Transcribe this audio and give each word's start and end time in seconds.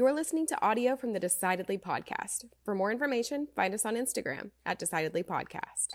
You're 0.00 0.14
listening 0.14 0.46
to 0.46 0.64
audio 0.64 0.96
from 0.96 1.12
the 1.12 1.20
Decidedly 1.20 1.76
podcast. 1.76 2.46
For 2.64 2.74
more 2.74 2.90
information, 2.90 3.48
find 3.54 3.74
us 3.74 3.84
on 3.84 3.96
Instagram 3.96 4.50
at 4.64 4.78
Decidedly 4.78 5.22
Podcast. 5.22 5.88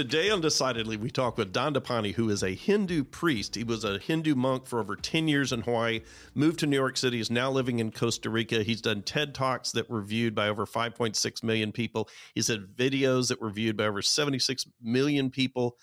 Today 0.00 0.30
on 0.30 0.40
Decidedly, 0.40 0.96
we 0.96 1.10
talk 1.10 1.36
with 1.36 1.52
Don 1.52 1.74
Dandapani, 1.74 2.14
who 2.14 2.30
is 2.30 2.42
a 2.42 2.54
Hindu 2.54 3.04
priest. 3.04 3.54
He 3.54 3.64
was 3.64 3.84
a 3.84 3.98
Hindu 3.98 4.34
monk 4.34 4.66
for 4.66 4.80
over 4.80 4.96
10 4.96 5.28
years 5.28 5.52
in 5.52 5.60
Hawaii, 5.60 6.00
moved 6.34 6.60
to 6.60 6.66
New 6.66 6.76
York 6.76 6.96
City, 6.96 7.20
is 7.20 7.30
now 7.30 7.50
living 7.50 7.80
in 7.80 7.90
Costa 7.90 8.30
Rica. 8.30 8.62
He's 8.62 8.80
done 8.80 9.02
TED 9.02 9.34
Talks 9.34 9.72
that 9.72 9.90
were 9.90 10.00
viewed 10.00 10.34
by 10.34 10.48
over 10.48 10.64
5.6 10.64 11.42
million 11.42 11.70
people. 11.70 12.08
He's 12.34 12.48
had 12.48 12.74
videos 12.78 13.28
that 13.28 13.42
were 13.42 13.50
viewed 13.50 13.76
by 13.76 13.88
over 13.88 14.00
76 14.00 14.66
million 14.80 15.28
people. 15.28 15.76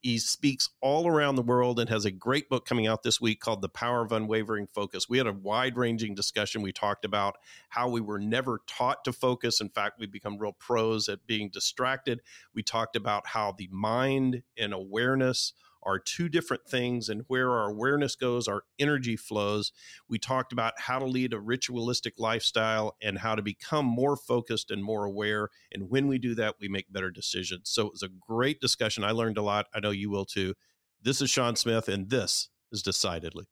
He 0.00 0.18
speaks 0.18 0.70
all 0.80 1.08
around 1.08 1.34
the 1.34 1.42
world 1.42 1.80
and 1.80 1.90
has 1.90 2.04
a 2.04 2.10
great 2.10 2.48
book 2.48 2.64
coming 2.64 2.86
out 2.86 3.02
this 3.02 3.20
week 3.20 3.40
called 3.40 3.62
The 3.62 3.68
Power 3.68 4.02
of 4.02 4.12
Unwavering 4.12 4.68
Focus. 4.68 5.08
We 5.08 5.18
had 5.18 5.26
a 5.26 5.32
wide 5.32 5.76
ranging 5.76 6.14
discussion. 6.14 6.62
We 6.62 6.72
talked 6.72 7.04
about 7.04 7.36
how 7.68 7.88
we 7.88 8.00
were 8.00 8.20
never 8.20 8.60
taught 8.66 9.04
to 9.04 9.12
focus. 9.12 9.60
In 9.60 9.70
fact, 9.70 9.98
we 9.98 10.06
become 10.06 10.38
real 10.38 10.52
pros 10.52 11.08
at 11.08 11.26
being 11.26 11.50
distracted. 11.50 12.20
We 12.54 12.62
talked 12.62 12.94
about 12.94 13.26
how 13.26 13.52
the 13.52 13.68
mind 13.72 14.42
and 14.56 14.72
awareness 14.72 15.52
are 15.82 15.98
two 15.98 16.28
different 16.28 16.66
things, 16.66 17.08
and 17.08 17.22
where 17.28 17.50
our 17.50 17.70
awareness 17.70 18.16
goes, 18.16 18.48
our 18.48 18.62
energy 18.78 19.16
flows. 19.16 19.72
We 20.08 20.18
talked 20.18 20.52
about 20.52 20.74
how 20.78 20.98
to 20.98 21.06
lead 21.06 21.32
a 21.32 21.40
ritualistic 21.40 22.14
lifestyle 22.18 22.96
and 23.02 23.18
how 23.18 23.34
to 23.34 23.42
become 23.42 23.86
more 23.86 24.16
focused 24.16 24.70
and 24.70 24.82
more 24.82 25.04
aware. 25.04 25.48
And 25.72 25.88
when 25.90 26.08
we 26.08 26.18
do 26.18 26.34
that, 26.34 26.56
we 26.60 26.68
make 26.68 26.92
better 26.92 27.10
decisions. 27.10 27.70
So 27.70 27.86
it 27.86 27.92
was 27.92 28.02
a 28.02 28.08
great 28.08 28.60
discussion. 28.60 29.04
I 29.04 29.12
learned 29.12 29.38
a 29.38 29.42
lot. 29.42 29.66
I 29.74 29.80
know 29.80 29.90
you 29.90 30.10
will 30.10 30.24
too. 30.24 30.54
This 31.00 31.20
is 31.20 31.30
Sean 31.30 31.54
Smith, 31.56 31.88
and 31.88 32.10
this 32.10 32.48
is 32.72 32.82
Decidedly. 32.82 33.46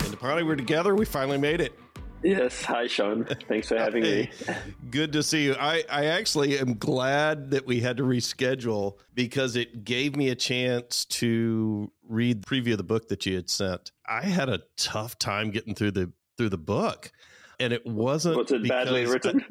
And 0.00 0.18
finally, 0.18 0.42
we're 0.42 0.56
together. 0.56 0.94
We 0.94 1.04
finally 1.04 1.38
made 1.38 1.60
it. 1.60 1.78
Yes. 2.24 2.64
Hi, 2.64 2.86
Sean. 2.86 3.26
Thanks 3.48 3.68
for 3.68 3.76
having 3.76 4.02
hey, 4.02 4.30
me. 4.48 4.54
Good 4.90 5.12
to 5.12 5.22
see 5.22 5.44
you. 5.44 5.54
I, 5.60 5.84
I 5.90 6.06
actually 6.06 6.58
am 6.58 6.78
glad 6.78 7.50
that 7.50 7.66
we 7.66 7.80
had 7.80 7.98
to 7.98 8.02
reschedule 8.02 8.94
because 9.12 9.56
it 9.56 9.84
gave 9.84 10.16
me 10.16 10.30
a 10.30 10.34
chance 10.34 11.04
to 11.04 11.92
read 12.08 12.42
the 12.42 12.46
preview 12.46 12.72
of 12.72 12.78
the 12.78 12.84
book 12.84 13.08
that 13.08 13.26
you 13.26 13.36
had 13.36 13.50
sent. 13.50 13.92
I 14.08 14.22
had 14.22 14.48
a 14.48 14.62
tough 14.78 15.18
time 15.18 15.50
getting 15.50 15.74
through 15.74 15.90
the 15.90 16.12
through 16.38 16.48
the 16.48 16.58
book 16.58 17.12
and 17.60 17.72
it 17.72 17.84
wasn't 17.86 18.36
was 18.36 18.50
it 18.50 18.66
badly 18.68 19.06
written 19.06 19.44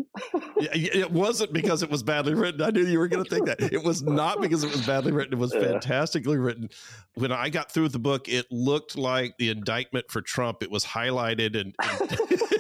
it 0.58 1.12
wasn't 1.12 1.52
because 1.54 1.84
it 1.84 1.90
was 1.90 2.04
badly 2.04 2.34
written 2.34 2.62
i 2.62 2.70
knew 2.70 2.86
you 2.86 3.00
were 3.00 3.08
going 3.08 3.24
to 3.24 3.30
think 3.30 3.46
that 3.46 3.62
it 3.74 3.84
was 3.84 4.02
not 4.04 4.42
because 4.42 4.64
it 4.64 4.72
was 4.72 4.86
badly 4.86 5.12
written 5.12 5.34
it 5.34 5.40
was 5.40 5.54
yeah. 5.56 5.62
fantastically 5.62 6.38
written 6.38 6.70
when 7.16 7.32
i 7.32 7.50
got 7.50 7.72
through 7.72 7.90
the 7.90 8.00
book 8.00 8.28
it 8.28 8.46
looked 8.52 8.98
like 8.98 9.36
the 9.38 9.50
indictment 9.50 10.06
for 10.10 10.22
trump 10.22 10.64
it 10.64 10.72
was 10.72 10.86
highlighted 10.86 11.60
and, 11.60 11.76
and 11.82 12.20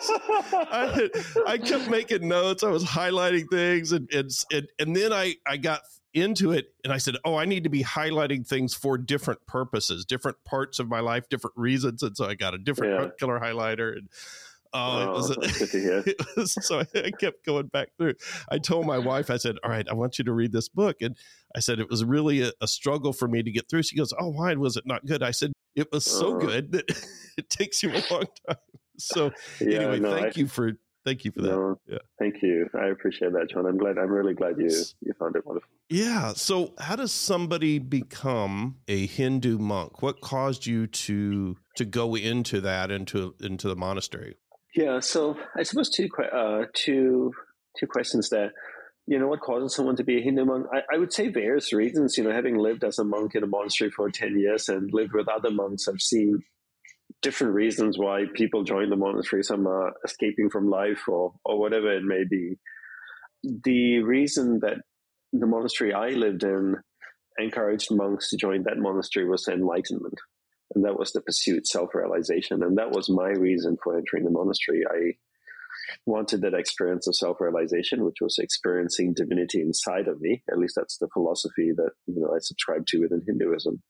I, 0.00 1.10
I 1.46 1.58
kept 1.58 1.88
making 1.88 2.28
notes. 2.28 2.62
I 2.62 2.70
was 2.70 2.84
highlighting 2.84 3.48
things, 3.50 3.92
and 3.92 4.08
and 4.12 4.30
and, 4.52 4.68
and 4.78 4.96
then 4.96 5.12
I 5.12 5.34
I 5.46 5.56
got 5.56 5.82
into 6.14 6.52
it 6.52 6.72
and 6.84 6.92
I 6.92 6.98
said, 6.98 7.16
"Oh, 7.24 7.36
I 7.36 7.44
need 7.44 7.64
to 7.64 7.70
be 7.70 7.82
highlighting 7.82 8.46
things 8.46 8.74
for 8.74 8.98
different 8.98 9.46
purposes, 9.46 10.04
different 10.04 10.38
parts 10.44 10.78
of 10.78 10.88
my 10.88 11.00
life, 11.00 11.28
different 11.28 11.56
reasons." 11.56 12.02
And 12.02 12.16
so 12.16 12.26
I 12.26 12.34
got 12.34 12.54
a 12.54 12.58
different 12.58 13.00
yeah. 13.00 13.08
color 13.18 13.40
highlighter 13.40 13.96
and. 13.96 14.08
Oh, 14.72 15.02
it 15.02 15.10
was, 15.10 15.30
oh, 15.30 15.36
it 15.42 16.26
was, 16.36 16.54
so 16.66 16.80
I 16.80 17.10
kept 17.10 17.44
going 17.44 17.68
back 17.68 17.88
through. 17.96 18.14
I 18.50 18.58
told 18.58 18.86
my 18.86 18.98
wife, 18.98 19.30
I 19.30 19.38
said, 19.38 19.56
"All 19.64 19.70
right, 19.70 19.86
I 19.88 19.94
want 19.94 20.18
you 20.18 20.24
to 20.24 20.32
read 20.32 20.52
this 20.52 20.68
book," 20.68 20.96
and 21.00 21.16
I 21.56 21.60
said 21.60 21.80
it 21.80 21.88
was 21.88 22.04
really 22.04 22.42
a, 22.42 22.52
a 22.60 22.68
struggle 22.68 23.12
for 23.12 23.28
me 23.28 23.42
to 23.42 23.50
get 23.50 23.68
through. 23.70 23.84
She 23.84 23.96
goes, 23.96 24.12
"Oh, 24.18 24.28
why 24.28 24.54
was 24.54 24.76
it 24.76 24.86
not 24.86 25.06
good?" 25.06 25.22
I 25.22 25.30
said, 25.30 25.52
"It 25.74 25.90
was 25.90 26.04
so 26.04 26.36
uh, 26.36 26.38
good 26.38 26.72
that 26.72 26.84
it 27.38 27.48
takes 27.48 27.82
you 27.82 27.90
a 27.90 28.02
long 28.10 28.24
time." 28.46 28.56
so 28.98 29.30
yeah, 29.60 29.78
anyway, 29.78 30.00
no, 30.00 30.10
thank 30.12 30.36
I, 30.36 30.40
you 30.40 30.46
for 30.46 30.72
thank 31.04 31.24
you 31.24 31.32
for 31.32 31.42
that. 31.42 31.50
No, 31.50 31.80
yeah. 31.86 31.98
Thank 32.18 32.42
you. 32.42 32.68
I 32.74 32.86
appreciate 32.88 33.32
that, 33.32 33.50
Sean. 33.50 33.66
I'm 33.66 33.78
glad. 33.78 33.98
I'm 33.98 34.10
really 34.10 34.34
glad 34.34 34.58
you 34.58 34.68
you 35.00 35.12
found 35.18 35.36
it 35.36 35.46
wonderful. 35.46 35.70
Yeah. 35.88 36.34
So, 36.34 36.74
how 36.78 36.96
does 36.96 37.12
somebody 37.12 37.78
become 37.78 38.76
a 38.86 39.06
Hindu 39.06 39.58
monk? 39.58 40.02
What 40.02 40.20
caused 40.20 40.66
you 40.66 40.86
to 40.86 41.56
to 41.76 41.84
go 41.84 42.14
into 42.14 42.60
that 42.60 42.90
into 42.90 43.34
into 43.40 43.68
the 43.68 43.76
monastery? 43.76 44.36
Yeah. 44.74 45.00
So, 45.00 45.36
I 45.56 45.62
suppose 45.62 45.90
two 45.90 46.08
uh, 46.32 46.64
two 46.74 47.32
two 47.78 47.86
questions 47.86 48.28
there. 48.30 48.52
You 49.06 49.18
know, 49.18 49.28
what 49.28 49.40
causes 49.40 49.74
someone 49.74 49.96
to 49.96 50.04
be 50.04 50.18
a 50.18 50.22
Hindu 50.22 50.44
monk? 50.44 50.66
I, 50.72 50.94
I 50.94 50.98
would 50.98 51.12
say 51.12 51.28
various 51.28 51.72
reasons. 51.72 52.18
You 52.18 52.24
know, 52.24 52.32
having 52.32 52.58
lived 52.58 52.84
as 52.84 52.98
a 52.98 53.04
monk 53.04 53.34
in 53.34 53.42
a 53.42 53.46
monastery 53.46 53.90
for 53.90 54.10
ten 54.10 54.38
years 54.38 54.68
and 54.68 54.92
lived 54.92 55.12
with 55.14 55.28
other 55.28 55.50
monks, 55.50 55.88
I've 55.88 56.00
seen 56.00 56.42
different 57.22 57.54
reasons 57.54 57.98
why 57.98 58.24
people 58.34 58.64
join 58.64 58.90
the 58.90 58.96
monastery. 58.96 59.42
Some 59.42 59.66
are 59.66 59.94
escaping 60.04 60.50
from 60.50 60.70
life 60.70 61.08
or, 61.08 61.32
or 61.44 61.58
whatever 61.58 61.92
it 61.92 62.04
may 62.04 62.24
be. 62.28 62.58
The 63.42 64.02
reason 64.02 64.60
that 64.60 64.78
the 65.32 65.46
monastery 65.46 65.92
I 65.92 66.10
lived 66.10 66.42
in 66.42 66.76
encouraged 67.38 67.94
monks 67.94 68.30
to 68.30 68.36
join 68.36 68.64
that 68.64 68.78
monastery 68.78 69.28
was 69.28 69.48
enlightenment. 69.48 70.18
And 70.74 70.84
that 70.84 70.98
was 70.98 71.12
the 71.12 71.20
pursuit, 71.20 71.66
self 71.66 71.94
realization. 71.94 72.62
And 72.62 72.78
that 72.78 72.90
was 72.90 73.08
my 73.08 73.28
reason 73.28 73.76
for 73.82 73.96
entering 73.96 74.24
the 74.24 74.30
monastery. 74.30 74.84
I 74.88 75.14
wanted 76.06 76.42
that 76.42 76.54
experience 76.54 77.06
of 77.06 77.16
self 77.16 77.40
realization, 77.40 78.04
which 78.04 78.18
was 78.20 78.38
experiencing 78.38 79.14
divinity 79.14 79.60
inside 79.60 80.08
of 80.08 80.20
me. 80.20 80.42
At 80.50 80.58
least 80.58 80.74
that's 80.76 80.98
the 80.98 81.08
philosophy 81.12 81.72
that 81.76 81.90
you 82.06 82.20
know 82.20 82.34
I 82.34 82.38
subscribe 82.40 82.86
to 82.88 83.00
within 83.00 83.22
Hinduism. 83.26 83.82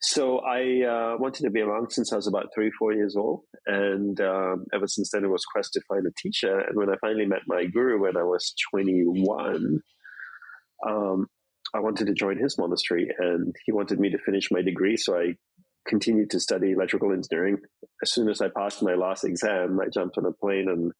So 0.00 0.40
I 0.40 0.82
uh, 0.84 1.16
wanted 1.18 1.44
to 1.44 1.50
be 1.50 1.62
a 1.62 1.66
monk 1.66 1.90
since 1.90 2.12
I 2.12 2.16
was 2.16 2.26
about 2.26 2.50
three, 2.54 2.70
four 2.78 2.92
years 2.92 3.16
old, 3.16 3.44
and 3.66 4.20
um, 4.20 4.66
ever 4.74 4.86
since 4.86 5.10
then 5.10 5.24
it 5.24 5.30
was 5.30 5.44
quest 5.44 5.72
to 5.72 5.80
find 5.88 6.06
a 6.06 6.12
teacher. 6.20 6.58
And 6.60 6.76
when 6.76 6.90
I 6.90 6.96
finally 7.00 7.26
met 7.26 7.40
my 7.46 7.64
guru 7.64 8.02
when 8.02 8.16
I 8.16 8.22
was 8.22 8.52
21, 8.72 9.80
um, 10.86 11.26
I 11.74 11.80
wanted 11.80 12.06
to 12.08 12.14
join 12.14 12.38
his 12.38 12.58
monastery, 12.58 13.08
and 13.18 13.54
he 13.64 13.72
wanted 13.72 13.98
me 13.98 14.10
to 14.10 14.18
finish 14.18 14.50
my 14.50 14.60
degree. 14.60 14.96
So 14.96 15.16
I 15.16 15.34
continued 15.86 16.30
to 16.30 16.40
study 16.40 16.72
electrical 16.72 17.12
engineering. 17.12 17.58
As 18.02 18.12
soon 18.12 18.28
as 18.28 18.40
I 18.40 18.48
passed 18.48 18.82
my 18.82 18.94
last 18.94 19.24
exam, 19.24 19.78
I 19.80 19.88
jumped 19.88 20.18
on 20.18 20.26
a 20.26 20.32
plane 20.32 20.66
and 20.68 20.92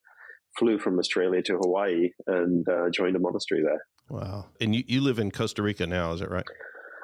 flew 0.59 0.79
from 0.79 0.99
Australia 0.99 1.43
to 1.43 1.59
Hawaii 1.59 2.11
and 2.27 2.67
uh, 2.69 2.91
joined 2.91 3.17
a 3.17 3.19
monastery 3.19 3.63
there. 3.63 3.85
Wow! 4.09 4.47
And 4.61 4.75
you, 4.75 4.85
you 4.87 5.01
live 5.01 5.19
in 5.19 5.31
Costa 5.31 5.63
Rica 5.63 5.87
now, 5.87 6.13
is 6.13 6.21
that 6.21 6.31
right? 6.31 6.47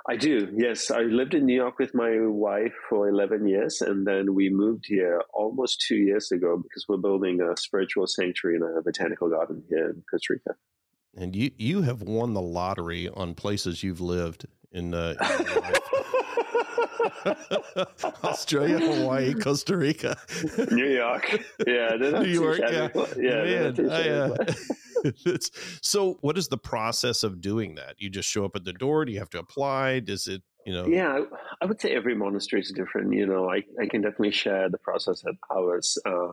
I 0.09 0.17
do, 0.17 0.49
yes. 0.57 0.91
I 0.91 1.03
lived 1.03 1.35
in 1.35 1.47
New 1.47 1.55
York 1.55 1.79
with 1.79 1.95
my 1.95 2.19
wife 2.19 2.75
for 2.89 3.09
11 3.09 3.47
years, 3.47 3.81
and 3.81 4.05
then 4.05 4.35
we 4.35 4.51
moved 4.51 4.87
here 4.89 5.23
almost 5.33 5.85
two 5.87 5.97
years 5.97 6.33
ago 6.33 6.61
because 6.61 6.87
we're 6.89 6.97
building 6.97 7.41
a 7.41 7.57
spiritual 7.57 8.09
sanctuary 8.09 8.57
and 8.57 8.65
a 8.79 8.83
botanical 8.83 9.31
garden 9.31 9.63
here 9.69 9.91
in 9.91 10.03
Costa 10.11 10.33
Rica. 10.33 10.57
And 11.17 11.37
you, 11.37 11.53
you 11.57 11.83
have 11.83 12.03
won 12.03 12.35
the 12.35 12.41
lottery 12.41 13.09
on 13.09 13.35
places 13.35 13.85
you've 13.85 14.01
lived 14.01 14.47
in, 14.73 14.93
uh, 14.93 15.15
in 15.21 15.47
Australia, 18.25 18.79
Hawaii, 18.79 19.35
Costa 19.35 19.77
Rica, 19.77 20.17
New 20.71 20.89
York. 20.89 21.45
Yeah, 21.67 21.97
New 21.97 22.25
York. 22.25 22.59
Yeah, 22.61 22.89
yeah. 23.17 23.71
Man, 23.71 23.91
I, 23.91 24.09
uh, 24.09 24.37
so, 25.83 26.19
what 26.21 26.39
is 26.39 26.49
the 26.49 26.59
process 26.59 27.23
of 27.23 27.41
doing 27.41 27.77
that? 27.77 27.97
You 27.99 28.11
just 28.11 28.29
show 28.29 28.45
up 28.45 28.57
at 28.57 28.65
the 28.65 28.73
door. 28.73 29.05
Do 29.05 29.13
you 29.13 29.19
have 29.19 29.31
to 29.31 29.39
apply? 29.39 30.01
Does 30.01 30.27
it? 30.27 30.43
You 30.67 30.73
know. 30.73 30.87
Yeah, 30.87 31.21
I 31.61 31.67
would 31.67 31.81
say 31.81 31.95
every 31.95 32.15
monastery 32.15 32.63
is 32.63 32.71
different. 32.71 33.13
You 33.13 33.27
know, 33.27 33.51
I 33.51 33.63
I 33.81 33.87
can 33.87 34.03
definitely 34.03 34.33
share 34.33 34.69
the 34.69 34.79
process 34.79 35.25
at 35.27 35.35
ours. 35.51 35.99
Uh, 36.07 36.33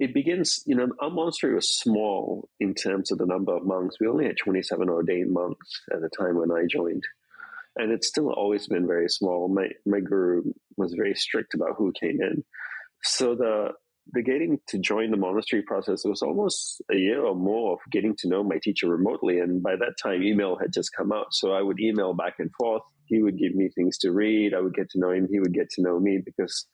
it 0.00 0.14
begins, 0.14 0.62
you 0.64 0.74
know, 0.74 0.88
our 0.98 1.10
monastery 1.10 1.54
was 1.54 1.68
small 1.68 2.48
in 2.58 2.74
terms 2.74 3.12
of 3.12 3.18
the 3.18 3.26
number 3.26 3.54
of 3.54 3.66
monks. 3.66 3.96
We 4.00 4.06
only 4.06 4.24
had 4.24 4.38
27 4.38 4.88
ordained 4.88 5.30
monks 5.30 5.82
at 5.92 6.00
the 6.00 6.08
time 6.08 6.38
when 6.38 6.50
I 6.50 6.64
joined 6.66 7.04
and 7.76 7.92
it's 7.92 8.08
still 8.08 8.30
always 8.30 8.66
been 8.66 8.86
very 8.86 9.08
small. 9.08 9.48
My 9.48 9.68
my 9.86 10.00
guru 10.00 10.42
was 10.76 10.94
very 10.94 11.14
strict 11.14 11.54
about 11.54 11.76
who 11.76 11.92
came 11.98 12.20
in, 12.20 12.44
so 13.02 13.34
the 13.34 13.72
the 14.12 14.22
getting 14.22 14.58
to 14.68 14.78
join 14.78 15.10
the 15.10 15.16
monastery 15.16 15.62
process 15.62 16.04
was 16.04 16.22
almost 16.22 16.82
a 16.90 16.96
year 16.96 17.24
or 17.24 17.34
more 17.34 17.74
of 17.74 17.78
getting 17.92 18.16
to 18.16 18.28
know 18.28 18.42
my 18.42 18.58
teacher 18.62 18.88
remotely. 18.88 19.38
And 19.38 19.62
by 19.62 19.76
that 19.76 19.94
time, 20.02 20.22
email 20.22 20.58
had 20.58 20.72
just 20.72 20.90
come 20.96 21.12
out, 21.12 21.26
so 21.30 21.52
I 21.52 21.62
would 21.62 21.80
email 21.80 22.14
back 22.14 22.34
and 22.38 22.50
forth. 22.58 22.82
He 23.04 23.22
would 23.22 23.38
give 23.38 23.54
me 23.54 23.68
things 23.74 23.98
to 23.98 24.12
read. 24.12 24.54
I 24.54 24.60
would 24.60 24.74
get 24.74 24.90
to 24.90 24.98
know 24.98 25.10
him. 25.10 25.28
He 25.30 25.40
would 25.40 25.54
get 25.54 25.68
to 25.70 25.82
know 25.82 25.98
me 26.00 26.20
because 26.24 26.66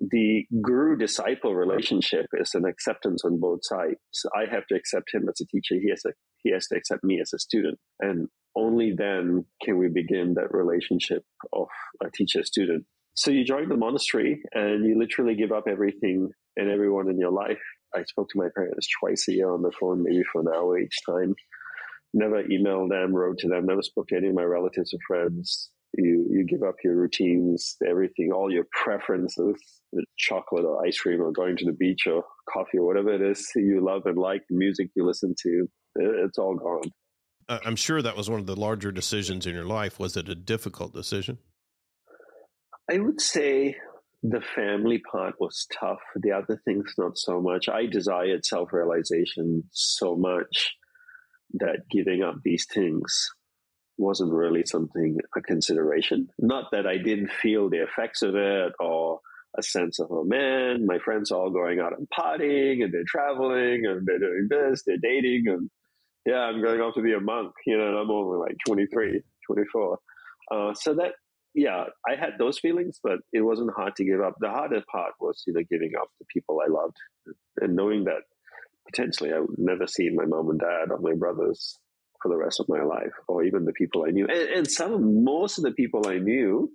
the 0.00 0.46
guru 0.62 0.96
disciple 0.96 1.54
relationship 1.54 2.26
is 2.32 2.54
an 2.54 2.64
acceptance 2.64 3.22
on 3.24 3.38
both 3.38 3.60
sides. 3.62 3.98
I 4.34 4.50
have 4.50 4.66
to 4.68 4.74
accept 4.74 5.12
him 5.12 5.28
as 5.28 5.40
a 5.40 5.46
teacher. 5.46 5.74
He 5.74 5.90
has 5.90 6.02
to, 6.02 6.12
he 6.42 6.52
has 6.52 6.66
to 6.68 6.76
accept 6.76 7.04
me 7.04 7.20
as 7.20 7.32
a 7.34 7.38
student. 7.38 7.78
And 8.00 8.28
only 8.56 8.94
then 8.96 9.44
can 9.62 9.78
we 9.78 9.88
begin 9.88 10.34
that 10.34 10.52
relationship 10.52 11.24
of 11.52 11.68
a 12.02 12.10
teacher 12.10 12.42
student. 12.42 12.84
So 13.14 13.30
you 13.30 13.44
join 13.44 13.68
the 13.68 13.76
monastery 13.76 14.40
and 14.52 14.84
you 14.84 14.98
literally 14.98 15.34
give 15.34 15.52
up 15.52 15.64
everything 15.68 16.30
and 16.56 16.70
everyone 16.70 17.10
in 17.10 17.18
your 17.18 17.32
life. 17.32 17.60
I 17.94 18.04
spoke 18.04 18.28
to 18.30 18.38
my 18.38 18.48
parents 18.54 18.88
twice 19.00 19.26
a 19.28 19.32
year 19.32 19.52
on 19.52 19.62
the 19.62 19.72
phone, 19.78 20.02
maybe 20.02 20.22
for 20.32 20.42
an 20.42 20.48
hour 20.48 20.78
each 20.78 20.96
time. 21.06 21.34
Never 22.12 22.42
emailed 22.42 22.90
them, 22.90 23.14
wrote 23.14 23.38
to 23.38 23.48
them, 23.48 23.66
never 23.66 23.82
spoke 23.82 24.08
to 24.08 24.16
any 24.16 24.28
of 24.28 24.34
my 24.34 24.42
relatives 24.42 24.92
or 24.94 24.98
friends. 25.06 25.70
You 25.96 26.26
you 26.30 26.46
give 26.46 26.62
up 26.62 26.76
your 26.84 26.94
routines, 26.94 27.76
everything, 27.86 28.30
all 28.32 28.52
your 28.52 28.66
preferences, 28.72 29.56
chocolate 30.16 30.64
or 30.64 30.86
ice 30.86 30.98
cream 31.00 31.20
or 31.20 31.32
going 31.32 31.56
to 31.56 31.64
the 31.64 31.72
beach 31.72 32.06
or 32.06 32.24
coffee 32.48 32.78
or 32.78 32.86
whatever 32.86 33.12
it 33.12 33.22
is 33.22 33.48
you 33.56 33.84
love 33.84 34.02
and 34.06 34.18
like, 34.18 34.42
music 34.50 34.90
you 34.94 35.04
listen 35.04 35.34
to. 35.42 35.66
It's 35.96 36.38
all 36.38 36.54
gone. 36.54 36.90
I'm 37.50 37.76
sure 37.76 38.00
that 38.00 38.16
was 38.16 38.30
one 38.30 38.38
of 38.38 38.46
the 38.46 38.56
larger 38.56 38.92
decisions 38.92 39.46
in 39.46 39.54
your 39.54 39.64
life. 39.64 39.98
Was 39.98 40.16
it 40.16 40.28
a 40.28 40.34
difficult 40.34 40.94
decision? 40.94 41.38
I 42.88 42.98
would 42.98 43.20
say 43.20 43.76
the 44.22 44.40
family 44.54 44.98
part 45.10 45.34
was 45.40 45.66
tough. 45.72 46.00
The 46.14 46.32
other 46.32 46.60
things, 46.64 46.94
not 46.96 47.18
so 47.18 47.40
much. 47.40 47.68
I 47.68 47.86
desired 47.86 48.44
self 48.46 48.72
realization 48.72 49.64
so 49.72 50.16
much 50.16 50.76
that 51.54 51.88
giving 51.90 52.22
up 52.22 52.36
these 52.44 52.66
things 52.72 53.30
wasn't 53.98 54.32
really 54.32 54.62
something 54.64 55.18
a 55.36 55.40
consideration. 55.40 56.28
Not 56.38 56.70
that 56.70 56.86
I 56.86 56.98
didn't 56.98 57.32
feel 57.32 57.68
the 57.68 57.82
effects 57.82 58.22
of 58.22 58.34
it 58.34 58.72
or 58.78 59.20
a 59.58 59.62
sense 59.62 59.98
of, 59.98 60.06
oh 60.10 60.24
man, 60.24 60.86
my 60.86 60.98
friends 60.98 61.32
are 61.32 61.38
all 61.38 61.50
going 61.50 61.80
out 61.80 61.98
and 61.98 62.08
partying 62.08 62.84
and 62.84 62.94
they're 62.94 63.02
traveling 63.06 63.84
and 63.86 64.06
they're 64.06 64.20
doing 64.20 64.46
this, 64.48 64.84
they're 64.86 64.96
dating 65.02 65.48
and 65.48 65.70
yeah, 66.26 66.40
I'm 66.40 66.62
going 66.62 66.80
off 66.80 66.94
to 66.94 67.02
be 67.02 67.14
a 67.14 67.20
monk, 67.20 67.52
you 67.66 67.76
know, 67.76 67.88
and 67.88 67.98
I'm 67.98 68.10
only 68.10 68.38
like 68.38 68.56
23, 68.66 69.22
24. 69.46 69.98
Uh, 70.50 70.74
so 70.74 70.94
that, 70.94 71.12
yeah, 71.54 71.84
I 72.08 72.14
had 72.14 72.32
those 72.38 72.58
feelings, 72.58 73.00
but 73.02 73.18
it 73.32 73.40
wasn't 73.40 73.74
hard 73.74 73.96
to 73.96 74.04
give 74.04 74.20
up. 74.20 74.34
The 74.40 74.50
hardest 74.50 74.86
part 74.86 75.12
was, 75.20 75.42
you 75.46 75.52
know, 75.52 75.62
giving 75.70 75.92
up 76.00 76.08
the 76.18 76.26
people 76.32 76.60
I 76.60 76.70
loved 76.70 76.96
and 77.60 77.74
knowing 77.74 78.04
that 78.04 78.22
potentially 78.86 79.32
I 79.32 79.40
would 79.40 79.58
never 79.58 79.86
see 79.86 80.10
my 80.10 80.24
mom 80.24 80.50
and 80.50 80.60
dad 80.60 80.90
or 80.90 80.98
my 80.98 81.14
brothers 81.14 81.78
for 82.22 82.28
the 82.28 82.36
rest 82.36 82.60
of 82.60 82.68
my 82.68 82.82
life, 82.82 83.14
or 83.28 83.44
even 83.44 83.64
the 83.64 83.72
people 83.72 84.04
I 84.06 84.10
knew. 84.10 84.26
And, 84.26 84.48
and 84.50 84.70
some, 84.70 85.24
most 85.24 85.58
of 85.58 85.64
the 85.64 85.72
people 85.72 86.06
I 86.06 86.18
knew 86.18 86.70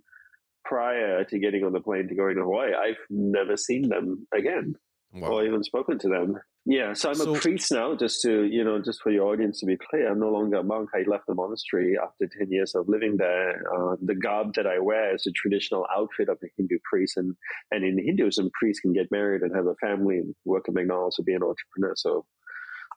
prior 0.64 1.24
to 1.24 1.40
getting 1.40 1.64
on 1.64 1.72
the 1.72 1.80
plane 1.80 2.08
to 2.08 2.16
going 2.16 2.36
to 2.38 2.42
Hawaii, 2.42 2.74
I've 2.74 2.98
never 3.10 3.56
seen 3.56 3.90
them 3.90 4.28
again 4.34 4.76
wow. 5.14 5.30
or 5.30 5.46
even 5.46 5.64
spoken 5.64 6.00
to 6.00 6.10
them. 6.10 6.38
Yeah, 6.68 6.94
so 6.94 7.10
I'm 7.10 7.16
so, 7.16 7.36
a 7.36 7.40
priest 7.40 7.72
now, 7.72 7.96
just 7.96 8.22
to, 8.24 8.44
you 8.44 8.64
know, 8.64 8.82
just 8.82 9.00
for 9.04 9.12
your 9.12 9.28
audience 9.32 9.60
to 9.60 9.68
be 9.68 9.78
clear, 9.78 10.12
I'm 10.12 10.20
no 10.20 10.30
longer 10.30 10.58
a 10.58 10.64
monk. 10.64 10.90
I 10.96 11.08
left 11.08 11.28
the 11.28 11.36
monastery 11.36 11.96
after 12.02 12.28
10 12.40 12.52
years 12.52 12.74
of 12.74 12.90
living 12.90 13.18
there. 13.18 13.62
Uh, 13.72 13.98
the 14.02 14.16
garb 14.16 14.56
that 14.56 14.66
I 14.66 14.80
wear 14.80 15.14
is 15.14 15.28
a 15.28 15.32
traditional 15.32 15.86
outfit 15.96 16.28
of 16.28 16.40
a 16.44 16.48
Hindu 16.58 16.80
priest. 16.84 17.18
And, 17.18 17.36
and 17.70 17.86
in 17.86 18.04
Hinduism, 18.04 18.50
priests 18.60 18.80
can 18.80 18.94
get 18.94 19.12
married 19.12 19.44
and 19.44 19.56
have 19.56 19.68
a 19.68 19.76
family 19.76 20.18
and 20.18 20.34
work 20.44 20.66
at 20.68 20.74
McDonald's 20.74 21.20
or 21.20 21.24
be 21.24 21.34
an 21.34 21.44
entrepreneur. 21.44 21.94
So 21.96 22.26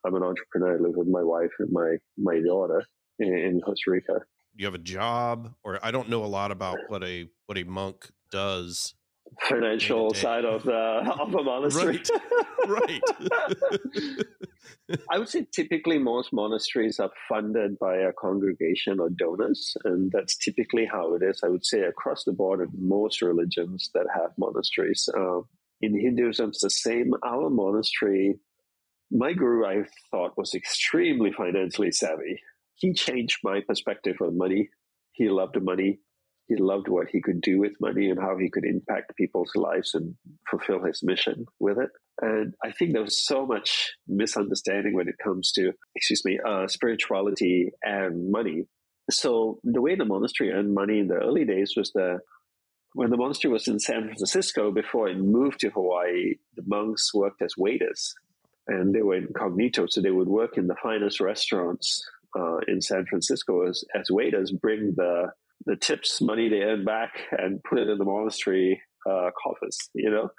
I'm 0.06 0.14
an 0.14 0.22
entrepreneur. 0.22 0.78
I 0.78 0.80
live 0.80 0.96
with 0.96 1.08
my 1.08 1.22
wife 1.22 1.52
and 1.58 1.70
my, 1.70 1.96
my 2.16 2.40
daughter 2.40 2.82
in, 3.18 3.34
in 3.34 3.60
Costa 3.60 3.90
Rica. 3.90 4.20
You 4.56 4.64
have 4.64 4.74
a 4.74 4.78
job, 4.78 5.52
or 5.62 5.78
I 5.82 5.90
don't 5.90 6.08
know 6.08 6.24
a 6.24 6.26
lot 6.26 6.52
about 6.52 6.78
what 6.88 7.04
a 7.04 7.28
what 7.46 7.58
a 7.58 7.64
monk 7.64 8.10
does 8.32 8.94
financial 9.48 10.12
side 10.14 10.44
of 10.44 10.64
the 10.64 10.72
of 11.20 11.34
a 11.34 11.42
monastery. 11.42 12.02
Right. 12.66 13.00
right. 13.28 14.98
I 15.10 15.18
would 15.18 15.28
say 15.28 15.46
typically 15.52 15.98
most 15.98 16.32
monasteries 16.32 16.98
are 16.98 17.10
funded 17.28 17.78
by 17.78 17.96
a 17.96 18.12
congregation 18.12 19.00
or 19.00 19.10
donors, 19.10 19.76
and 19.84 20.10
that's 20.12 20.36
typically 20.36 20.86
how 20.86 21.14
it 21.14 21.22
is. 21.22 21.40
I 21.44 21.48
would 21.48 21.64
say 21.64 21.82
across 21.82 22.24
the 22.24 22.32
board 22.32 22.60
in 22.60 22.68
most 22.76 23.22
religions 23.22 23.90
that 23.94 24.06
have 24.14 24.30
monasteries. 24.38 25.08
Uh, 25.14 25.40
in 25.80 25.98
Hinduism, 25.98 26.50
it's 26.50 26.62
the 26.62 26.70
same. 26.70 27.12
Our 27.24 27.50
monastery, 27.50 28.40
my 29.10 29.32
guru, 29.32 29.64
I 29.64 29.84
thought 30.10 30.36
was 30.36 30.54
extremely 30.54 31.32
financially 31.32 31.92
savvy. 31.92 32.40
He 32.74 32.92
changed 32.92 33.38
my 33.44 33.60
perspective 33.66 34.16
on 34.20 34.38
money. 34.38 34.70
He 35.12 35.28
loved 35.28 35.60
money 35.62 36.00
he 36.48 36.56
loved 36.56 36.88
what 36.88 37.08
he 37.08 37.20
could 37.20 37.40
do 37.40 37.58
with 37.58 37.72
money 37.80 38.10
and 38.10 38.18
how 38.18 38.36
he 38.38 38.48
could 38.48 38.64
impact 38.64 39.16
people's 39.16 39.52
lives 39.54 39.94
and 39.94 40.14
fulfill 40.50 40.82
his 40.82 41.02
mission 41.02 41.44
with 41.60 41.78
it. 41.78 41.90
And 42.20 42.54
I 42.64 42.72
think 42.72 42.92
there 42.92 43.02
was 43.02 43.24
so 43.24 43.46
much 43.46 43.92
misunderstanding 44.08 44.94
when 44.94 45.08
it 45.08 45.16
comes 45.22 45.52
to, 45.52 45.72
excuse 45.94 46.24
me, 46.24 46.38
uh, 46.44 46.66
spirituality 46.66 47.70
and 47.82 48.30
money. 48.32 48.64
So 49.10 49.60
the 49.62 49.82
way 49.82 49.94
the 49.94 50.06
monastery 50.06 50.50
earned 50.50 50.74
money 50.74 51.00
in 51.00 51.08
the 51.08 51.16
early 51.16 51.44
days 51.44 51.74
was 51.76 51.92
the 51.92 52.18
when 52.94 53.10
the 53.10 53.18
monastery 53.18 53.52
was 53.52 53.68
in 53.68 53.78
San 53.78 54.04
Francisco 54.04 54.72
before 54.72 55.08
it 55.08 55.18
moved 55.18 55.60
to 55.60 55.68
Hawaii, 55.68 56.34
the 56.56 56.62
monks 56.66 57.12
worked 57.14 57.42
as 57.42 57.52
waiters 57.56 58.14
and 58.66 58.94
they 58.94 59.02
were 59.02 59.16
incognito. 59.16 59.86
So 59.88 60.00
they 60.00 60.10
would 60.10 60.28
work 60.28 60.56
in 60.56 60.66
the 60.66 60.74
finest 60.82 61.20
restaurants 61.20 62.02
uh, 62.36 62.58
in 62.66 62.80
San 62.80 63.04
Francisco 63.06 63.68
as, 63.68 63.84
as 63.94 64.10
waiters, 64.10 64.50
bring 64.50 64.94
the 64.96 65.30
the 65.66 65.76
tips 65.76 66.20
money 66.20 66.48
they 66.48 66.62
earn 66.62 66.84
back 66.84 67.12
and 67.32 67.62
put 67.62 67.78
it 67.78 67.88
in 67.88 67.98
the 67.98 68.04
monastery 68.04 68.80
uh, 69.08 69.30
coffers, 69.42 69.78
you 69.94 70.10
know? 70.10 70.30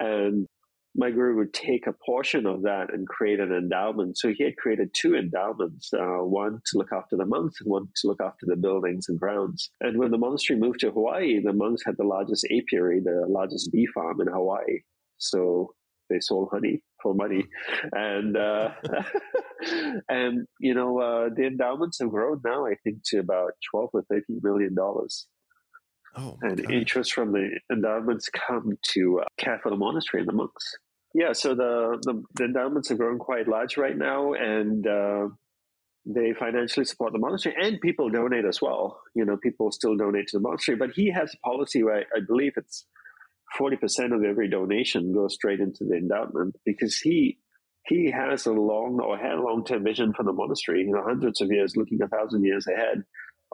And 0.00 0.46
my 0.94 1.10
guru 1.10 1.36
would 1.36 1.52
take 1.52 1.86
a 1.86 1.94
portion 2.04 2.46
of 2.46 2.62
that 2.62 2.92
and 2.92 3.06
create 3.06 3.40
an 3.40 3.52
endowment. 3.52 4.18
So 4.18 4.32
he 4.36 4.44
had 4.44 4.56
created 4.56 4.90
two 4.94 5.14
endowments, 5.14 5.90
uh, 5.92 6.24
one 6.24 6.60
to 6.66 6.78
look 6.78 6.92
after 6.92 7.16
the 7.16 7.26
monks 7.26 7.60
and 7.60 7.70
one 7.70 7.88
to 7.96 8.08
look 8.08 8.20
after 8.20 8.46
the 8.46 8.56
buildings 8.56 9.06
and 9.08 9.18
grounds. 9.18 9.70
And 9.80 9.98
when 9.98 10.10
the 10.10 10.18
monastery 10.18 10.58
moved 10.58 10.80
to 10.80 10.90
Hawaii, 10.90 11.40
the 11.42 11.52
monks 11.52 11.82
had 11.84 11.96
the 11.98 12.04
largest 12.04 12.46
apiary, 12.50 13.00
the 13.00 13.26
largest 13.28 13.70
bee 13.70 13.86
farm 13.94 14.20
in 14.20 14.26
Hawaii. 14.26 14.80
So 15.18 15.74
they 16.10 16.20
sold 16.20 16.48
honey 16.52 16.82
for 17.02 17.14
money, 17.14 17.44
and 17.92 18.36
uh, 18.36 18.70
and 20.08 20.46
you 20.60 20.74
know 20.74 20.98
uh, 21.00 21.28
the 21.34 21.46
endowments 21.46 21.98
have 22.00 22.10
grown 22.10 22.40
now. 22.44 22.66
I 22.66 22.74
think 22.84 22.98
to 23.06 23.18
about 23.18 23.52
twelve 23.70 23.90
or 23.92 24.02
thirteen 24.10 24.40
million 24.42 24.74
dollars. 24.74 25.26
Oh, 26.16 26.36
and 26.42 26.60
God. 26.62 26.72
interest 26.72 27.12
from 27.12 27.32
the 27.32 27.48
endowments 27.70 28.28
come 28.30 28.76
to 28.94 29.20
uh, 29.20 29.24
care 29.36 29.60
for 29.62 29.70
the 29.70 29.76
monastery 29.76 30.22
and 30.22 30.28
the 30.28 30.32
monks. 30.32 30.74
Yeah, 31.14 31.32
so 31.32 31.54
the, 31.54 31.98
the, 32.02 32.22
the 32.34 32.44
endowments 32.44 32.88
have 32.90 32.98
grown 32.98 33.18
quite 33.18 33.48
large 33.48 33.76
right 33.76 33.96
now, 33.96 34.34
and 34.34 34.86
uh, 34.86 35.28
they 36.04 36.32
financially 36.32 36.84
support 36.84 37.12
the 37.12 37.18
monastery, 37.18 37.54
and 37.60 37.80
people 37.80 38.10
donate 38.10 38.44
as 38.44 38.60
well. 38.60 39.00
You 39.14 39.24
know, 39.24 39.36
people 39.36 39.70
still 39.70 39.96
donate 39.96 40.28
to 40.28 40.38
the 40.38 40.42
monastery, 40.42 40.76
but 40.76 40.90
he 40.94 41.10
has 41.10 41.34
a 41.34 41.48
policy 41.48 41.82
where 41.82 42.04
I 42.14 42.20
believe 42.26 42.52
it's 42.56 42.84
40% 43.58 44.14
of 44.14 44.24
every 44.24 44.48
donation 44.48 45.12
goes 45.12 45.34
straight 45.34 45.60
into 45.60 45.84
the 45.84 45.96
endowment 45.96 46.56
because 46.64 46.98
he 46.98 47.38
he 47.86 48.10
has 48.10 48.46
a 48.46 48.52
long 48.52 49.00
or 49.02 49.16
had 49.16 49.38
a 49.38 49.42
long 49.42 49.64
term 49.64 49.84
vision 49.84 50.12
for 50.12 50.22
the 50.22 50.32
monastery, 50.32 50.80
you 50.80 50.92
know, 50.92 51.02
hundreds 51.02 51.40
of 51.40 51.50
years, 51.50 51.74
looking 51.76 51.98
a 52.02 52.08
thousand 52.08 52.44
years 52.44 52.66
ahead 52.66 53.02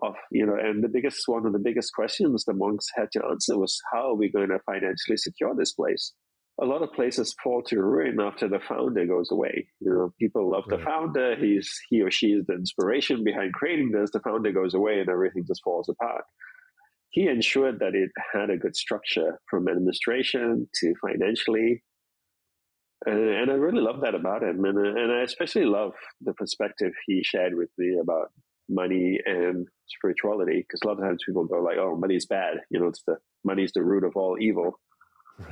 of, 0.03 0.15
you 0.33 0.45
know, 0.45 0.57
and 0.57 0.83
the 0.83 0.89
biggest 0.89 1.23
one 1.27 1.47
of 1.47 1.53
the 1.53 1.59
biggest 1.59 1.93
questions 1.95 2.45
the 2.45 2.53
monks 2.53 2.87
had 2.97 3.11
to 3.13 3.25
answer 3.31 3.57
was 3.57 3.81
how 3.93 4.11
are 4.11 4.17
we 4.17 4.31
going 4.31 4.49
to 4.49 4.59
financially 4.67 5.17
secure 5.17 5.55
this 5.55 5.73
place? 5.73 6.13
A 6.61 6.65
lot 6.65 6.83
of 6.83 6.93
places 6.93 7.35
fall 7.43 7.63
to 7.67 7.81
ruin 7.81 8.21
after 8.21 8.49
the 8.49 8.61
founder 8.61 9.07
goes 9.07 9.31
away. 9.31 9.69
You 9.81 9.91
know, 9.91 10.15
people 10.21 10.51
love 10.51 10.65
right. 10.69 10.79
the 10.79 10.85
founder. 10.85 11.37
He's 11.37 11.73
he 11.89 12.03
or 12.03 12.11
she 12.11 12.29
is 12.29 12.47
the 12.47 12.55
inspiration 12.55 13.25
behind 13.25 13.55
creating 13.55 13.93
this. 13.93 14.11
The 14.11 14.21
founder 14.21 14.53
goes 14.53 14.75
away 14.75 15.01
and 15.01 15.09
everything 15.09 15.45
just 15.47 15.63
falls 15.65 15.89
apart 15.89 16.25
he 17.15 17.29
ensured 17.29 17.79
that 17.79 17.95
it 17.95 18.11
had 18.33 18.51
a 18.51 18.57
good 18.57 18.75
structure 18.75 19.39
from 19.49 19.69
administration 19.69 20.69
to 20.81 20.95
financially. 21.01 21.85
And, 23.07 23.29
and 23.29 23.51
I 23.53 23.55
really 23.55 23.81
love 23.81 24.01
that 24.01 24.17
about 24.17 24.43
him. 24.43 24.65
And, 24.65 24.77
and 24.77 25.13
I 25.13 25.23
especially 25.23 25.65
love 25.65 25.93
the 26.21 26.33
perspective 26.33 26.93
he 27.07 27.23
shared 27.23 27.55
with 27.55 27.71
me 27.79 27.99
about 28.03 28.33
money 28.69 29.21
and 29.25 29.69
spirituality. 29.87 30.59
Because 30.67 30.81
a 30.83 30.89
lot 30.89 30.99
of 30.99 31.05
times 31.05 31.23
people 31.25 31.45
go 31.45 31.63
like, 31.63 31.79
oh, 31.79 31.97
money's 31.97 32.27
bad. 32.27 32.55
You 32.69 32.81
know, 32.81 32.89
it's 32.89 33.05
the 33.07 33.19
money's 33.45 33.71
the 33.71 33.85
root 33.85 34.03
of 34.03 34.17
all 34.17 34.37
evil. 34.41 34.81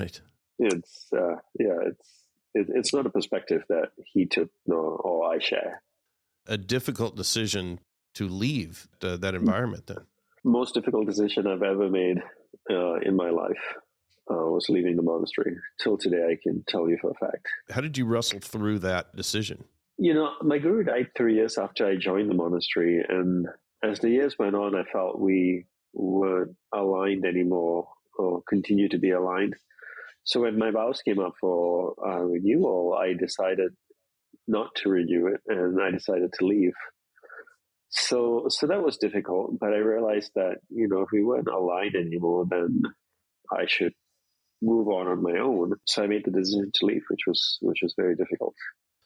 Right. 0.00 0.20
It's, 0.58 1.06
uh, 1.16 1.36
yeah, 1.60 1.78
it's, 1.86 2.24
it, 2.54 2.66
it's 2.74 2.92
not 2.92 3.06
a 3.06 3.10
perspective 3.10 3.62
that 3.68 3.90
he 4.12 4.26
took 4.26 4.50
nor 4.66 4.96
or 4.96 5.32
I 5.32 5.38
share. 5.38 5.80
A 6.48 6.58
difficult 6.58 7.14
decision 7.14 7.78
to 8.14 8.26
leave 8.26 8.88
the, 8.98 9.16
that 9.16 9.36
environment 9.36 9.86
then 9.86 10.06
most 10.44 10.74
difficult 10.74 11.06
decision 11.06 11.46
I've 11.46 11.62
ever 11.62 11.88
made 11.88 12.18
uh, 12.70 12.94
in 13.00 13.16
my 13.16 13.30
life 13.30 13.62
uh, 14.30 14.46
was 14.46 14.66
leaving 14.68 14.96
the 14.96 15.02
monastery. 15.02 15.56
Till 15.80 15.98
today, 15.98 16.24
I 16.30 16.36
can 16.42 16.64
tell 16.68 16.88
you 16.88 16.98
for 17.00 17.10
a 17.10 17.14
fact. 17.14 17.46
How 17.70 17.80
did 17.80 17.96
you 17.98 18.06
wrestle 18.06 18.40
through 18.40 18.80
that 18.80 19.14
decision? 19.14 19.64
You 19.98 20.14
know, 20.14 20.32
my 20.42 20.58
guru 20.58 20.84
died 20.84 21.08
three 21.16 21.34
years 21.34 21.58
after 21.58 21.86
I 21.86 21.96
joined 21.96 22.30
the 22.30 22.34
monastery, 22.34 23.04
and 23.08 23.46
as 23.84 24.00
the 24.00 24.10
years 24.10 24.36
went 24.38 24.56
on, 24.56 24.74
I 24.74 24.84
felt 24.92 25.20
we 25.20 25.66
weren't 25.92 26.56
aligned 26.72 27.24
anymore 27.24 27.88
or 28.18 28.42
continue 28.48 28.88
to 28.88 28.98
be 28.98 29.10
aligned. 29.10 29.54
So 30.24 30.40
when 30.40 30.58
my 30.58 30.70
vows 30.70 31.02
came 31.02 31.18
up 31.18 31.34
for 31.40 31.94
uh, 32.04 32.20
renewal, 32.20 32.96
I 33.00 33.14
decided 33.14 33.72
not 34.46 34.74
to 34.76 34.88
renew 34.88 35.26
it, 35.26 35.40
and 35.46 35.80
I 35.80 35.90
decided 35.90 36.32
to 36.38 36.46
leave 36.46 36.72
so 37.92 38.46
so 38.48 38.66
that 38.66 38.82
was 38.82 38.96
difficult 38.96 39.58
but 39.60 39.72
i 39.72 39.76
realized 39.76 40.30
that 40.34 40.56
you 40.70 40.88
know 40.88 41.02
if 41.02 41.08
we 41.12 41.22
weren't 41.22 41.48
aligned 41.48 41.94
anymore 41.94 42.46
then 42.48 42.82
i 43.52 43.66
should 43.66 43.92
move 44.62 44.88
on 44.88 45.08
on 45.08 45.22
my 45.22 45.38
own. 45.38 45.74
So 45.86 46.02
I 46.02 46.06
made 46.06 46.24
the 46.24 46.30
decision 46.30 46.70
to 46.74 46.86
leave, 46.86 47.02
which 47.10 47.22
was 47.26 47.58
which 47.60 47.80
was 47.82 47.94
very 47.96 48.14
difficult. 48.14 48.54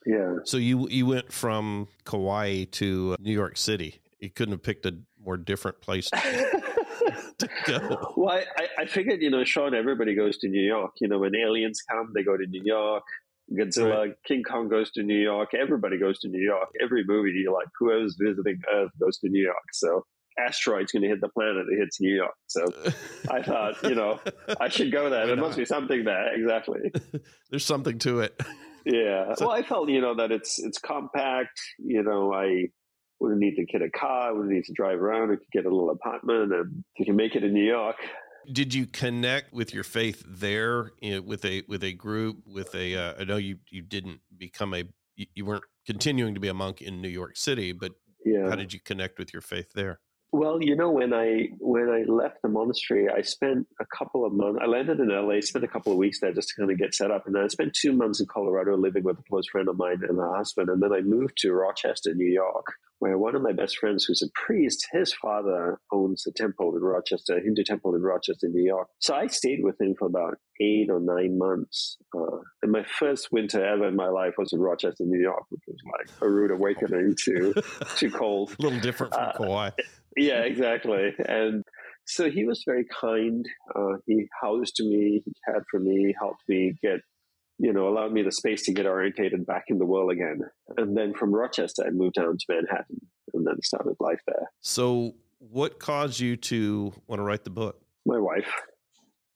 Yeah. 0.04 0.36
So 0.44 0.58
you 0.58 0.88
you 0.88 1.06
went 1.06 1.32
from 1.32 1.88
Kauai 2.04 2.64
to 2.72 3.16
New 3.18 3.32
York 3.32 3.56
City. 3.56 4.00
You 4.20 4.30
couldn't 4.30 4.52
have 4.52 4.62
picked 4.62 4.86
a 4.86 4.96
more 5.24 5.36
different 5.36 5.80
place 5.80 6.08
to, 6.10 7.48
go. 7.66 8.12
Well, 8.16 8.42
I, 8.56 8.82
I 8.82 8.86
figured, 8.86 9.20
you 9.20 9.28
know, 9.28 9.44
Sean, 9.44 9.74
everybody 9.74 10.14
goes 10.14 10.38
to 10.38 10.48
New 10.48 10.62
York. 10.62 10.92
You 11.00 11.08
know, 11.08 11.18
when 11.18 11.34
aliens 11.34 11.82
come, 11.90 12.12
they 12.14 12.22
go 12.22 12.36
to 12.36 12.46
New 12.46 12.62
York. 12.64 13.02
Godzilla, 13.52 13.98
right. 13.98 14.14
King 14.26 14.42
Kong 14.42 14.68
goes 14.68 14.90
to 14.92 15.02
New 15.02 15.18
York. 15.18 15.50
Everybody 15.54 15.98
goes 15.98 16.18
to 16.20 16.28
New 16.28 16.42
York. 16.42 16.68
Every 16.82 17.04
movie, 17.06 17.30
you 17.30 17.52
like 17.52 17.68
whoever's 17.78 18.16
visiting 18.20 18.60
Earth 18.72 18.90
goes 19.00 19.18
to 19.18 19.28
New 19.28 19.42
York. 19.42 19.56
So 19.72 20.04
asteroid's 20.38 20.92
going 20.92 21.02
to 21.02 21.08
hit 21.08 21.20
the 21.20 21.28
planet. 21.28 21.66
It 21.70 21.78
hits 21.78 22.00
New 22.00 22.14
York. 22.14 22.34
So 22.46 22.66
I 23.30 23.42
thought, 23.42 23.82
you 23.84 23.94
know, 23.94 24.20
I 24.60 24.68
should 24.68 24.92
go 24.92 25.10
there. 25.10 25.26
There 25.26 25.36
must 25.36 25.56
be 25.56 25.64
something 25.64 26.04
there. 26.04 26.34
Exactly. 26.34 26.92
There's 27.50 27.64
something 27.64 27.98
to 28.00 28.20
it. 28.20 28.40
Yeah. 28.84 29.34
So, 29.34 29.46
well, 29.46 29.56
I 29.56 29.62
felt, 29.62 29.88
you 29.88 30.00
know, 30.00 30.14
that 30.16 30.30
it's 30.30 30.58
it's 30.58 30.78
compact. 30.78 31.58
You 31.78 32.02
know, 32.02 32.32
I 32.32 32.66
wouldn't 33.18 33.40
need 33.40 33.56
to 33.56 33.64
get 33.64 33.82
a 33.82 33.90
car. 33.90 34.28
I 34.28 34.32
wouldn't 34.32 34.52
need 34.52 34.64
to 34.64 34.72
drive 34.72 35.00
around. 35.00 35.32
I 35.32 35.36
could 35.36 35.50
get 35.52 35.66
a 35.66 35.70
little 35.70 35.90
apartment, 35.90 36.52
and 36.52 36.84
you 36.98 37.04
can 37.04 37.16
make 37.16 37.34
it 37.34 37.42
in 37.42 37.52
New 37.52 37.64
York. 37.64 37.96
Did 38.52 38.74
you 38.74 38.86
connect 38.86 39.52
with 39.52 39.74
your 39.74 39.84
faith 39.84 40.24
there 40.26 40.92
you 41.00 41.16
know, 41.16 41.22
with 41.22 41.44
a 41.44 41.62
with 41.68 41.84
a 41.84 41.92
group 41.92 42.38
with 42.46 42.74
a? 42.74 42.96
Uh, 42.96 43.14
I 43.20 43.24
know 43.24 43.36
you 43.36 43.58
you 43.70 43.82
didn't 43.82 44.20
become 44.36 44.74
a 44.74 44.84
you 45.16 45.44
weren't 45.44 45.64
continuing 45.86 46.34
to 46.34 46.40
be 46.40 46.48
a 46.48 46.54
monk 46.54 46.82
in 46.82 47.00
New 47.00 47.08
York 47.08 47.36
City, 47.36 47.72
but 47.72 47.92
yeah. 48.24 48.48
how 48.48 48.56
did 48.56 48.72
you 48.72 48.80
connect 48.80 49.18
with 49.18 49.32
your 49.32 49.42
faith 49.42 49.72
there? 49.74 50.00
Well, 50.36 50.62
you 50.62 50.76
know, 50.76 50.90
when 50.90 51.14
I 51.14 51.48
when 51.60 51.88
I 51.88 52.04
left 52.06 52.42
the 52.42 52.50
monastery, 52.50 53.08
I 53.08 53.22
spent 53.22 53.66
a 53.80 53.86
couple 53.86 54.26
of 54.26 54.34
months. 54.34 54.58
I 54.62 54.66
landed 54.66 55.00
in 55.00 55.08
LA, 55.08 55.40
spent 55.40 55.64
a 55.64 55.68
couple 55.68 55.92
of 55.92 55.98
weeks 55.98 56.20
there 56.20 56.30
just 56.30 56.50
to 56.50 56.56
kind 56.60 56.70
of 56.70 56.76
get 56.76 56.94
set 56.94 57.10
up, 57.10 57.24
and 57.24 57.34
then 57.34 57.44
I 57.44 57.48
spent 57.48 57.72
two 57.72 57.92
months 57.94 58.20
in 58.20 58.26
Colorado 58.26 58.76
living 58.76 59.02
with 59.02 59.18
a 59.18 59.22
close 59.30 59.48
friend 59.48 59.66
of 59.66 59.78
mine 59.78 60.02
and 60.06 60.18
her 60.18 60.36
husband, 60.36 60.68
and 60.68 60.82
then 60.82 60.92
I 60.92 61.00
moved 61.00 61.38
to 61.38 61.54
Rochester, 61.54 62.12
New 62.14 62.30
York, 62.30 62.66
where 62.98 63.16
one 63.16 63.34
of 63.34 63.40
my 63.40 63.52
best 63.52 63.78
friends, 63.78 64.04
who's 64.04 64.20
a 64.20 64.28
priest, 64.34 64.86
his 64.92 65.14
father 65.14 65.78
owns 65.90 66.26
a 66.26 66.32
temple 66.32 66.76
in 66.76 66.82
Rochester, 66.82 67.38
a 67.38 67.40
Hindu 67.40 67.64
temple 67.64 67.94
in 67.94 68.02
Rochester, 68.02 68.48
New 68.48 68.62
York. 68.62 68.88
So 68.98 69.14
I 69.14 69.28
stayed 69.28 69.60
with 69.62 69.80
him 69.80 69.94
for 69.98 70.04
about 70.04 70.36
eight 70.60 70.88
or 70.90 71.00
nine 71.00 71.38
months. 71.38 71.96
Uh, 72.14 72.38
and 72.62 72.72
my 72.72 72.84
first 72.84 73.28
winter 73.32 73.64
ever 73.64 73.88
in 73.88 73.96
my 73.96 74.08
life 74.08 74.34
was 74.36 74.52
in 74.52 74.60
Rochester, 74.60 75.04
New 75.04 75.20
York, 75.20 75.44
which 75.48 75.62
was 75.66 75.78
like 75.98 76.10
a 76.20 76.28
rude 76.28 76.50
awakening 76.50 77.14
to 77.24 77.54
too 77.96 78.10
cold. 78.10 78.54
a 78.58 78.62
little 78.62 78.80
different 78.80 79.14
from 79.14 79.24
uh, 79.24 79.32
Kauai. 79.32 79.70
Yeah, 80.16 80.40
exactly. 80.40 81.14
And 81.26 81.62
so 82.06 82.30
he 82.30 82.44
was 82.44 82.62
very 82.66 82.84
kind. 82.84 83.44
Uh, 83.74 83.98
he 84.06 84.26
housed 84.42 84.80
me, 84.80 85.22
he 85.24 85.32
cared 85.46 85.64
for 85.70 85.80
me, 85.80 86.14
helped 86.18 86.42
me 86.48 86.74
get 86.82 87.00
you 87.58 87.72
know, 87.72 87.88
allowed 87.88 88.12
me 88.12 88.22
the 88.22 88.32
space 88.32 88.64
to 88.64 88.72
get 88.72 88.86
orientated 88.86 89.46
back 89.46 89.64
in 89.68 89.78
the 89.78 89.86
world 89.86 90.10
again. 90.10 90.40
And 90.76 90.96
then 90.96 91.14
from 91.14 91.34
Rochester, 91.34 91.84
I 91.86 91.90
moved 91.90 92.14
down 92.14 92.36
to 92.36 92.44
Manhattan 92.48 93.00
and 93.32 93.46
then 93.46 93.62
started 93.62 93.96
life 93.98 94.20
there. 94.26 94.50
So, 94.60 95.14
what 95.38 95.78
caused 95.78 96.20
you 96.20 96.36
to 96.36 96.92
want 97.06 97.20
to 97.20 97.22
write 97.22 97.44
the 97.44 97.50
book? 97.50 97.80
My 98.04 98.18
wife. 98.18 98.50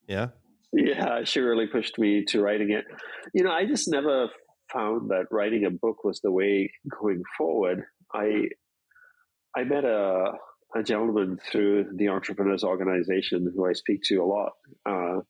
Yeah. 0.06 0.28
Yeah, 0.72 1.24
she 1.24 1.40
really 1.40 1.66
pushed 1.66 1.98
me 1.98 2.24
to 2.28 2.40
writing 2.40 2.70
it. 2.70 2.84
You 3.34 3.42
know, 3.42 3.50
I 3.50 3.66
just 3.66 3.88
never 3.90 4.28
found 4.72 5.10
that 5.10 5.26
writing 5.30 5.64
a 5.64 5.70
book 5.70 6.04
was 6.04 6.20
the 6.20 6.30
way 6.30 6.70
going 7.00 7.22
forward. 7.36 7.84
I 8.14 8.48
I 9.56 9.64
met 9.64 9.84
a 9.84 10.32
a 10.74 10.82
gentleman 10.82 11.38
through 11.50 11.86
the 11.94 12.08
Entrepreneurs 12.08 12.64
Organization 12.64 13.52
who 13.54 13.66
I 13.66 13.72
speak 13.72 14.02
to 14.04 14.16
a 14.16 14.24
lot. 14.24 14.52
Uh, 14.88 15.20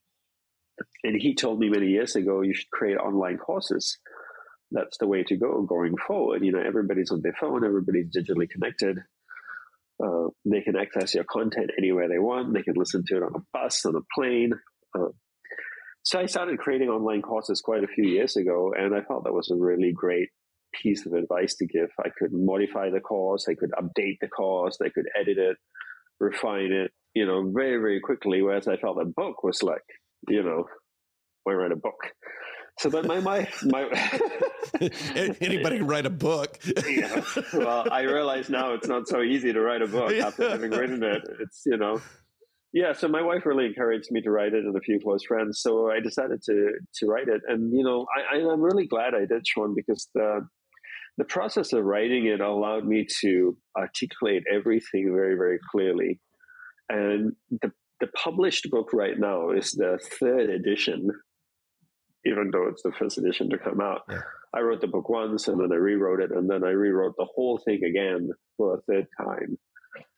and 1.02 1.20
he 1.20 1.34
told 1.34 1.58
me 1.58 1.68
many 1.68 1.88
years 1.88 2.16
ago, 2.16 2.42
you 2.42 2.54
should 2.54 2.70
create 2.70 2.96
online 2.96 3.38
courses. 3.38 3.98
That's 4.70 4.98
the 4.98 5.06
way 5.06 5.24
to 5.24 5.36
go 5.36 5.62
going 5.62 5.96
forward. 5.96 6.44
You 6.44 6.52
know, 6.52 6.62
everybody's 6.64 7.10
on 7.10 7.22
their 7.22 7.34
phone, 7.38 7.64
everybody's 7.64 8.14
digitally 8.14 8.48
connected. 8.48 8.98
Uh, 10.02 10.28
they 10.46 10.62
can 10.62 10.76
access 10.76 11.14
your 11.14 11.24
content 11.24 11.70
anywhere 11.76 12.08
they 12.08 12.18
want. 12.18 12.54
They 12.54 12.62
can 12.62 12.74
listen 12.76 13.04
to 13.06 13.16
it 13.16 13.22
on 13.22 13.32
a 13.34 13.42
bus, 13.52 13.84
on 13.84 13.96
a 13.96 14.00
plane. 14.14 14.52
Uh, 14.98 15.08
so 16.02 16.18
I 16.18 16.26
started 16.26 16.58
creating 16.58 16.88
online 16.88 17.20
courses 17.20 17.60
quite 17.60 17.84
a 17.84 17.88
few 17.88 18.06
years 18.06 18.36
ago, 18.36 18.72
and 18.76 18.94
I 18.94 19.02
thought 19.02 19.24
that 19.24 19.34
was 19.34 19.50
a 19.50 19.56
really 19.56 19.92
great 19.92 20.30
piece 20.72 21.06
of 21.06 21.12
advice 21.12 21.54
to 21.56 21.66
give. 21.66 21.90
I 22.04 22.08
could 22.18 22.32
modify 22.32 22.90
the 22.90 23.00
course, 23.00 23.46
I 23.48 23.54
could 23.54 23.70
update 23.72 24.18
the 24.20 24.28
course, 24.28 24.78
I 24.82 24.88
could 24.88 25.06
edit 25.18 25.38
it, 25.38 25.56
refine 26.18 26.72
it, 26.72 26.92
you 27.14 27.26
know, 27.26 27.50
very, 27.50 27.78
very 27.78 28.00
quickly. 28.00 28.42
Whereas 28.42 28.68
I 28.68 28.76
felt 28.76 29.00
a 29.00 29.04
book 29.04 29.42
was 29.42 29.62
like, 29.62 29.82
you 30.28 30.42
know, 30.42 30.64
I 31.48 31.52
write 31.52 31.72
a 31.72 31.76
book. 31.76 31.98
So 32.78 32.88
that 32.90 33.04
my 33.04 33.20
my 33.20 33.46
my 33.64 33.82
anybody 35.40 35.78
can 35.78 35.86
write 35.86 36.06
a 36.06 36.10
book. 36.10 36.58
yeah. 36.88 37.22
Well, 37.52 37.86
I 37.90 38.02
realize 38.02 38.48
now 38.48 38.72
it's 38.72 38.88
not 38.88 39.06
so 39.06 39.20
easy 39.20 39.52
to 39.52 39.60
write 39.60 39.82
a 39.82 39.86
book 39.86 40.12
after 40.12 40.48
having 40.48 40.70
written 40.70 41.02
it. 41.02 41.22
It's 41.40 41.62
you 41.66 41.76
know, 41.76 42.00
yeah. 42.72 42.94
So 42.94 43.06
my 43.06 43.20
wife 43.20 43.44
really 43.44 43.66
encouraged 43.66 44.10
me 44.10 44.22
to 44.22 44.30
write 44.30 44.54
it, 44.54 44.64
and 44.64 44.74
a 44.74 44.80
few 44.80 44.98
close 44.98 45.22
friends. 45.24 45.60
So 45.60 45.90
I 45.90 46.00
decided 46.00 46.42
to 46.44 46.72
to 46.94 47.06
write 47.06 47.28
it, 47.28 47.42
and 47.46 47.70
you 47.76 47.84
know, 47.84 48.06
I, 48.16 48.36
I'm 48.36 48.62
really 48.62 48.86
glad 48.86 49.14
I 49.14 49.26
did, 49.26 49.46
Sean, 49.46 49.74
because 49.74 50.08
the 50.14 50.48
the 51.20 51.24
process 51.24 51.72
of 51.72 51.84
writing 51.84 52.26
it 52.26 52.40
allowed 52.40 52.86
me 52.86 53.06
to 53.20 53.56
articulate 53.76 54.42
everything 54.52 55.12
very 55.14 55.36
very 55.36 55.58
clearly, 55.70 56.20
and 56.88 57.32
the 57.62 57.70
the 58.00 58.08
published 58.08 58.70
book 58.70 58.94
right 58.94 59.18
now 59.18 59.50
is 59.50 59.72
the 59.72 59.98
third 60.18 60.48
edition 60.48 61.10
even 62.26 62.50
though 62.52 62.68
it's 62.68 62.82
the 62.82 62.92
first 62.92 63.18
edition 63.18 63.48
to 63.50 63.58
come 63.58 63.80
out. 63.80 64.02
Yeah. 64.10 64.20
I 64.54 64.60
wrote 64.60 64.80
the 64.80 64.88
book 64.88 65.08
once 65.08 65.48
and 65.48 65.60
then 65.60 65.72
I 65.72 65.76
rewrote 65.76 66.20
it 66.20 66.30
and 66.32 66.50
then 66.50 66.64
I 66.64 66.70
rewrote 66.70 67.14
the 67.16 67.26
whole 67.34 67.58
thing 67.58 67.82
again 67.84 68.30
for 68.56 68.74
a 68.74 68.80
third 68.82 69.06
time. 69.18 69.58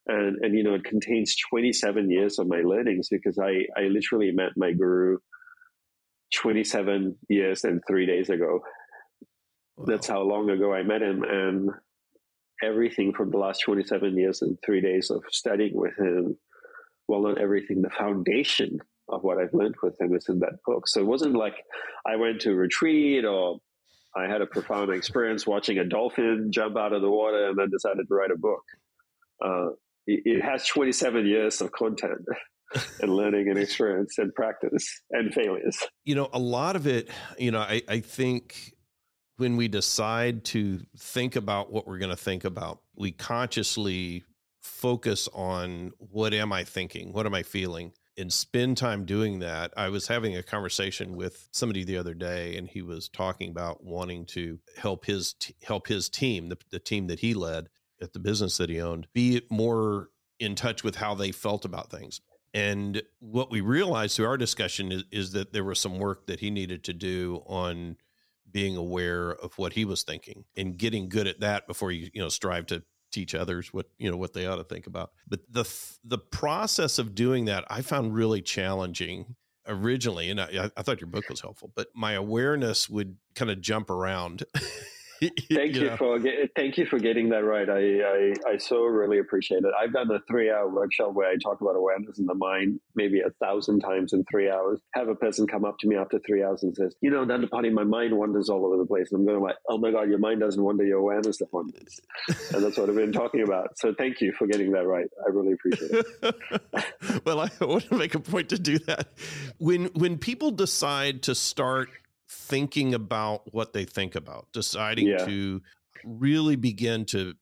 And, 0.06 0.36
and 0.42 0.56
you 0.56 0.64
know, 0.64 0.74
it 0.74 0.84
contains 0.84 1.36
27 1.50 2.10
years 2.10 2.38
of 2.38 2.48
my 2.48 2.62
learnings 2.62 3.08
because 3.08 3.38
I, 3.38 3.66
I 3.80 3.84
literally 3.84 4.32
met 4.32 4.50
my 4.56 4.72
guru 4.72 5.18
27 6.34 7.16
years 7.28 7.62
and 7.62 7.80
three 7.86 8.06
days 8.06 8.30
ago. 8.30 8.60
Wow. 9.76 9.84
That's 9.86 10.06
how 10.06 10.22
long 10.22 10.50
ago 10.50 10.72
I 10.72 10.82
met 10.82 11.02
him. 11.02 11.22
And 11.24 11.70
everything 12.62 13.12
from 13.12 13.30
the 13.30 13.38
last 13.38 13.62
27 13.64 14.16
years 14.16 14.42
and 14.42 14.58
three 14.64 14.80
days 14.80 15.10
of 15.10 15.22
studying 15.30 15.74
with 15.74 15.98
him, 15.98 16.36
well, 17.08 17.22
not 17.22 17.40
everything, 17.40 17.82
the 17.82 17.90
foundation 17.90 18.78
of 19.08 19.22
what 19.22 19.38
I've 19.38 19.52
learned 19.52 19.74
with 19.82 20.00
him 20.00 20.14
is 20.14 20.28
in 20.28 20.38
that 20.40 20.62
book. 20.64 20.88
So 20.88 21.00
it 21.00 21.06
wasn't 21.06 21.34
like 21.34 21.56
I 22.06 22.16
went 22.16 22.40
to 22.42 22.52
a 22.52 22.54
retreat 22.54 23.24
or 23.24 23.58
I 24.16 24.24
had 24.24 24.42
a 24.42 24.46
profound 24.46 24.90
experience 24.92 25.46
watching 25.46 25.78
a 25.78 25.84
dolphin 25.84 26.50
jump 26.52 26.76
out 26.76 26.92
of 26.92 27.02
the 27.02 27.10
water 27.10 27.48
and 27.48 27.58
then 27.58 27.70
decided 27.70 28.06
to 28.08 28.14
write 28.14 28.30
a 28.30 28.38
book. 28.38 28.62
Uh, 29.44 29.70
it, 30.06 30.22
it 30.24 30.42
has 30.42 30.66
27 30.66 31.26
years 31.26 31.60
of 31.60 31.72
content. 31.72 32.20
and 33.00 33.14
learning 33.14 33.48
and 33.48 33.58
experience 33.58 34.16
and 34.16 34.34
practice 34.34 35.02
and 35.10 35.34
failures. 35.34 35.78
You 36.04 36.14
know, 36.14 36.30
a 36.32 36.38
lot 36.38 36.74
of 36.74 36.86
it, 36.86 37.10
you 37.38 37.50
know, 37.50 37.60
I, 37.60 37.82
I 37.86 38.00
think 38.00 38.72
when 39.36 39.56
we 39.56 39.68
decide 39.68 40.44
to 40.46 40.80
think 40.98 41.36
about 41.36 41.72
what 41.72 41.86
we're 41.86 41.98
going 41.98 42.10
to 42.10 42.16
think 42.16 42.44
about, 42.44 42.80
we 42.94 43.12
consciously 43.12 44.24
focus 44.60 45.28
on 45.32 45.92
what 45.98 46.32
am 46.34 46.52
I 46.52 46.64
thinking? 46.64 47.12
What 47.12 47.26
am 47.26 47.34
I 47.34 47.42
feeling? 47.42 47.92
and 48.18 48.32
spend 48.32 48.76
time 48.76 49.04
doing 49.04 49.38
that. 49.38 49.72
I 49.76 49.88
was 49.88 50.06
having 50.06 50.36
a 50.36 50.42
conversation 50.42 51.16
with 51.16 51.48
somebody 51.52 51.84
the 51.84 51.96
other 51.96 52.14
day, 52.14 52.56
and 52.56 52.68
he 52.68 52.82
was 52.82 53.08
talking 53.08 53.50
about 53.50 53.82
wanting 53.82 54.26
to 54.26 54.58
help 54.76 55.06
his 55.06 55.34
t- 55.34 55.54
help 55.62 55.86
his 55.86 56.08
team, 56.08 56.48
the, 56.48 56.58
the 56.70 56.78
team 56.78 57.06
that 57.06 57.20
he 57.20 57.34
led 57.34 57.68
at 58.00 58.12
the 58.12 58.18
business 58.18 58.58
that 58.58 58.68
he 58.68 58.80
owned, 58.80 59.06
be 59.14 59.42
more 59.50 60.10
in 60.38 60.54
touch 60.54 60.84
with 60.84 60.96
how 60.96 61.14
they 61.14 61.32
felt 61.32 61.64
about 61.64 61.90
things. 61.90 62.20
And 62.52 63.02
what 63.20 63.50
we 63.50 63.62
realized 63.62 64.16
through 64.16 64.26
our 64.26 64.36
discussion 64.36 64.92
is, 64.92 65.04
is 65.10 65.32
that 65.32 65.52
there 65.52 65.64
was 65.64 65.80
some 65.80 65.98
work 65.98 66.26
that 66.26 66.40
he 66.40 66.50
needed 66.50 66.84
to 66.84 66.92
do 66.92 67.42
on 67.46 67.96
being 68.52 68.76
aware 68.76 69.30
of 69.30 69.56
what 69.58 69.72
he 69.72 69.84
was 69.84 70.02
thinking 70.02 70.44
and 70.56 70.76
getting 70.78 71.08
good 71.08 71.26
at 71.26 71.40
that 71.40 71.66
before 71.66 71.90
you 71.90 72.10
you 72.12 72.22
know 72.22 72.28
strive 72.28 72.66
to 72.66 72.82
teach 73.10 73.34
others 73.34 73.72
what 73.72 73.86
you 73.98 74.10
know 74.10 74.16
what 74.16 74.32
they 74.32 74.46
ought 74.46 74.56
to 74.56 74.64
think 74.64 74.86
about. 74.86 75.12
But 75.28 75.40
the 75.50 75.64
the 76.04 76.18
process 76.18 76.98
of 76.98 77.14
doing 77.14 77.44
that 77.46 77.64
i 77.68 77.82
found 77.82 78.14
really 78.14 78.42
challenging 78.42 79.36
originally 79.68 80.28
and 80.30 80.40
I, 80.40 80.70
I 80.76 80.82
thought 80.82 81.00
your 81.00 81.08
book 81.08 81.28
was 81.28 81.40
helpful 81.40 81.70
but 81.74 81.88
my 81.94 82.12
awareness 82.12 82.88
would 82.88 83.16
kind 83.36 83.50
of 83.50 83.60
jump 83.60 83.90
around 83.90 84.42
thank 85.52 85.74
you, 85.74 85.82
you 85.82 85.90
know. 85.90 85.96
for 85.96 86.20
thank 86.56 86.78
you 86.78 86.86
for 86.86 86.98
getting 86.98 87.28
that 87.30 87.44
right. 87.44 87.68
I, 87.68 88.32
I, 88.48 88.52
I 88.54 88.56
so 88.58 88.82
really 88.84 89.18
appreciate 89.18 89.58
it. 89.64 89.72
I've 89.78 89.92
done 89.92 90.10
a 90.10 90.18
three 90.28 90.50
hour 90.50 90.68
workshop 90.68 91.14
where 91.14 91.28
I 91.28 91.36
talk 91.42 91.60
about 91.60 91.76
awareness 91.76 92.18
in 92.18 92.26
the 92.26 92.34
mind 92.34 92.80
maybe 92.94 93.20
a 93.20 93.30
thousand 93.44 93.80
times 93.80 94.12
in 94.12 94.24
three 94.30 94.50
hours. 94.50 94.80
Have 94.94 95.08
a 95.08 95.14
person 95.14 95.46
come 95.46 95.64
up 95.64 95.76
to 95.80 95.88
me 95.88 95.96
after 95.96 96.18
three 96.26 96.42
hours 96.42 96.62
and 96.62 96.74
says, 96.74 96.94
"You 97.00 97.10
know, 97.10 97.24
Dandapani, 97.24 97.72
my 97.72 97.84
mind 97.84 98.16
wanders 98.16 98.48
all 98.48 98.66
over 98.66 98.76
the 98.76 98.86
place." 98.86 99.12
And 99.12 99.20
I'm 99.20 99.26
going 99.26 99.42
like, 99.42 99.56
"Oh 99.68 99.78
my 99.78 99.90
god, 99.90 100.08
your 100.08 100.18
mind 100.18 100.40
doesn't 100.40 100.62
wander, 100.62 100.84
your 100.84 100.98
awareness 100.98 101.38
that 101.38 101.52
wanders." 101.52 102.00
and 102.52 102.62
that's 102.62 102.76
what 102.76 102.88
I've 102.88 102.96
been 102.96 103.12
talking 103.12 103.42
about. 103.42 103.78
So 103.78 103.94
thank 103.94 104.20
you 104.20 104.32
for 104.32 104.46
getting 104.46 104.72
that 104.72 104.86
right. 104.86 105.08
I 105.24 105.30
really 105.30 105.52
appreciate 105.52 105.90
it. 105.92 107.24
well, 107.24 107.40
I 107.40 107.50
want 107.64 107.88
to 107.88 107.96
make 107.96 108.14
a 108.14 108.20
point 108.20 108.48
to 108.50 108.58
do 108.58 108.78
that. 108.80 109.08
When 109.58 109.86
when 109.94 110.18
people 110.18 110.50
decide 110.50 111.22
to 111.22 111.34
start 111.34 111.90
thinking 112.32 112.94
about 112.94 113.52
what 113.52 113.72
they 113.72 113.84
think 113.84 114.14
about, 114.14 114.48
deciding 114.52 115.06
yeah. 115.06 115.24
to 115.24 115.62
really 116.04 116.56
begin 116.56 117.04
to 117.06 117.34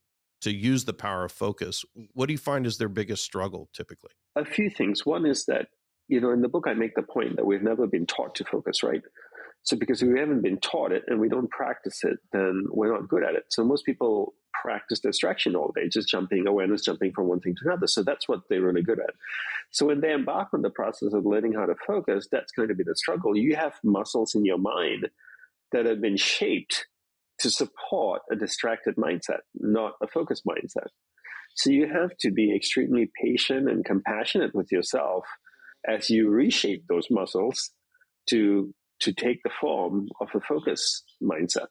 to 0.42 0.50
use 0.50 0.87
the 0.87 0.94
power 0.94 1.25
of 1.25 1.32
focus, 1.32 1.85
what 2.14 2.26
do 2.26 2.32
you 2.32 2.38
find 2.38 2.66
is 2.66 2.78
their 2.78 2.88
biggest 2.88 3.23
struggle 3.23 3.68
typically? 3.75 4.11
A 4.37 4.44
few 4.44 4.70
things. 4.70 5.04
One 5.04 5.26
is 5.26 5.44
that, 5.47 5.68
you 6.09 6.18
know, 6.18 6.30
in 6.30 6.40
the 6.40 6.49
book 6.49 6.64
I 6.66 6.73
make 6.73 6.94
the 6.94 7.02
point 7.02 7.37
that 7.37 7.44
we've 7.44 7.62
never 7.62 7.87
been 7.87 8.06
taught 8.06 8.35
to 8.37 8.44
focus, 8.44 8.82
right? 8.82 9.02
So 9.62 9.76
because 9.76 10.02
we 10.02 10.19
haven't 10.19 10.43
been 10.43 10.59
taught 10.59 10.93
it 10.93 11.05
and 11.07 11.21
we 11.21 11.29
don't 11.29 11.50
practice 11.50 12.02
it, 12.02 12.19
then 12.33 12.64
we're 12.71 12.93
not 12.93 13.09
good 13.09 13.23
at 13.23 13.35
it. 13.35 13.45
So 13.50 13.64
most 13.64 13.85
people 13.85 14.35
practice 14.62 15.00
distraction 15.00 15.55
all 15.55 15.73
day, 15.75 15.88
just 15.88 16.09
jumping 16.09 16.47
awareness, 16.47 16.83
jumping 16.83 17.12
from 17.12 17.29
one 17.29 17.40
thing 17.40 17.55
to 17.55 17.69
another. 17.69 17.87
So 17.87 18.02
that's 18.02 18.29
what 18.29 18.40
they're 18.49 18.62
really 18.62 18.83
good 18.83 18.99
at. 18.99 19.14
So 19.71 19.87
when 19.87 20.00
they 20.00 20.12
embark 20.12 20.49
on 20.52 20.62
the 20.62 20.71
process 20.71 21.12
of 21.12 21.26
learning 21.26 21.52
how 21.55 21.67
to 21.67 21.75
focus, 21.87 22.26
that's 22.31 22.52
going 22.52 22.69
to 22.69 22.75
be 22.75 22.85
the 22.85 22.97
struggle. 22.97 23.37
You 23.37 23.57
have 23.57 23.75
muscles 23.85 24.35
in 24.35 24.45
your 24.45 24.59
mind 24.59 25.09
that 25.73 25.87
have 25.87 26.00
been 26.00 26.17
shaped 26.17 26.87
to 27.38 27.50
support 27.50 28.23
a 28.31 28.37
distracted 28.37 28.97
mindset, 28.97 29.40
not 29.55 29.93
a 30.02 30.07
focused 30.07 30.45
mindset. 30.45 30.88
So 31.55 31.71
you 31.71 31.88
have 31.88 32.17
to 32.21 32.31
be 32.31 32.55
extremely 32.55 33.11
patient 33.23 33.69
and 33.69 33.85
compassionate 33.85 34.55
with 34.55 34.71
yourself 34.71 35.25
as 35.87 36.11
you 36.11 36.29
reshape 36.29 36.85
those 36.88 37.07
muscles 37.11 37.71
to 38.29 38.75
to 39.00 39.12
take 39.12 39.42
the 39.42 39.50
form 39.61 40.09
of 40.21 40.28
a 40.35 40.40
focus 40.40 41.02
mindset. 41.23 41.66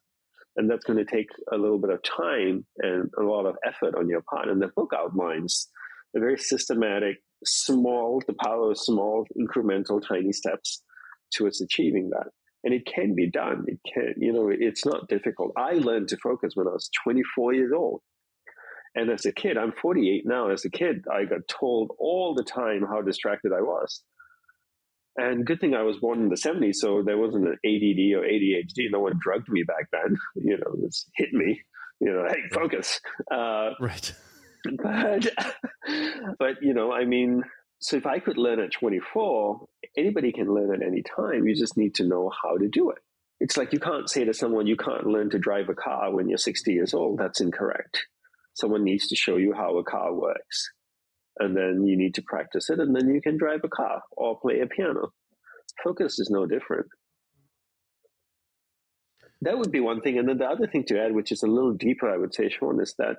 And 0.55 0.69
that's 0.69 0.83
going 0.83 0.97
to 0.97 1.05
take 1.05 1.29
a 1.51 1.57
little 1.57 1.79
bit 1.79 1.91
of 1.91 2.01
time 2.03 2.65
and 2.79 3.09
a 3.17 3.23
lot 3.23 3.45
of 3.45 3.55
effort 3.65 3.95
on 3.95 4.09
your 4.09 4.21
part. 4.29 4.49
And 4.49 4.61
the 4.61 4.71
book 4.75 4.91
outlines 4.95 5.69
a 6.15 6.19
very 6.19 6.37
systematic, 6.37 7.17
small, 7.45 8.21
the 8.27 8.35
power 8.43 8.71
of 8.71 8.77
small, 8.77 9.25
incremental, 9.39 10.01
tiny 10.05 10.33
steps 10.33 10.81
towards 11.33 11.61
achieving 11.61 12.09
that. 12.09 12.27
And 12.63 12.73
it 12.73 12.85
can 12.85 13.15
be 13.15 13.29
done. 13.29 13.65
It 13.67 13.79
can, 13.93 14.15
you 14.17 14.33
know, 14.33 14.49
it's 14.51 14.85
not 14.85 15.07
difficult. 15.07 15.53
I 15.55 15.73
learned 15.73 16.09
to 16.09 16.17
focus 16.17 16.53
when 16.55 16.67
I 16.67 16.71
was 16.71 16.89
24 17.03 17.53
years 17.53 17.71
old. 17.73 18.01
And 18.95 19.09
as 19.11 19.25
a 19.25 19.31
kid, 19.31 19.57
I'm 19.57 19.71
48 19.81 20.23
now. 20.25 20.49
As 20.49 20.65
a 20.65 20.69
kid, 20.69 21.05
I 21.13 21.23
got 21.25 21.47
told 21.47 21.91
all 21.99 22.33
the 22.33 22.43
time 22.43 22.85
how 22.89 23.01
distracted 23.01 23.53
I 23.53 23.61
was. 23.61 24.03
And 25.19 25.45
good 25.45 25.59
thing 25.59 25.75
I 25.75 25.83
was 25.83 25.97
born 25.97 26.21
in 26.21 26.29
the 26.29 26.35
70s, 26.35 26.75
so 26.75 27.03
there 27.05 27.17
wasn't 27.17 27.45
an 27.45 27.57
ADD 27.65 28.15
or 28.15 28.23
ADHD. 28.23 28.89
No 28.89 29.01
one 29.01 29.19
drugged 29.21 29.49
me 29.49 29.63
back 29.63 29.89
then. 29.91 30.15
You 30.35 30.57
know, 30.57 30.71
it 30.73 30.81
was 30.81 31.05
hit 31.15 31.33
me. 31.33 31.61
You 31.99 32.13
know, 32.13 32.25
hey, 32.29 32.39
focus. 32.53 32.99
Uh, 33.29 33.71
right. 33.79 34.13
But, 34.83 35.25
but 36.37 36.61
you 36.61 36.73
know, 36.73 36.91
I 36.91 37.05
mean, 37.05 37.43
so 37.79 37.95
if 37.95 38.05
I 38.05 38.19
could 38.19 38.37
learn 38.37 38.59
at 38.59 38.73
24, 38.73 39.65
anybody 39.97 40.33
can 40.33 40.53
learn 40.53 40.73
at 40.73 40.85
any 40.85 41.01
time. 41.01 41.47
You 41.47 41.55
just 41.55 41.77
need 41.77 41.95
to 41.95 42.05
know 42.05 42.29
how 42.43 42.57
to 42.57 42.67
do 42.67 42.89
it. 42.89 42.97
It's 43.39 43.55
like 43.55 43.71
you 43.71 43.79
can't 43.79 44.09
say 44.09 44.25
to 44.25 44.33
someone, 44.33 44.67
you 44.67 44.75
can't 44.75 45.07
learn 45.07 45.29
to 45.29 45.39
drive 45.39 45.69
a 45.69 45.73
car 45.73 46.13
when 46.13 46.27
you're 46.27 46.37
60 46.37 46.73
years 46.73 46.93
old. 46.93 47.19
That's 47.19 47.39
incorrect. 47.39 48.05
Someone 48.53 48.83
needs 48.83 49.07
to 49.07 49.15
show 49.15 49.37
you 49.37 49.53
how 49.53 49.77
a 49.77 49.83
car 49.85 50.13
works 50.13 50.69
and 51.39 51.55
then 51.55 51.85
you 51.85 51.97
need 51.97 52.15
to 52.15 52.21
practice 52.21 52.69
it, 52.69 52.79
and 52.79 52.95
then 52.95 53.09
you 53.09 53.21
can 53.21 53.37
drive 53.37 53.61
a 53.63 53.69
car 53.69 54.01
or 54.11 54.39
play 54.39 54.59
a 54.59 54.67
piano. 54.67 55.11
Focus 55.83 56.19
is 56.19 56.29
no 56.29 56.45
different. 56.45 56.87
That 59.41 59.57
would 59.57 59.71
be 59.71 59.79
one 59.79 60.01
thing. 60.01 60.17
And 60.17 60.27
then 60.27 60.37
the 60.37 60.45
other 60.45 60.67
thing 60.67 60.83
to 60.85 60.99
add, 60.99 61.13
which 61.13 61.31
is 61.31 61.43
a 61.43 61.47
little 61.47 61.73
deeper, 61.73 62.09
I 62.09 62.17
would 62.17 62.33
say, 62.33 62.49
Sean, 62.49 62.81
is 62.81 62.93
that 62.97 63.17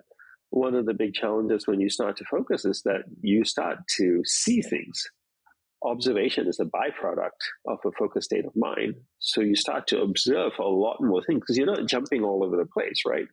one 0.50 0.74
of 0.74 0.84
the 0.84 0.94
big 0.94 1.14
challenges 1.14 1.66
when 1.66 1.80
you 1.80 1.88
start 1.88 2.16
to 2.18 2.24
focus 2.24 2.64
is 2.64 2.82
that 2.84 3.04
you 3.22 3.44
start 3.44 3.78
to 3.96 4.20
see 4.26 4.60
things. 4.60 5.08
Observation 5.82 6.46
is 6.46 6.60
a 6.60 6.64
byproduct 6.64 7.40
of 7.66 7.78
a 7.86 7.92
focused 7.92 8.26
state 8.26 8.44
of 8.44 8.54
mind. 8.54 8.96
So 9.18 9.40
you 9.40 9.56
start 9.56 9.86
to 9.88 10.02
observe 10.02 10.52
a 10.58 10.64
lot 10.64 10.98
more 11.00 11.22
things 11.22 11.40
because 11.40 11.56
you're 11.56 11.66
not 11.66 11.86
jumping 11.86 12.22
all 12.22 12.44
over 12.44 12.56
the 12.56 12.66
place, 12.66 13.02
right? 13.06 13.26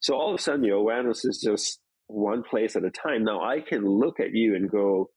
So 0.00 0.14
all 0.14 0.30
of 0.30 0.40
a 0.40 0.42
sudden 0.42 0.64
your 0.64 0.78
awareness 0.78 1.26
is 1.26 1.38
just 1.38 1.80
one 2.06 2.42
place 2.42 2.76
at 2.76 2.84
a 2.84 2.90
time. 2.90 3.24
Now 3.24 3.42
I 3.42 3.60
can 3.60 3.86
look 3.86 4.20
at 4.20 4.32
you 4.32 4.54
and 4.54 4.70
go, 4.70 5.10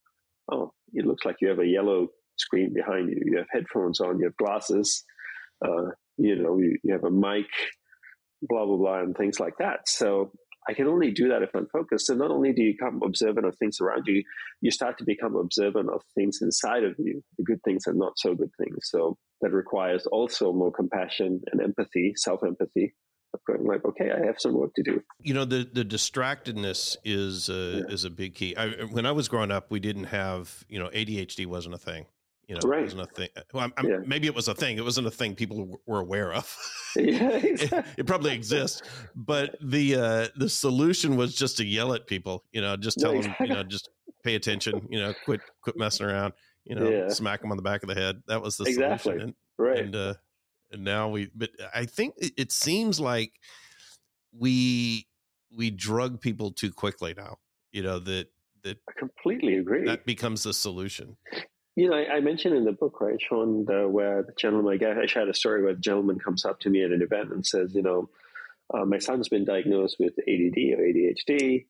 oh, 0.51 0.73
it 0.93 1.05
looks 1.05 1.25
like 1.25 1.37
you 1.41 1.49
have 1.49 1.59
a 1.59 1.67
yellow 1.67 2.07
screen 2.37 2.73
behind 2.73 3.09
you. 3.09 3.21
You 3.25 3.37
have 3.37 3.47
headphones 3.51 3.99
on, 3.99 4.19
you 4.19 4.25
have 4.25 4.37
glasses, 4.37 5.03
uh, 5.65 5.91
you 6.17 6.35
know, 6.35 6.57
you, 6.57 6.77
you 6.83 6.93
have 6.93 7.03
a 7.03 7.11
mic, 7.11 7.47
blah, 8.41 8.65
blah, 8.65 8.77
blah, 8.77 8.99
and 8.99 9.15
things 9.15 9.39
like 9.39 9.57
that. 9.59 9.87
So 9.87 10.31
I 10.67 10.73
can 10.73 10.87
only 10.87 11.11
do 11.11 11.29
that 11.29 11.43
if 11.43 11.53
I'm 11.55 11.67
focused. 11.67 12.07
So 12.07 12.15
not 12.15 12.31
only 12.31 12.51
do 12.51 12.63
you 12.63 12.73
become 12.73 13.01
observant 13.03 13.45
of 13.45 13.55
things 13.57 13.79
around 13.79 14.03
you, 14.07 14.23
you 14.61 14.71
start 14.71 14.97
to 14.97 15.03
become 15.03 15.35
observant 15.35 15.89
of 15.89 16.01
things 16.15 16.39
inside 16.41 16.83
of 16.83 16.95
you, 16.97 17.21
the 17.37 17.43
good 17.43 17.61
things 17.63 17.83
and 17.85 17.99
not 17.99 18.13
so 18.17 18.33
good 18.33 18.51
things. 18.57 18.77
So 18.83 19.17
that 19.41 19.51
requires 19.51 20.07
also 20.07 20.53
more 20.53 20.71
compassion 20.71 21.41
and 21.51 21.61
empathy, 21.61 22.13
self 22.15 22.43
empathy, 22.43 22.95
going 23.45 23.65
like, 23.65 23.83
okay, 23.85 24.11
I 24.11 24.25
have 24.25 24.35
some 24.39 24.53
work 24.53 24.73
to 24.75 24.83
do. 24.83 25.01
You 25.19 25.33
know, 25.33 25.45
the 25.45 25.69
the 25.71 25.83
distractedness 25.83 26.97
is 27.03 27.49
a, 27.49 27.53
yeah. 27.87 27.93
is 27.93 28.03
a 28.05 28.09
big 28.09 28.35
key. 28.35 28.55
I, 28.55 28.69
when 28.85 29.05
I 29.05 29.11
was 29.11 29.27
growing 29.27 29.51
up, 29.51 29.71
we 29.71 29.79
didn't 29.79 30.05
have 30.05 30.63
you 30.69 30.79
know 30.79 30.89
ADHD 30.89 31.45
wasn't 31.45 31.75
a 31.75 31.79
thing. 31.79 32.05
You 32.47 32.55
know, 32.55 32.61
right. 32.63 32.81
it 32.81 32.83
wasn't 32.83 33.01
a 33.01 33.05
thing. 33.05 33.29
Well, 33.53 33.71
yeah. 33.83 33.97
maybe 34.05 34.27
it 34.27 34.35
was 34.35 34.47
a 34.47 34.53
thing. 34.53 34.77
It 34.77 34.83
wasn't 34.83 35.07
a 35.07 35.11
thing 35.11 35.33
people 35.33 35.79
were 35.87 35.99
aware 35.99 36.31
of. 36.31 36.55
yeah, 36.95 37.29
exactly. 37.29 37.79
it, 37.79 37.85
it, 37.97 38.05
probably 38.05 38.33
exists, 38.33 38.83
but 39.15 39.57
the 39.61 39.95
uh, 39.95 40.27
the 40.37 40.47
solution 40.47 41.17
was 41.17 41.35
just 41.35 41.57
to 41.57 41.65
yell 41.65 41.93
at 41.93 42.07
people. 42.07 42.43
You 42.51 42.61
know, 42.61 42.77
just 42.77 42.99
tell 42.99 43.19
them, 43.19 43.35
you 43.39 43.47
know, 43.47 43.63
just 43.67 43.89
pay 44.23 44.35
attention. 44.35 44.87
You 44.89 44.99
know, 44.99 45.13
quit 45.25 45.41
quit 45.61 45.77
messing 45.77 46.05
around. 46.05 46.33
You 46.63 46.75
know, 46.75 46.89
yeah. 46.89 47.09
smack 47.09 47.41
them 47.41 47.51
on 47.51 47.57
the 47.57 47.63
back 47.63 47.83
of 47.83 47.89
the 47.89 47.95
head. 47.95 48.21
That 48.27 48.41
was 48.41 48.57
the 48.57 48.65
exactly. 48.65 48.97
solution. 48.97 49.21
And, 49.21 49.33
right. 49.57 49.79
And 49.79 49.95
uh, 49.95 50.13
and 50.71 50.83
now 50.83 51.09
we 51.09 51.29
but 51.35 51.49
i 51.73 51.85
think 51.85 52.15
it 52.19 52.51
seems 52.51 52.99
like 52.99 53.33
we 54.37 55.07
we 55.55 55.69
drug 55.69 56.19
people 56.19 56.51
too 56.51 56.71
quickly 56.71 57.13
now 57.15 57.37
you 57.71 57.83
know 57.83 57.99
that 57.99 58.27
that 58.63 58.77
i 58.89 58.91
completely 58.97 59.57
agree 59.57 59.85
that 59.85 60.05
becomes 60.05 60.43
the 60.43 60.53
solution 60.53 61.17
you 61.77 61.89
know, 61.89 61.95
I, 61.97 62.15
I, 62.15 62.19
mentioned 62.21 62.55
in 62.55 62.63
the 62.63 62.71
book, 62.71 63.01
right, 63.01 63.21
Sean, 63.21 63.65
the, 63.65 63.85
where 63.85 64.23
the 64.23 64.31
gentleman, 64.37 64.79
I, 64.81 65.01
I 65.01 65.05
shared 65.07 65.27
a 65.27 65.33
story 65.33 65.61
where 65.61 65.73
the 65.73 65.81
gentleman 65.81 66.19
comes 66.19 66.45
up 66.45 66.61
to 66.61 66.69
me 66.69 66.83
at 66.83 66.91
an 66.91 67.01
event 67.01 67.33
and 67.33 67.45
says, 67.45 67.75
you 67.75 67.81
know, 67.81 68.09
uh, 68.73 68.85
my 68.85 68.97
son's 68.97 69.29
been 69.29 69.45
diagnosed 69.45 69.97
with 69.99 70.13
ADD 70.19 70.57
or 70.77 70.83
ADHD, 70.83 71.65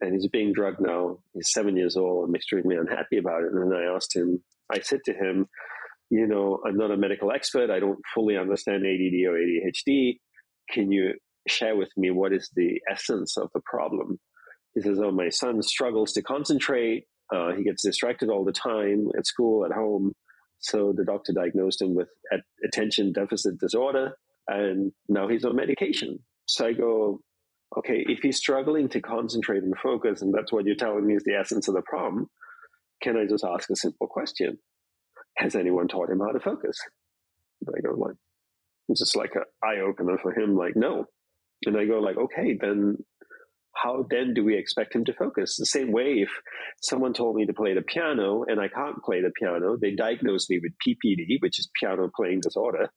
and 0.00 0.14
he's 0.14 0.26
being 0.28 0.52
drugged 0.52 0.80
now. 0.80 1.18
He's 1.34 1.52
seven 1.52 1.76
years 1.76 1.96
old. 1.96 2.28
I'm 2.28 2.34
extremely 2.34 2.76
unhappy 2.76 3.18
about 3.18 3.42
it. 3.42 3.52
And 3.52 3.70
then 3.70 3.78
I 3.78 3.94
asked 3.94 4.16
him, 4.16 4.42
I 4.70 4.80
said 4.80 5.00
to 5.04 5.12
him, 5.12 5.48
you 6.10 6.26
know, 6.26 6.60
I'm 6.66 6.76
not 6.76 6.90
a 6.90 6.96
medical 6.96 7.30
expert. 7.32 7.70
I 7.70 7.78
don't 7.78 8.00
fully 8.14 8.36
understand 8.36 8.84
ADD 8.84 9.26
or 9.26 9.38
ADHD. 9.38 10.18
Can 10.68 10.90
you 10.90 11.14
share 11.48 11.76
with 11.76 11.90
me 11.96 12.10
what 12.10 12.32
is 12.32 12.50
the 12.54 12.80
essence 12.90 13.36
of 13.36 13.48
the 13.54 13.60
problem? 13.64 14.18
He 14.74 14.82
says, 14.82 14.98
Oh, 15.02 15.12
my 15.12 15.28
son 15.28 15.62
struggles 15.62 16.12
to 16.12 16.22
concentrate. 16.22 17.04
Uh, 17.32 17.52
he 17.52 17.62
gets 17.62 17.84
distracted 17.84 18.28
all 18.28 18.44
the 18.44 18.52
time 18.52 19.06
at 19.16 19.26
school, 19.26 19.64
at 19.64 19.72
home. 19.72 20.12
So 20.58 20.92
the 20.94 21.04
doctor 21.04 21.32
diagnosed 21.32 21.80
him 21.80 21.94
with 21.94 22.08
attention 22.64 23.12
deficit 23.12 23.58
disorder, 23.58 24.12
and 24.46 24.92
now 25.08 25.28
he's 25.28 25.44
on 25.44 25.56
medication. 25.56 26.18
So 26.46 26.66
I 26.66 26.72
go, 26.72 27.20
okay, 27.78 28.04
if 28.06 28.18
he's 28.20 28.36
struggling 28.36 28.88
to 28.90 29.00
concentrate 29.00 29.62
and 29.62 29.74
focus, 29.78 30.20
and 30.20 30.34
that's 30.34 30.52
what 30.52 30.66
you're 30.66 30.74
telling 30.74 31.06
me 31.06 31.14
is 31.14 31.22
the 31.24 31.36
essence 31.36 31.68
of 31.68 31.74
the 31.74 31.82
problem, 31.82 32.26
can 33.00 33.16
I 33.16 33.24
just 33.26 33.44
ask 33.44 33.70
a 33.70 33.76
simple 33.76 34.06
question? 34.06 34.58
Has 35.36 35.54
anyone 35.54 35.88
taught 35.88 36.10
him 36.10 36.20
how 36.20 36.32
to 36.32 36.40
focus? 36.40 36.78
And 37.66 37.74
I 37.76 37.80
go 37.80 37.94
like, 37.94 38.16
it's 38.88 39.00
just 39.00 39.16
like 39.16 39.34
an 39.34 39.44
eye 39.62 39.80
opener 39.80 40.18
for 40.18 40.32
him. 40.32 40.56
Like, 40.56 40.74
no. 40.76 41.06
And 41.66 41.76
I 41.76 41.84
go 41.84 42.00
like, 42.00 42.16
okay, 42.16 42.58
then 42.60 42.98
how 43.74 44.06
then 44.10 44.34
do 44.34 44.44
we 44.44 44.56
expect 44.56 44.94
him 44.94 45.04
to 45.04 45.12
focus? 45.12 45.56
The 45.56 45.66
same 45.66 45.92
way 45.92 46.22
if 46.22 46.30
someone 46.82 47.12
told 47.12 47.36
me 47.36 47.46
to 47.46 47.52
play 47.52 47.74
the 47.74 47.82
piano 47.82 48.44
and 48.46 48.60
I 48.60 48.68
can't 48.68 49.02
play 49.02 49.20
the 49.20 49.30
piano, 49.30 49.76
they 49.80 49.94
diagnose 49.94 50.50
me 50.50 50.60
with 50.60 50.72
PPD, 50.84 51.40
which 51.40 51.58
is 51.58 51.70
piano 51.78 52.10
playing 52.14 52.40
disorder, 52.40 52.90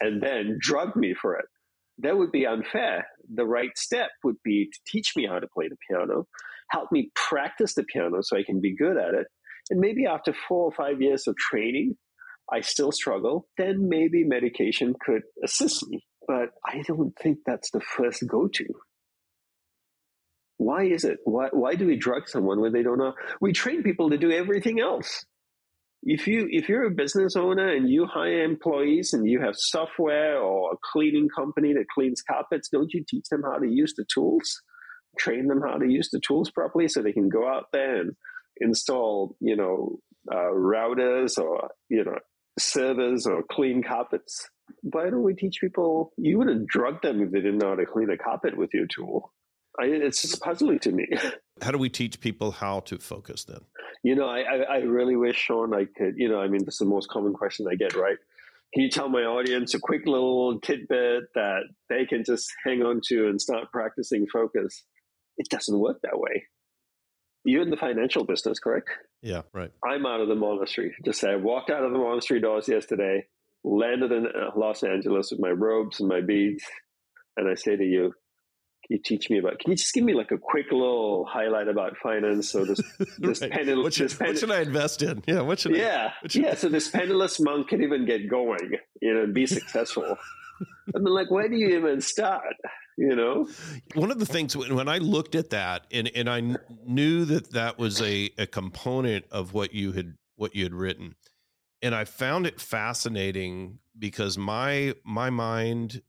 and 0.00 0.22
then 0.22 0.58
drug 0.60 0.96
me 0.96 1.14
for 1.14 1.34
it. 1.36 1.46
That 1.98 2.16
would 2.16 2.32
be 2.32 2.46
unfair. 2.46 3.06
The 3.32 3.46
right 3.46 3.76
step 3.76 4.10
would 4.24 4.36
be 4.42 4.70
to 4.72 4.78
teach 4.86 5.12
me 5.14 5.26
how 5.26 5.38
to 5.38 5.46
play 5.46 5.68
the 5.68 5.76
piano, 5.88 6.26
help 6.70 6.90
me 6.90 7.10
practice 7.14 7.74
the 7.74 7.84
piano 7.84 8.22
so 8.22 8.36
I 8.36 8.42
can 8.44 8.60
be 8.60 8.74
good 8.74 8.96
at 8.96 9.14
it, 9.14 9.26
and 9.70 9.80
maybe 9.80 10.06
after 10.06 10.34
four 10.48 10.64
or 10.64 10.72
five 10.72 11.00
years 11.00 11.26
of 11.26 11.36
training, 11.36 11.96
I 12.52 12.60
still 12.60 12.92
struggle, 12.92 13.48
then 13.56 13.88
maybe 13.88 14.24
medication 14.24 14.94
could 15.04 15.22
assist 15.42 15.86
me 15.88 16.04
but 16.26 16.50
I 16.66 16.82
don't 16.86 17.12
think 17.20 17.38
that's 17.46 17.70
the 17.70 17.80
first 17.80 18.24
go 18.28 18.48
to. 18.48 18.64
Why 20.56 20.84
is 20.84 21.04
it? 21.04 21.18
Why, 21.24 21.48
why 21.52 21.74
do 21.74 21.86
we 21.86 21.96
drug 21.96 22.28
someone 22.28 22.60
when 22.60 22.72
they 22.72 22.82
don't 22.82 22.98
know? 22.98 23.14
We 23.40 23.52
train 23.52 23.82
people 23.82 24.10
to 24.10 24.18
do 24.18 24.30
everything 24.30 24.80
else. 24.80 25.24
If 26.06 26.26
you 26.26 26.46
if 26.50 26.68
you're 26.68 26.84
a 26.84 26.90
business 26.90 27.34
owner 27.34 27.74
and 27.74 27.88
you 27.88 28.06
hire 28.06 28.44
employees 28.44 29.14
and 29.14 29.28
you 29.28 29.40
have 29.40 29.54
software 29.56 30.38
or 30.38 30.72
a 30.72 30.76
cleaning 30.92 31.28
company 31.34 31.72
that 31.72 31.86
cleans 31.94 32.22
carpets, 32.22 32.68
don't 32.70 32.92
you 32.92 33.04
teach 33.08 33.24
them 33.30 33.42
how 33.42 33.58
to 33.58 33.66
use 33.66 33.94
the 33.96 34.04
tools? 34.12 34.62
Train 35.18 35.48
them 35.48 35.62
how 35.62 35.78
to 35.78 35.88
use 35.88 36.10
the 36.12 36.20
tools 36.20 36.50
properly 36.50 36.88
so 36.88 37.02
they 37.02 37.12
can 37.12 37.28
go 37.28 37.48
out 37.48 37.66
there 37.72 38.00
and 38.00 38.12
install, 38.58 39.36
you 39.40 39.56
know, 39.56 39.98
uh, 40.30 40.50
routers 40.52 41.38
or 41.38 41.70
you 41.88 42.04
know 42.04 42.18
servers 42.58 43.26
or 43.26 43.42
clean 43.50 43.82
carpets. 43.82 44.48
Why 44.82 45.10
don't 45.10 45.22
we 45.22 45.34
teach 45.34 45.58
people? 45.60 46.12
You 46.16 46.38
wouldn't 46.38 46.66
drug 46.68 47.02
them 47.02 47.22
if 47.22 47.30
they 47.30 47.40
didn't 47.40 47.58
know 47.58 47.70
how 47.70 47.74
to 47.76 47.86
clean 47.86 48.10
a 48.10 48.16
carpet 48.16 48.56
with 48.56 48.70
your 48.72 48.86
tool. 48.86 49.32
I, 49.78 49.86
it's 49.86 50.22
just 50.22 50.40
puzzling 50.40 50.78
to 50.80 50.92
me. 50.92 51.08
How 51.62 51.70
do 51.70 51.78
we 51.78 51.88
teach 51.88 52.20
people 52.20 52.50
how 52.50 52.80
to 52.80 52.98
focus 52.98 53.44
then? 53.44 53.60
You 54.02 54.16
know, 54.16 54.26
I, 54.26 54.40
I, 54.40 54.56
I 54.56 54.76
really 54.78 55.14
wish, 55.14 55.36
Sean, 55.36 55.72
I 55.72 55.84
could, 55.84 56.14
you 56.16 56.28
know, 56.28 56.40
I 56.40 56.48
mean, 56.48 56.64
this 56.64 56.74
is 56.74 56.78
the 56.78 56.84
most 56.84 57.08
common 57.08 57.32
question 57.32 57.66
I 57.70 57.76
get, 57.76 57.94
right? 57.94 58.16
Can 58.72 58.82
you 58.82 58.90
tell 58.90 59.08
my 59.08 59.20
audience 59.20 59.72
a 59.72 59.78
quick 59.78 60.02
little 60.04 60.58
tidbit 60.60 61.24
that 61.36 61.62
they 61.88 62.06
can 62.06 62.24
just 62.24 62.52
hang 62.64 62.82
on 62.82 63.02
to 63.06 63.28
and 63.28 63.40
start 63.40 63.70
practicing 63.70 64.26
focus? 64.26 64.84
It 65.38 65.48
doesn't 65.48 65.78
work 65.78 66.00
that 66.02 66.18
way. 66.18 66.44
You're 67.44 67.62
in 67.62 67.70
the 67.70 67.76
financial 67.76 68.24
business, 68.24 68.58
correct? 68.58 68.88
Yeah, 69.22 69.42
right. 69.52 69.70
I'm 69.84 70.06
out 70.06 70.20
of 70.20 70.28
the 70.28 70.34
monastery. 70.34 70.94
Just 71.04 71.20
say 71.20 71.32
I 71.32 71.36
walked 71.36 71.70
out 71.70 71.84
of 71.84 71.92
the 71.92 71.98
monastery 71.98 72.40
doors 72.40 72.68
yesterday, 72.68 73.26
landed 73.62 74.12
in 74.12 74.26
uh, 74.26 74.50
Los 74.56 74.82
Angeles 74.82 75.30
with 75.30 75.40
my 75.40 75.50
robes 75.50 76.00
and 76.00 76.08
my 76.08 76.20
beads, 76.20 76.64
and 77.36 77.48
I 77.48 77.54
say 77.54 77.76
to 77.76 77.84
you, 77.84 78.14
can 78.86 78.96
you 78.96 79.02
teach 79.02 79.30
me 79.30 79.38
about? 79.38 79.58
Can 79.58 79.70
you 79.70 79.76
just 79.76 79.94
give 79.94 80.04
me 80.04 80.12
like 80.12 80.30
a 80.30 80.36
quick 80.36 80.66
little 80.70 81.24
highlight 81.24 81.68
about 81.68 81.96
finance? 81.96 82.50
So 82.50 82.66
this 82.66 82.80
this 83.18 83.40
right. 83.40 83.50
penniless. 83.50 83.82
What 83.82 83.94
should, 83.94 84.10
this 84.10 84.20
what 84.20 84.38
should 84.38 84.50
I 84.50 84.60
invest 84.60 85.02
in? 85.02 85.22
Yeah, 85.26 85.40
what 85.40 85.58
should 85.58 85.74
yeah, 85.74 86.10
I, 86.10 86.12
what 86.20 86.32
should 86.32 86.42
yeah. 86.42 86.54
So 86.54 86.68
this 86.68 86.88
penniless 86.88 87.40
monk 87.40 87.68
can 87.68 87.82
even 87.82 88.04
get 88.04 88.28
going, 88.28 88.72
you 89.00 89.14
know, 89.14 89.22
and 89.22 89.32
be 89.32 89.46
successful. 89.46 90.04
I 90.94 90.98
mean, 90.98 91.14
like, 91.14 91.30
where 91.30 91.48
do 91.48 91.56
you 91.56 91.78
even 91.78 92.00
start? 92.02 92.54
You 92.96 93.16
know, 93.16 93.48
one 93.94 94.12
of 94.12 94.20
the 94.20 94.26
things 94.26 94.56
when, 94.56 94.88
I 94.88 94.98
looked 94.98 95.34
at 95.34 95.50
that, 95.50 95.86
and 95.90 96.08
and 96.14 96.30
I 96.30 96.56
knew 96.86 97.24
that 97.24 97.50
that 97.52 97.76
was 97.76 98.00
a 98.00 98.30
a 98.38 98.46
component 98.46 99.24
of 99.32 99.52
what 99.52 99.74
you 99.74 99.92
had 99.92 100.14
what 100.36 100.54
you 100.54 100.62
had 100.62 100.74
written, 100.74 101.16
and 101.82 101.92
I 101.92 102.04
found 102.04 102.46
it 102.46 102.60
fascinating 102.60 103.80
because 103.98 104.38
my 104.38 104.94
my 105.04 105.30
mind 105.30 106.02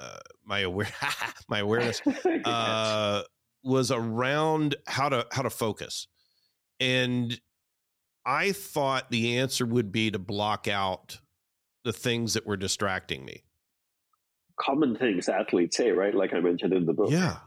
uh, 0.00 0.18
my 0.44 0.60
aware 0.60 0.92
my 1.48 1.60
awareness 1.60 2.02
uh, 2.44 3.22
was 3.62 3.92
around 3.92 4.74
how 4.88 5.08
to 5.10 5.26
how 5.30 5.42
to 5.42 5.50
focus, 5.50 6.08
and 6.80 7.40
I 8.26 8.50
thought 8.50 9.10
the 9.10 9.38
answer 9.38 9.64
would 9.64 9.92
be 9.92 10.10
to 10.10 10.18
block 10.18 10.66
out 10.66 11.20
the 11.84 11.92
things 11.92 12.34
that 12.34 12.46
were 12.46 12.56
distracting 12.56 13.24
me. 13.24 13.44
Common 14.60 14.96
things 14.96 15.28
athletes 15.28 15.76
say, 15.76 15.90
right? 15.92 16.14
Like 16.14 16.32
I 16.34 16.40
mentioned 16.40 16.72
in 16.72 16.86
the 16.86 16.92
book. 16.92 17.10
Yeah, 17.10 17.38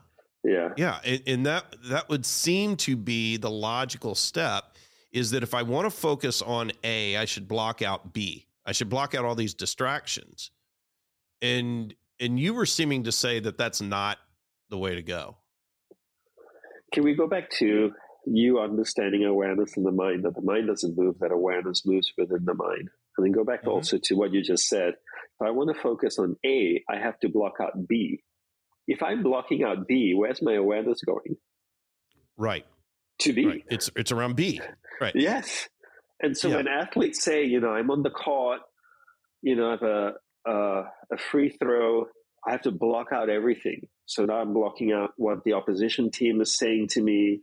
Yeah. 0.44 0.70
yeah, 0.78 1.00
and, 1.04 1.22
and 1.28 1.46
that 1.46 1.76
that 1.90 2.10
would 2.10 2.26
seem 2.26 2.76
to 2.78 2.96
be 2.96 3.38
the 3.38 3.50
logical 3.50 4.16
step. 4.16 4.76
Is 5.12 5.32
that 5.32 5.44
if 5.44 5.54
I 5.54 5.62
want 5.62 5.86
to 5.86 5.90
focus 5.98 6.42
on 6.42 6.72
A, 6.84 7.16
I 7.16 7.26
should 7.26 7.48
block 7.48 7.82
out 7.82 8.14
B. 8.14 8.48
I 8.66 8.74
should 8.74 8.90
block 8.90 9.16
out 9.16 9.24
all 9.24 9.36
these 9.36 9.54
distractions, 9.54 10.52
and 11.42 11.94
and 12.20 12.40
you 12.40 12.54
were 12.54 12.66
seeming 12.66 13.04
to 13.04 13.12
say 13.12 13.40
that 13.40 13.58
that's 13.58 13.82
not 13.82 14.18
the 14.70 14.78
way 14.78 14.96
to 14.96 15.02
go. 15.02 15.38
Can 16.94 17.04
we 17.04 17.14
go 17.14 17.28
back 17.28 17.50
to 17.60 17.92
you 18.26 18.60
understanding 18.60 19.24
awareness 19.26 19.78
in 19.78 19.84
the 19.84 19.92
mind, 19.92 20.24
that 20.24 20.36
the 20.36 20.42
mind 20.42 20.68
doesn't 20.68 20.98
move, 20.98 21.20
that 21.20 21.32
awareness 21.32 21.86
moves 21.86 22.12
within 22.18 22.44
the 22.46 22.54
mind? 22.54 22.90
And 23.18 23.26
then 23.26 23.32
go 23.32 23.44
back 23.44 23.64
Mhm. 23.64 23.70
also 23.72 23.98
to 24.04 24.16
what 24.16 24.34
you 24.34 24.42
just 24.42 24.68
said. 24.68 24.94
If 24.94 25.42
I 25.48 25.52
want 25.52 25.74
to 25.76 25.82
focus 25.82 26.20
on 26.20 26.36
A, 26.46 26.84
I 26.90 26.98
have 26.98 27.20
to 27.22 27.30
block 27.30 27.54
out 27.62 27.88
B. 27.88 28.24
If 28.88 29.02
I'm 29.02 29.24
blocking 29.24 29.64
out 29.64 29.88
B, 29.88 30.14
where's 30.16 30.42
my 30.42 30.54
awareness 30.54 31.02
going? 31.02 31.38
Right. 32.38 32.66
To 33.20 33.34
B. 33.34 33.46
Right. 33.46 33.64
It's 33.70 33.90
it's 33.96 34.12
around 34.12 34.36
B. 34.36 34.62
Right. 35.02 35.16
Yes. 35.16 35.70
And 36.22 36.38
so 36.38 36.50
Yeah. 36.50 36.58
when 36.58 36.68
athletes 36.68 37.24
say, 37.24 37.44
you 37.46 37.60
know, 37.60 37.70
I'm 37.70 37.90
on 37.92 38.04
the 38.04 38.10
court, 38.10 38.62
you 39.42 39.56
know, 39.56 39.68
I 39.68 39.72
have 39.72 39.84
a, 39.84 40.14
a, 40.46 40.84
a 41.14 41.18
free 41.18 41.50
throw, 41.50 42.06
I 42.48 42.52
have 42.52 42.62
to 42.64 42.72
block 42.72 43.08
out 43.12 43.30
everything. 43.30 43.88
So 44.06 44.26
now 44.26 44.36
I'm 44.36 44.54
blocking 44.54 44.92
out 44.92 45.12
what 45.18 45.44
the 45.44 45.54
opposition 45.54 46.12
team 46.12 46.42
is 46.42 46.58
saying 46.58 46.90
to 46.92 47.02
me. 47.02 47.42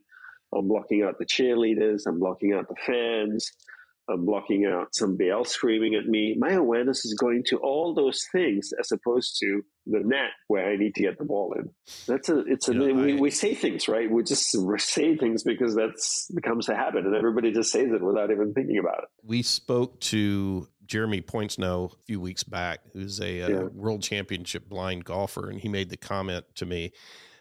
I'm 0.55 0.69
blocking 0.69 1.03
out 1.03 1.19
the 1.19 1.27
cheerleaders. 1.27 2.03
I'm 2.07 2.19
blocking 2.21 2.53
out 2.53 2.69
the 2.69 2.77
fans. 2.87 3.51
I'm 4.09 4.27
blocking 4.27 4.67
out 4.67 4.89
somebody 4.95 5.31
else 5.31 5.51
screaming 5.51 5.95
at 5.95 6.07
me. 6.07 6.35
My 6.39 6.53
awareness 6.53 7.05
is 7.05 7.15
going 7.15 7.45
to 7.49 7.59
all 7.59 7.95
those 7.95 8.25
things 8.33 8.71
as 8.79 8.91
opposed 8.93 9.39
to 9.41 9.63
the 9.87 10.01
net 10.05 10.31
where 10.49 10.69
I 10.69 10.77
need 10.77 10.95
to 10.97 11.03
get 11.03 11.19
the 11.19 11.25
ball 11.25 11.55
in. 11.59 11.71
That's 12.09 12.29
a, 12.29 12.41
it's 12.41 12.69
a, 12.69 12.73
You 12.73 12.79
know, 12.95 13.03
we, 13.03 13.13
I- 13.15 13.21
we 13.21 13.31
say 13.31 13.55
things, 13.55 13.89
right? 13.89 14.11
We 14.11 14.23
just 14.25 14.51
say 14.79 15.17
things 15.17 15.45
because 15.45 15.75
that's 15.75 16.29
becomes 16.35 16.69
a 16.69 16.75
habit 16.75 17.05
and 17.07 17.15
everybody 17.15 17.53
just 17.53 17.71
says 17.71 17.91
it 17.93 18.03
without 18.03 18.31
even 18.31 18.53
thinking 18.55 18.79
about 18.79 19.05
it. 19.05 19.09
We 19.25 19.43
spoke 19.43 20.01
to 20.01 20.67
Jeremy 20.85 21.23
Poincenot 21.23 21.93
a 21.93 21.97
few 22.05 22.21
weeks 22.21 22.43
back, 22.43 22.81
who's 22.93 23.21
a 23.21 23.43
uh, 23.43 23.49
Yeah. 23.49 23.63
world 23.73 24.03
championship 24.03 24.69
blind 24.69 25.05
golfer, 25.05 25.49
and 25.49 25.61
he 25.61 25.69
made 25.69 25.91
the 25.91 25.97
comment 25.97 26.45
to 26.57 26.67
me 26.67 26.91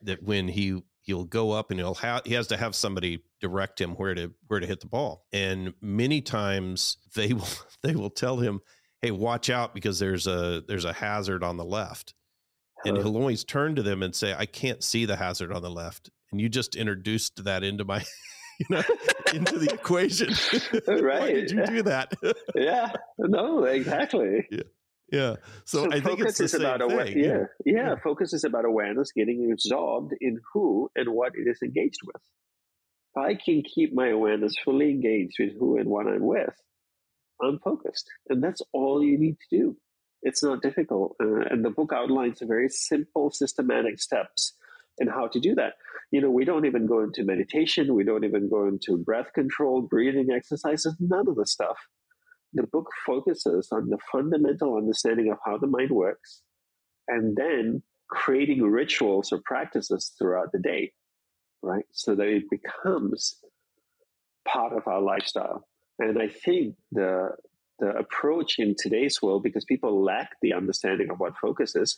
that 0.03 0.21
when 0.23 0.47
he 0.47 0.83
he'll 1.01 1.25
go 1.25 1.51
up 1.51 1.71
and 1.71 1.79
he'll 1.79 1.95
have 1.95 2.21
he 2.25 2.33
has 2.35 2.47
to 2.47 2.57
have 2.57 2.75
somebody 2.75 3.23
direct 3.41 3.81
him 3.81 3.91
where 3.95 4.13
to 4.15 4.31
where 4.47 4.59
to 4.59 4.67
hit 4.67 4.79
the 4.79 4.87
ball, 4.87 5.25
and 5.33 5.73
many 5.81 6.21
times 6.21 6.97
they 7.15 7.33
will 7.33 7.47
they 7.83 7.95
will 7.95 8.09
tell 8.09 8.37
him, 8.37 8.61
"Hey, 9.01 9.11
watch 9.11 9.49
out 9.49 9.73
because 9.73 9.99
there's 9.99 10.27
a 10.27 10.63
there's 10.67 10.85
a 10.85 10.93
hazard 10.93 11.43
on 11.43 11.57
the 11.57 11.65
left," 11.65 12.13
and 12.85 12.97
he'll 12.97 13.17
always 13.17 13.43
turn 13.43 13.75
to 13.75 13.83
them 13.83 14.01
and 14.03 14.15
say, 14.15 14.33
"I 14.37 14.45
can't 14.45 14.83
see 14.83 15.05
the 15.05 15.15
hazard 15.17 15.51
on 15.51 15.61
the 15.61 15.69
left," 15.71 16.09
and 16.31 16.39
you 16.39 16.47
just 16.49 16.75
introduced 16.75 17.43
that 17.43 17.63
into 17.63 17.83
my. 17.85 18.03
You 18.69 18.75
know, 18.75 18.83
into 19.33 19.57
the 19.57 19.73
equation. 19.73 20.31
Why 20.85 21.01
Right. 21.01 21.33
did 21.33 21.49
you 21.49 21.65
do 21.65 21.81
that? 21.81 22.13
yeah, 22.53 22.91
no, 23.17 23.63
exactly. 23.63 24.47
Yeah. 25.11 25.37
So, 25.65 25.91
I 25.91 25.99
think 25.99 26.19
it's 26.19 26.37
the 26.37 26.43
is 26.43 26.51
same 26.51 26.61
about 26.61 26.79
thing. 26.81 26.91
awa- 26.91 27.09
yeah, 27.09 27.43
yeah, 27.65 27.95
Focus 28.03 28.33
is 28.33 28.43
about 28.43 28.65
awareness, 28.65 29.11
getting 29.13 29.49
absorbed 29.51 30.13
in 30.21 30.39
who 30.53 30.91
and 30.95 31.09
what 31.09 31.31
it 31.35 31.49
is 31.49 31.57
engaged 31.63 32.01
with. 32.05 32.21
I 33.15 33.35
can 33.35 33.63
keep 33.63 33.93
my 33.93 34.09
awareness 34.09 34.55
fully 34.63 34.89
engaged 34.89 35.35
with 35.39 35.53
who 35.59 35.77
and 35.77 35.89
what 35.89 36.07
I'm 36.07 36.25
with, 36.25 36.53
I'm 37.41 37.59
focused, 37.59 38.09
and 38.29 38.43
that's 38.43 38.61
all 38.73 39.03
you 39.03 39.17
need 39.17 39.37
to 39.49 39.57
do. 39.57 39.77
It's 40.23 40.43
not 40.43 40.61
difficult, 40.61 41.15
uh, 41.21 41.41
and 41.49 41.65
the 41.65 41.71
book 41.71 41.91
outlines 41.93 42.41
very 42.41 42.69
simple, 42.69 43.31
systematic 43.31 43.99
steps 43.99 44.53
in 44.99 45.07
how 45.07 45.27
to 45.27 45.39
do 45.39 45.55
that. 45.55 45.73
You 46.11 46.21
know, 46.21 46.29
we 46.29 46.45
don't 46.45 46.65
even 46.65 46.85
go 46.85 47.01
into 47.01 47.23
meditation. 47.23 47.95
We 47.95 48.03
don't 48.03 48.25
even 48.25 48.49
go 48.49 48.67
into 48.67 48.97
breath 48.97 49.33
control, 49.33 49.81
breathing 49.81 50.27
exercises, 50.31 50.95
none 50.99 51.27
of 51.27 51.35
the 51.35 51.45
stuff 51.45 51.77
the 52.53 52.63
book 52.63 52.89
focuses 53.05 53.69
on 53.71 53.89
the 53.89 53.97
fundamental 54.11 54.75
understanding 54.75 55.31
of 55.31 55.37
how 55.45 55.57
the 55.57 55.67
mind 55.67 55.91
works 55.91 56.41
and 57.07 57.35
then 57.35 57.81
creating 58.09 58.61
rituals 58.61 59.31
or 59.31 59.39
practices 59.45 60.13
throughout 60.17 60.51
the 60.51 60.59
day, 60.59 60.91
right? 61.61 61.85
So 61.91 62.15
that 62.15 62.27
it 62.27 62.49
becomes 62.49 63.35
part 64.47 64.73
of 64.73 64.87
our 64.87 65.01
lifestyle. 65.01 65.67
And 65.99 66.21
I 66.21 66.27
think 66.27 66.75
the 66.91 67.31
the 67.79 67.89
approach 67.97 68.59
in 68.59 68.75
today's 68.77 69.21
world, 69.21 69.41
because 69.41 69.65
people 69.65 70.03
lack 70.03 70.29
the 70.41 70.53
understanding 70.53 71.09
of 71.09 71.19
what 71.19 71.33
focus 71.41 71.75
is, 71.75 71.97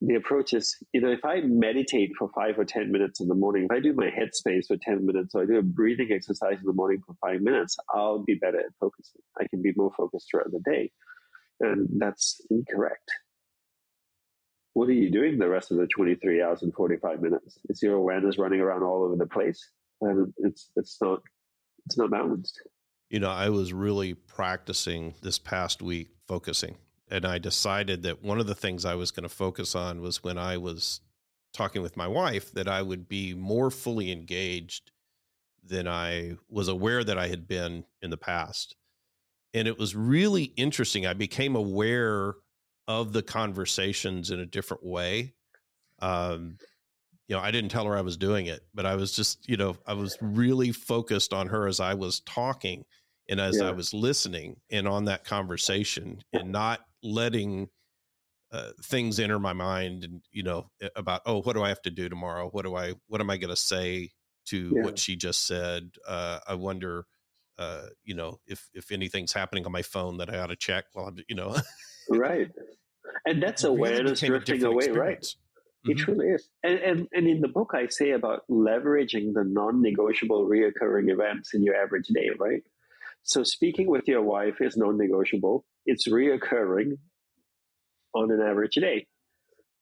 the 0.00 0.14
approach 0.14 0.52
is, 0.52 0.76
you 0.92 1.00
know, 1.00 1.10
if 1.10 1.24
I 1.24 1.40
meditate 1.40 2.12
for 2.16 2.28
five 2.34 2.58
or 2.58 2.64
10 2.64 2.92
minutes 2.92 3.20
in 3.20 3.26
the 3.26 3.34
morning, 3.34 3.64
if 3.64 3.72
I 3.72 3.80
do 3.80 3.92
my 3.92 4.06
headspace 4.06 4.66
for 4.68 4.76
10 4.76 5.04
minutes, 5.04 5.34
or 5.34 5.42
I 5.42 5.46
do 5.46 5.58
a 5.58 5.62
breathing 5.62 6.10
exercise 6.12 6.58
in 6.60 6.66
the 6.66 6.72
morning 6.72 7.02
for 7.04 7.14
five 7.20 7.40
minutes, 7.40 7.76
I'll 7.92 8.20
be 8.20 8.34
better 8.34 8.60
at 8.60 8.66
focusing. 8.78 9.22
I 9.40 9.48
can 9.48 9.62
be 9.62 9.72
more 9.76 9.90
focused 9.96 10.28
throughout 10.30 10.52
the 10.52 10.62
day. 10.64 10.92
And 11.60 11.88
that's 11.98 12.40
incorrect. 12.50 13.10
What 14.74 14.88
are 14.88 14.92
you 14.92 15.10
doing 15.10 15.38
the 15.38 15.48
rest 15.48 15.70
of 15.70 15.78
the 15.78 15.86
23 15.86 16.42
hours 16.42 16.62
and 16.62 16.74
45 16.74 17.22
minutes? 17.22 17.58
Is 17.68 17.82
your 17.82 17.94
awareness 17.94 18.38
running 18.38 18.60
around 18.60 18.82
all 18.82 19.04
over 19.04 19.16
the 19.16 19.26
place? 19.26 19.70
And 20.00 20.32
it's, 20.38 20.70
it's 20.76 20.98
not, 21.00 21.20
it's 21.86 21.96
not 21.96 22.10
balanced. 22.10 22.60
You 23.08 23.20
know, 23.20 23.30
I 23.30 23.50
was 23.50 23.72
really 23.72 24.14
practicing 24.14 25.14
this 25.22 25.38
past 25.38 25.80
week 25.80 26.08
focusing. 26.26 26.76
And 27.08 27.24
I 27.24 27.38
decided 27.38 28.02
that 28.02 28.22
one 28.22 28.40
of 28.40 28.48
the 28.48 28.54
things 28.54 28.84
I 28.84 28.96
was 28.96 29.12
going 29.12 29.22
to 29.22 29.28
focus 29.28 29.76
on 29.76 30.00
was 30.00 30.24
when 30.24 30.38
I 30.38 30.56
was 30.56 31.00
talking 31.52 31.80
with 31.80 31.96
my 31.96 32.08
wife, 32.08 32.50
that 32.52 32.66
I 32.66 32.82
would 32.82 33.08
be 33.08 33.32
more 33.32 33.70
fully 33.70 34.10
engaged 34.10 34.90
than 35.62 35.86
I 35.86 36.36
was 36.48 36.66
aware 36.66 37.04
that 37.04 37.18
I 37.18 37.28
had 37.28 37.46
been 37.46 37.84
in 38.02 38.10
the 38.10 38.16
past. 38.16 38.74
And 39.52 39.68
it 39.68 39.78
was 39.78 39.94
really 39.94 40.52
interesting. 40.56 41.06
I 41.06 41.12
became 41.12 41.54
aware 41.54 42.34
of 42.86 43.12
the 43.12 43.22
conversations 43.22 44.30
in 44.30 44.40
a 44.40 44.46
different 44.46 44.84
way. 44.84 45.34
Um, 46.00 46.58
you 47.28 47.36
know, 47.36 47.40
I 47.40 47.50
didn't 47.50 47.70
tell 47.70 47.86
her 47.86 47.96
I 47.96 48.02
was 48.02 48.16
doing 48.16 48.46
it, 48.46 48.60
but 48.74 48.84
I 48.84 48.96
was 48.96 49.12
just, 49.12 49.48
you 49.48 49.56
know, 49.56 49.76
I 49.86 49.94
was 49.94 50.18
really 50.20 50.72
focused 50.72 51.32
on 51.32 51.46
her 51.48 51.66
as 51.66 51.80
I 51.80 51.94
was 51.94 52.20
talking 52.20 52.84
and 53.28 53.40
as 53.40 53.58
yeah. 53.58 53.68
I 53.68 53.70
was 53.70 53.94
listening 53.94 54.56
and 54.70 54.86
on 54.86 55.06
that 55.06 55.24
conversation 55.24 56.22
and 56.32 56.52
not 56.52 56.80
letting 57.02 57.68
uh, 58.52 58.70
things 58.82 59.18
enter 59.18 59.38
my 59.38 59.54
mind 59.54 60.04
and, 60.04 60.20
you 60.30 60.42
know, 60.42 60.70
about, 60.94 61.22
oh, 61.24 61.40
what 61.40 61.54
do 61.54 61.62
I 61.62 61.70
have 61.70 61.82
to 61.82 61.90
do 61.90 62.10
tomorrow? 62.10 62.48
What 62.50 62.64
do 62.64 62.76
I, 62.76 62.92
what 63.08 63.22
am 63.22 63.30
I 63.30 63.38
going 63.38 63.48
to 63.48 63.56
say 63.56 64.10
to 64.48 64.74
yeah. 64.76 64.82
what 64.82 64.98
she 64.98 65.16
just 65.16 65.46
said? 65.46 65.92
Uh, 66.06 66.40
I 66.46 66.54
wonder, 66.54 67.06
uh, 67.58 67.86
you 68.04 68.14
know, 68.14 68.40
if, 68.46 68.68
if 68.74 68.90
anything's 68.90 69.32
happening 69.32 69.66
on 69.66 69.72
my 69.72 69.82
phone 69.82 70.18
that 70.18 70.32
I 70.32 70.38
ought 70.38 70.48
to 70.48 70.56
check 70.56 70.84
while 70.92 71.06
I'm, 71.06 71.16
you 71.28 71.36
know. 71.36 71.56
right. 72.10 72.50
And 73.26 73.42
that's 73.42 73.64
awareness 73.64 74.22
really 74.22 74.38
drifting 74.38 74.64
away, 74.64 74.86
experience. 74.86 75.36
right? 75.36 75.90
It 75.90 75.96
mm-hmm. 75.98 76.04
truly 76.04 76.26
is. 76.28 76.48
And, 76.62 76.78
and, 76.78 77.08
and 77.12 77.26
in 77.28 77.40
the 77.40 77.48
book, 77.48 77.72
I 77.74 77.86
say 77.88 78.12
about 78.12 78.42
leveraging 78.50 79.34
the 79.34 79.44
non 79.44 79.82
negotiable 79.82 80.48
reoccurring 80.48 81.10
events 81.10 81.54
in 81.54 81.62
your 81.62 81.76
average 81.76 82.06
day, 82.08 82.30
right? 82.38 82.62
So 83.22 83.42
speaking 83.42 83.88
with 83.88 84.06
your 84.06 84.22
wife 84.22 84.56
is 84.60 84.76
non 84.76 84.98
negotiable, 84.98 85.64
it's 85.86 86.08
reoccurring 86.08 86.98
on 88.14 88.30
an 88.30 88.40
average 88.40 88.74
day. 88.74 89.06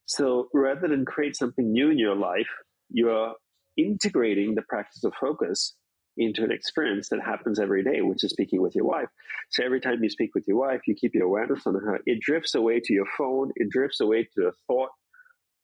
So 0.06 0.48
rather 0.52 0.88
than 0.88 1.04
create 1.04 1.36
something 1.36 1.72
new 1.72 1.90
in 1.90 1.98
your 1.98 2.16
life, 2.16 2.48
you're 2.90 3.34
integrating 3.76 4.54
the 4.54 4.62
practice 4.62 5.04
of 5.04 5.12
focus 5.20 5.74
into 6.16 6.44
an 6.44 6.52
experience 6.52 7.08
that 7.08 7.20
happens 7.20 7.58
every 7.58 7.82
day, 7.82 8.02
which 8.02 8.22
is 8.22 8.30
speaking 8.30 8.60
with 8.60 8.74
your 8.74 8.84
wife. 8.84 9.08
So 9.50 9.64
every 9.64 9.80
time 9.80 10.02
you 10.02 10.10
speak 10.10 10.34
with 10.34 10.46
your 10.46 10.58
wife, 10.58 10.82
you 10.86 10.94
keep 10.94 11.14
your 11.14 11.24
awareness 11.24 11.66
on 11.66 11.74
her. 11.74 12.00
It 12.06 12.20
drifts 12.20 12.54
away 12.54 12.80
to 12.80 12.92
your 12.92 13.06
phone, 13.16 13.52
it 13.56 13.70
drifts 13.70 14.00
away 14.00 14.28
to 14.36 14.48
a 14.48 14.52
thought 14.66 14.90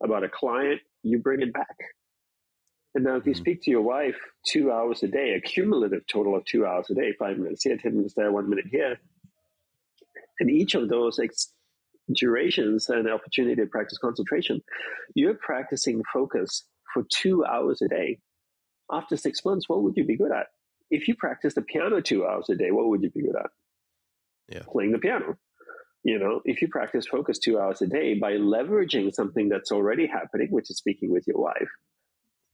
about 0.02 0.24
a 0.24 0.28
client, 0.28 0.80
you 1.02 1.18
bring 1.18 1.42
it 1.42 1.52
back. 1.52 1.76
And 2.94 3.04
now, 3.04 3.16
if 3.16 3.26
you 3.26 3.32
mm-hmm. 3.32 3.40
speak 3.40 3.62
to 3.62 3.70
your 3.70 3.82
wife 3.82 4.16
two 4.46 4.72
hours 4.72 5.02
a 5.02 5.08
day, 5.08 5.34
a 5.34 5.40
cumulative 5.40 6.06
total 6.10 6.36
of 6.36 6.44
two 6.44 6.66
hours 6.66 6.86
a 6.90 6.94
day, 6.94 7.12
five 7.18 7.38
minutes 7.38 7.62
here, 7.64 7.76
10 7.76 7.94
minutes 7.94 8.14
there, 8.16 8.32
one 8.32 8.48
minute 8.48 8.66
here, 8.70 8.98
and 10.40 10.50
each 10.50 10.74
of 10.74 10.88
those 10.88 11.18
ex- 11.18 11.52
durations 12.14 12.88
and 12.88 13.08
opportunity 13.08 13.56
to 13.56 13.66
practice 13.66 13.98
concentration, 13.98 14.62
you're 15.14 15.34
practicing 15.34 16.02
focus 16.12 16.64
for 16.92 17.04
two 17.08 17.44
hours 17.44 17.82
a 17.82 17.88
day. 17.88 18.18
After 18.90 19.16
six 19.16 19.44
months, 19.44 19.68
what 19.68 19.82
would 19.82 19.96
you 19.96 20.04
be 20.04 20.16
good 20.16 20.32
at? 20.32 20.46
If 20.90 21.08
you 21.08 21.14
practice 21.14 21.54
the 21.54 21.62
piano 21.62 22.00
two 22.00 22.26
hours 22.26 22.48
a 22.48 22.56
day, 22.56 22.70
what 22.70 22.88
would 22.88 23.02
you 23.02 23.10
be 23.10 23.22
good 23.22 23.36
at? 23.36 23.50
Yeah. 24.48 24.62
Playing 24.70 24.92
the 24.92 24.98
piano. 24.98 25.36
You 26.04 26.18
know, 26.18 26.40
if 26.44 26.62
you 26.62 26.68
practice 26.68 27.06
focus 27.06 27.38
two 27.38 27.58
hours 27.58 27.82
a 27.82 27.86
day 27.86 28.14
by 28.14 28.32
leveraging 28.32 29.12
something 29.12 29.48
that's 29.48 29.72
already 29.72 30.06
happening, 30.06 30.48
which 30.50 30.70
is 30.70 30.78
speaking 30.78 31.12
with 31.12 31.26
your 31.26 31.38
wife, 31.38 31.68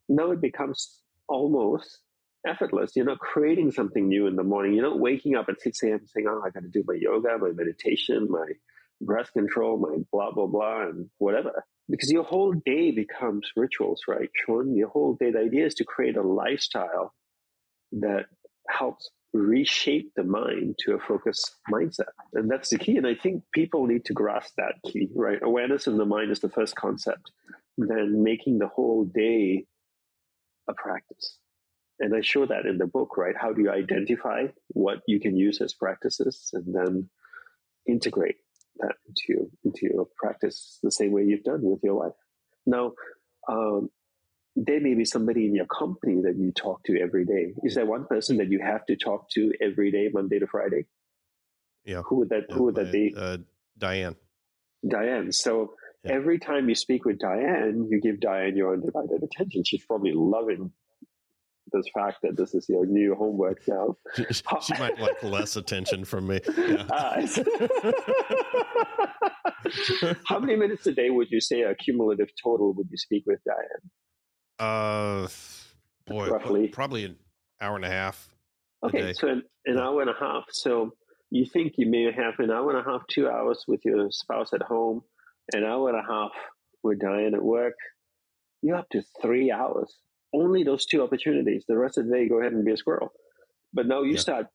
now 0.09 0.33
it 0.33 0.40
becomes 0.40 0.99
almost 1.29 2.01
effortless. 2.47 2.97
You're 2.97 3.05
not 3.05 3.18
creating 3.18 3.70
something 3.70 4.09
new 4.09 4.27
in 4.27 4.37
the 4.37 4.42
morning. 4.42 4.75
You're 4.75 4.88
not 4.88 4.99
waking 4.99 5.37
up 5.37 5.47
at 5.49 5.61
6 5.61 5.83
a.m. 5.85 6.01
saying, 6.07 6.27
oh, 6.29 6.42
I 6.44 6.51
got 6.51 6.62
to 6.62 6.68
do 6.68 6.85
my 6.87 6.94
yoga, 6.94 7.38
my 7.38 7.51
meditation, 7.51 8.27
my 8.29 8.47
breath 9.01 9.33
control, 9.33 9.79
my 9.79 9.99
blah, 10.12 10.33
blah, 10.33 10.47
blah, 10.47 10.88
and 10.88 11.09
whatever. 11.18 11.64
Because 11.88 12.11
your 12.11 12.25
whole 12.25 12.53
day 12.64 12.90
becomes 12.92 13.51
rituals, 13.57 14.03
right, 14.09 14.31
Sean? 14.35 14.75
Your 14.75 14.88
whole 14.88 15.16
day, 15.20 15.31
the 15.31 15.40
idea 15.40 15.66
is 15.66 15.75
to 15.75 15.85
create 15.85 16.16
a 16.16 16.23
lifestyle 16.23 17.12
that 17.92 18.27
helps 18.68 19.11
reshape 19.35 20.12
the 20.16 20.25
mind 20.25 20.77
to 20.79 20.94
a 20.94 20.99
focused 21.01 21.57
mindset. 21.73 22.12
And 22.33 22.51
that's 22.51 22.70
the 22.70 22.79
key. 22.79 22.97
And 22.97 23.07
I 23.07 23.14
think 23.14 23.42
people 23.53 23.87
need 23.87 24.05
to 24.07 24.12
grasp 24.12 24.55
that 24.57 24.75
key, 24.87 25.09
right? 25.14 25.38
Awareness 25.42 25.87
of 25.87 25.97
the 25.97 26.07
mind 26.07 26.31
is 26.31 26.40
the 26.40 26.49
first 26.49 26.77
concept. 26.77 27.31
Then 27.77 28.23
making 28.23 28.59
the 28.59 28.68
whole 28.68 29.05
day 29.05 29.66
a 30.68 30.75
practice. 30.75 31.38
And 32.01 32.14
I 32.14 32.23
show 32.23 32.47
that 32.47 32.66
in 32.66 32.79
the 32.79 32.87
book, 32.87 33.16
right? 33.16 33.37
How 33.38 33.53
do 33.53 33.62
you 33.62 33.70
identify 33.70 34.47
what 34.68 35.01
you 35.07 35.20
can 35.20 35.37
use 35.37 35.61
as 35.61 35.75
practices 35.75 36.51
and 36.53 36.75
then 36.75 37.11
integrate 37.87 38.37
that 38.79 38.95
into, 39.09 39.51
into 39.65 39.89
your 39.93 40.09
practice 40.17 40.79
the 40.83 40.91
same 40.91 41.13
way 41.13 41.25
you've 41.25 41.45
done 41.45 41.61
with 41.63 41.81
your 41.83 41.95
life? 41.95 42.15
Now, 42.67 42.93
um, 43.49 43.91
there 44.57 44.81
may 44.81 44.95
be 44.95 45.05
somebody 45.05 45.47
in 45.47 45.55
your 45.55 45.67
company 45.67 46.23
that 46.23 46.37
you 46.37 46.53
talk 46.53 46.85
to 46.85 47.01
every 47.01 47.25
day. 47.25 47.55
Is 47.65 47.75
there 47.75 47.87
one 47.87 48.07
person 48.07 48.37
that 48.39 48.51
you 48.51 48.61
have 48.61 48.87
to 48.87 48.97
talk 48.97 49.29
to 49.31 49.53
every 49.61 49.91
day, 49.91 50.11
Monday 50.13 50.39
to 50.39 50.47
Friday? 50.47 50.87
Yeah. 51.85 52.03
Who 52.03 52.17
would 52.19 52.29
that? 52.31 52.47
Yeah, 52.49 52.55
who 52.55 52.65
would 52.65 52.77
that 52.77 52.93
be? 52.93 53.15
Uh, 53.17 53.39
Diane. 53.77 54.17
Diane. 54.87 55.33
So 55.33 55.75
yeah. 56.05 56.13
every 56.13 56.39
time 56.39 56.69
you 56.69 56.75
speak 56.75 57.05
with 57.05 57.19
Diane, 57.19 57.89
you 57.91 58.01
give 58.01 58.21
Diane 58.21 58.57
your 58.57 58.75
undivided 58.75 59.23
attention. 59.23 59.65
She's 59.65 59.85
probably 59.85 60.13
loving 60.15 60.71
this 61.75 61.87
fact 61.95 62.19
that 62.23 62.37
this 62.37 62.55
is 62.55 62.69
your 62.69 62.87
new 62.87 63.15
homework 63.15 63.61
now. 63.67 63.97
She, 64.17 64.25
she 64.63 64.75
might 64.79 64.99
like 64.99 65.23
less 65.23 65.57
attention 65.57 66.05
from 66.05 66.29
me. 66.29 66.41
Yeah. 66.57 66.87
Uh, 66.91 67.27
how 70.27 70.39
many 70.39 70.57
minutes 70.57 70.87
a 70.87 70.93
day 70.93 71.11
would 71.11 71.31
you 71.31 71.41
say 71.41 71.63
a 71.63 71.75
cumulative 71.75 72.29
total 72.43 72.75
would 72.75 72.87
you 72.91 72.99
speak 72.99 73.25
with 73.27 73.41
Diane? 73.45 73.91
Uh, 74.59 75.29
boy, 76.07 76.29
roughly 76.29 76.69
probably 76.69 77.05
an 77.05 77.17
hour 77.61 77.77
and 77.77 77.85
a 77.85 77.89
half. 77.89 78.29
Okay, 78.85 79.15
so 79.15 79.29
an, 79.29 79.43
an 79.67 79.79
hour 79.79 80.03
and 80.03 80.11
a 80.11 80.15
half. 80.19 80.45
So 80.51 80.93
you 81.31 81.47
think 81.47 81.75
you 81.79 81.91
may 81.91 82.05
have 82.13 82.35
an 82.39 82.51
hour 82.51 82.71
and 82.71 82.79
a 82.79 82.91
half, 82.91 83.03
two 83.09 83.29
hours 83.29 83.65
with 83.67 83.81
your 83.85 84.09
spouse 84.11 84.53
at 84.53 84.63
home, 84.63 85.03
an 85.53 85.65
hour 85.65 85.89
and 85.89 85.99
a 85.99 86.07
half 86.07 86.33
with 86.83 87.01
Diane 87.01 87.35
at 87.35 87.43
work. 87.43 87.75
You're 88.63 88.77
up 88.77 88.89
to 88.93 89.03
three 89.21 89.51
hours. 89.51 89.93
Only 90.35 90.64
those 90.64 90.85
two 90.85 91.03
opportunities. 91.03 91.64
The 91.68 91.79
rest 91.79 91.99
of 91.99 92.07
the 92.07 92.12
day, 92.12 92.29
go 92.29 92.40
ahead 92.40 92.53
and 92.53 92.64
be 92.64 92.73
a 92.73 92.77
squirrel. 92.77 93.12
But 93.73 93.87
now 93.87 94.03
you 94.03 94.14
yeah. 94.14 94.20
start 94.20 94.47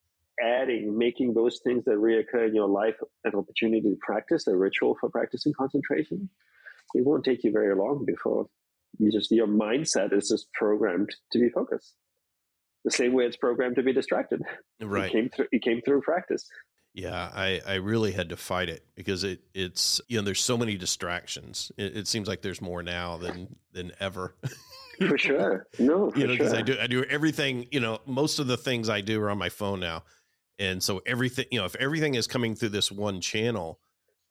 adding, 0.42 0.98
making 0.98 1.34
those 1.34 1.60
things 1.63 1.86
that 1.86 1.96
reoccur 1.96 2.48
in 2.48 2.56
your 2.56 2.68
life 2.68 2.96
an 3.24 3.36
opportunity 3.36 3.82
to 3.82 3.98
practice, 4.02 4.48
a 4.48 4.56
ritual 4.56 4.96
for 5.00 5.10
practicing 5.10 5.54
concentration. 5.54 6.30
It 6.94 7.06
won't 7.06 7.24
take 7.24 7.44
you 7.44 7.52
very 7.52 7.76
long 7.76 8.04
before 8.06 8.48
you 8.98 9.12
just 9.12 9.32
your 9.32 9.48
mindset 9.48 10.13
is 10.13 10.30
just 10.30 10.52
programmed 10.54 11.10
to 11.32 11.39
be 11.39 11.50
focused. 11.50 11.94
The 12.86 12.92
same 12.92 13.13
way 13.13 13.26
it's 13.26 13.38
programmed 13.38 13.76
to 13.76 13.84
be 13.84 13.94
distracted. 13.94 14.42
Right. 14.82 15.06
It 15.06 15.12
came 15.12 15.30
through. 15.30 15.48
It 15.52 15.62
came 15.62 15.82
through 15.82 16.02
practice. 16.02 16.48
Yeah, 16.94 17.30
I, 17.34 17.62
I 17.68 17.76
really 17.76 18.12
had 18.13 18.30
to 18.30 18.38
fight 18.38 18.68
it 18.68 18.84
because 18.96 19.24
it 19.24 19.42
it's 19.54 20.02
you 20.08 20.18
know 20.18 20.24
there's 20.24 20.42
so 20.42 20.58
many 20.58 20.76
distractions. 20.76 21.72
It, 21.78 21.98
it 21.98 22.08
seems 22.08 22.28
like 22.28 22.42
there's 22.42 22.62
more 22.62 22.82
now 22.82 23.18
than 23.18 23.56
than 23.74 23.92
ever. 24.00 24.36
for 25.08 25.18
sure, 25.18 25.68
no, 25.78 26.10
for 26.12 26.20
you 26.20 26.28
know 26.28 26.34
because 26.34 26.52
sure. 26.52 26.60
I 26.60 26.62
do 26.62 26.78
I 26.80 26.88
do 26.88 27.04
everything. 27.06 27.68
You 27.72 27.80
know, 27.80 28.00
most 28.06 28.40
of 28.40 28.48
the 28.48 28.58
things 28.58 28.90
I 28.90 29.02
do 29.02 29.22
are 29.22 29.30
on 29.30 29.38
my 29.38 29.50
phone 29.50 29.80
now, 29.80 30.04
and 30.58 30.82
so 30.82 31.02
everything 31.06 31.46
you 31.52 31.60
know 31.60 31.66
if 31.66 31.76
everything 31.76 32.16
is 32.16 32.28
coming 32.28 32.56
through 32.56 32.70
this 32.70 32.92
one 32.92 33.22
channel, 33.22 33.80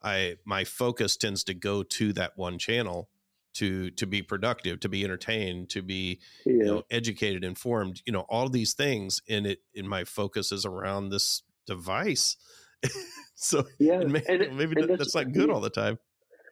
I 0.03 0.37
my 0.45 0.63
focus 0.63 1.17
tends 1.17 1.43
to 1.45 1.53
go 1.53 1.83
to 1.83 2.13
that 2.13 2.37
one 2.37 2.57
channel, 2.57 3.09
to 3.55 3.89
to 3.91 4.05
be 4.05 4.21
productive 4.21 4.79
to 4.79 4.89
be 4.89 5.03
entertained 5.03 5.69
to 5.69 5.81
be 5.81 6.19
yeah. 6.45 6.53
you 6.53 6.63
know 6.65 6.83
educated 6.89 7.43
informed 7.43 8.01
you 8.05 8.13
know 8.13 8.21
all 8.29 8.49
these 8.49 8.73
things 8.73 9.21
and 9.27 9.45
it 9.45 9.59
in 9.73 9.87
my 9.87 10.03
focus 10.03 10.51
is 10.51 10.65
around 10.65 11.09
this 11.09 11.43
device 11.65 12.37
so 13.35 13.65
yeah 13.79 13.99
maybe, 13.99 14.25
and, 14.27 14.57
maybe 14.57 14.79
and 14.79 14.89
that's, 14.89 14.99
that's, 14.99 15.15
not 15.15 15.33
good 15.33 15.49
all 15.49 15.59
the 15.59 15.69
time 15.69 15.97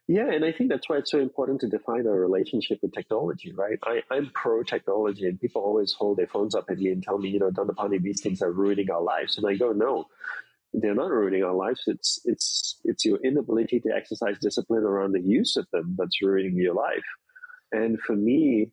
yeah 0.07 0.29
and 0.31 0.45
i 0.45 0.51
think 0.51 0.69
that's 0.69 0.89
why 0.89 0.97
it's 0.97 1.11
so 1.11 1.19
important 1.19 1.61
to 1.61 1.67
define 1.67 2.07
our 2.07 2.19
relationship 2.19 2.79
with 2.81 2.93
technology 2.93 3.51
right 3.53 3.77
I, 3.83 4.01
i'm 4.11 4.31
pro 4.33 4.63
technology 4.63 5.25
and 5.25 5.39
people 5.39 5.61
always 5.61 5.93
hold 5.93 6.17
their 6.17 6.27
phones 6.27 6.55
up 6.55 6.65
at 6.69 6.77
me 6.77 6.89
and 6.91 7.03
tell 7.03 7.17
me 7.17 7.29
you 7.29 7.39
know 7.39 7.51
Dandapani, 7.51 8.01
these 8.01 8.21
things 8.21 8.41
are 8.41 8.51
ruining 8.51 8.89
our 8.89 9.01
lives 9.01 9.37
and 9.37 9.45
i 9.47 9.55
go 9.55 9.71
no 9.71 10.07
they're 10.73 10.95
not 10.95 11.11
ruining 11.11 11.43
our 11.43 11.53
lives. 11.53 11.83
It's 11.87 12.21
it's 12.25 12.79
it's 12.83 13.05
your 13.05 13.19
inability 13.23 13.79
to 13.81 13.89
exercise 13.95 14.37
discipline 14.39 14.83
around 14.83 15.13
the 15.13 15.21
use 15.21 15.55
of 15.57 15.65
them 15.71 15.95
that's 15.97 16.21
ruining 16.21 16.57
your 16.57 16.73
life. 16.73 17.05
And 17.71 17.99
for 17.99 18.15
me, 18.15 18.71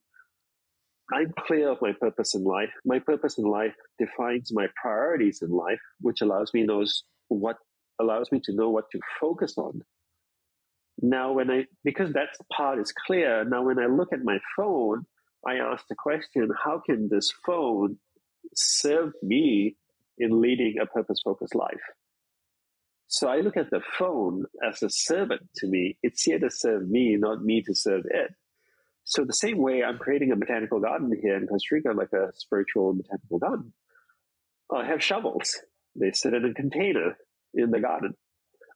I'm 1.13 1.33
clear 1.47 1.71
of 1.71 1.79
my 1.81 1.93
purpose 1.93 2.35
in 2.35 2.45
life. 2.45 2.71
My 2.85 2.99
purpose 2.99 3.39
in 3.39 3.45
life 3.45 3.75
defines 3.99 4.53
my 4.53 4.67
priorities 4.81 5.43
in 5.43 5.51
life, 5.51 5.81
which 6.01 6.21
allows 6.21 6.53
me 6.55 6.65
knows 6.65 7.05
what 7.29 7.57
allows 8.01 8.31
me 8.33 8.41
to 8.45 8.55
know 8.55 8.71
what 8.71 8.91
to 8.93 9.01
focus 9.21 9.55
on. 9.57 9.83
Now, 11.01 11.33
when 11.33 11.51
I 11.51 11.65
because 11.83 12.13
that 12.13 12.29
part 12.53 12.79
is 12.79 12.93
clear. 13.07 13.45
Now, 13.45 13.65
when 13.65 13.79
I 13.79 13.87
look 13.87 14.13
at 14.13 14.23
my 14.23 14.39
phone, 14.57 15.07
I 15.47 15.57
ask 15.57 15.87
the 15.89 15.97
question: 15.97 16.51
How 16.65 16.81
can 16.85 17.09
this 17.09 17.33
phone 17.45 17.99
serve 18.55 19.13
me 19.23 19.77
in 20.19 20.41
leading 20.41 20.77
a 20.81 20.87
purpose 20.87 21.21
focused 21.25 21.55
life. 21.55 21.83
So 23.07 23.29
I 23.29 23.41
look 23.41 23.57
at 23.57 23.71
the 23.71 23.81
phone 23.99 24.45
as 24.67 24.83
a 24.83 24.91
servant 24.91 25.43
to 25.57 25.67
me. 25.67 25.99
It's 26.03 26.23
here 26.23 26.39
to 26.39 26.51
serve 26.51 26.89
me, 26.89 27.17
not 27.19 27.45
me 27.45 27.63
to 27.63 27.75
serve 27.75 28.05
it. 28.07 28.33
So 29.05 29.25
the 29.25 29.35
same 29.35 29.59
way 29.59 29.85
I'm 29.85 29.99
creating 29.99 30.33
a 30.33 30.37
botanical 30.37 30.81
garden 30.81 31.13
here 31.21 31.37
in 31.37 31.47
Costa 31.47 31.75
Rica, 31.75 31.93
like 31.93 32.13
a 32.13 32.33
spiritual 32.35 32.95
botanical 32.95 33.39
garden, 33.39 33.73
I 34.75 34.87
have 34.87 35.03
shovels. 35.03 35.61
They 35.95 36.11
sit 36.13 36.33
in 36.33 36.45
a 36.45 36.55
container 36.55 37.17
in 37.53 37.71
the 37.71 37.81
garden. 37.81 38.15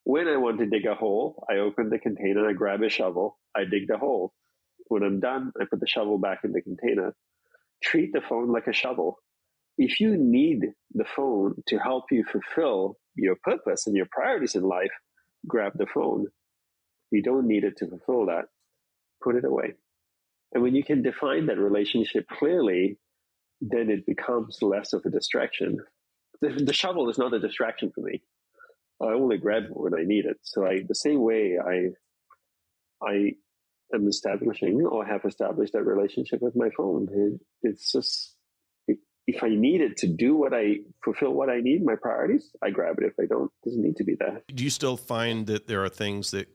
When 0.09 0.27
I 0.27 0.39
want 0.39 0.59
to 0.61 0.65
dig 0.65 0.87
a 0.87 0.95
hole, 0.95 1.45
I 1.51 1.59
open 1.59 1.91
the 1.91 1.99
container, 1.99 2.49
I 2.49 2.55
grab 2.55 2.81
a 2.81 2.89
shovel, 2.89 3.39
I 3.55 3.65
dig 3.71 3.89
the 3.89 3.99
hole. 3.99 4.33
When 4.87 5.03
I'm 5.03 5.21
done, 5.21 5.53
I 5.61 5.67
put 5.67 5.81
the 5.81 5.87
shovel 5.87 6.17
back 6.17 6.39
in 6.45 6.53
the 6.53 6.63
container. 6.63 7.15
Treat 7.83 8.15
the 8.15 8.23
phone 8.27 8.51
like 8.51 8.69
a 8.69 8.73
shovel. 8.73 9.19
If 9.77 10.01
you 10.01 10.17
need 10.17 10.61
the 10.95 11.05
phone 11.05 11.57
to 11.67 11.77
help 11.77 12.05
you 12.11 12.25
fulfill 12.25 12.97
your 13.17 13.37
purpose 13.43 13.87
and 13.87 13.95
your 13.95 14.07
priorities 14.11 14.55
in 14.55 14.63
life, 14.63 14.93
grab 15.47 15.73
the 15.77 15.85
phone. 15.85 16.29
You 17.11 17.23
don't 17.23 17.47
need 17.47 17.65
it 17.65 17.77
to 17.77 17.87
fulfill 17.87 18.25
that. 18.29 18.47
Put 19.23 19.37
it 19.37 19.45
away. 19.45 19.75
And 20.55 20.63
when 20.63 20.75
you 20.75 20.85
can 20.85 21.03
define 21.03 21.45
that 21.49 21.59
relationship 21.59 22.27
clearly, 22.29 22.97
then 23.61 23.91
it 23.91 24.07
becomes 24.07 24.63
less 24.63 24.95
of 24.95 25.05
a 25.05 25.11
distraction. 25.11 25.77
The, 26.41 26.49
the 26.65 26.73
shovel 26.73 27.11
is 27.11 27.19
not 27.19 27.35
a 27.35 27.39
distraction 27.39 27.93
for 27.95 28.01
me. 28.01 28.23
I 29.01 29.13
only 29.13 29.39
grab 29.39 29.65
it 29.65 29.71
when 29.71 29.95
I 29.95 30.03
need 30.05 30.25
it. 30.25 30.39
So 30.43 30.67
I, 30.67 30.81
the 30.87 30.95
same 30.95 31.21
way 31.23 31.57
I, 31.59 31.89
I 33.07 33.33
am 33.95 34.09
establishing 34.09 34.83
or 34.85 35.05
have 35.05 35.25
established 35.25 35.73
that 35.75 35.85
relationship 35.85 36.41
with 36.43 36.57
my 36.57 36.71
phone. 36.77 37.09
It, 37.13 37.41
it's 37.63 37.93
just, 37.93 38.37
if 39.27 39.43
I 39.43 39.49
need 39.51 39.81
it 39.81 39.99
to 39.99 40.09
do 40.09 40.35
what 40.37 40.53
I 40.55 40.79
fulfill 41.05 41.33
what 41.33 41.51
I 41.51 41.61
need, 41.61 41.85
my 41.85 41.95
priorities, 42.01 42.51
I 42.63 42.71
grab 42.71 42.97
it. 42.99 43.05
If 43.05 43.15
I 43.21 43.27
don't, 43.27 43.45
it 43.45 43.69
doesn't 43.69 43.83
need 43.83 43.97
to 43.97 44.05
be 44.05 44.17
there. 44.19 44.43
Do 44.49 44.65
you 44.65 44.71
still 44.71 44.97
find 44.97 45.47
that 45.47 45.69
there 45.69 45.85
are 45.85 45.89
things 45.89 46.31
that 46.33 46.49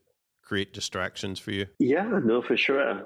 create 0.43 0.73
distractions 0.73 1.39
for 1.39 1.51
you? 1.51 1.67
Yeah, 1.79 2.19
no, 2.23 2.41
for 2.41 2.58
sure. 2.58 3.03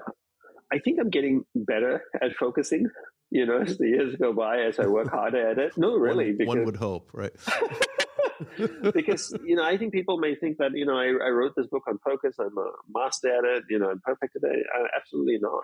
I 0.72 0.78
think 0.80 0.98
I'm 1.00 1.10
getting 1.10 1.44
better 1.54 2.02
at 2.20 2.34
focusing. 2.38 2.88
You 3.30 3.44
know, 3.44 3.60
as 3.60 3.76
the 3.76 3.88
years 3.88 4.16
go 4.16 4.32
by, 4.32 4.62
as 4.62 4.78
I 4.78 4.86
work 4.86 5.10
harder 5.12 5.50
at 5.50 5.58
it. 5.58 5.76
No, 5.76 5.96
really, 5.96 6.28
one, 6.28 6.36
because 6.38 6.56
one 6.56 6.64
would 6.64 6.76
hope, 6.76 7.10
right? 7.12 7.32
because 8.94 9.34
you 9.44 9.56
know, 9.56 9.64
I 9.64 9.76
think 9.76 9.92
people 9.92 10.18
may 10.18 10.34
think 10.34 10.58
that 10.58 10.70
you 10.74 10.86
know, 10.86 10.96
I, 10.96 11.06
I, 11.06 11.30
wrote 11.30 11.52
this 11.56 11.66
book 11.66 11.84
on 11.88 11.98
focus. 12.04 12.36
I'm 12.40 12.56
a 12.56 12.70
master 12.94 13.28
at 13.28 13.44
it. 13.44 13.64
You 13.68 13.78
know, 13.78 13.90
I'm 13.90 14.00
perfect 14.04 14.36
at 14.36 14.42
it. 14.50 14.66
I, 14.74 14.96
absolutely 14.96 15.38
not. 15.40 15.62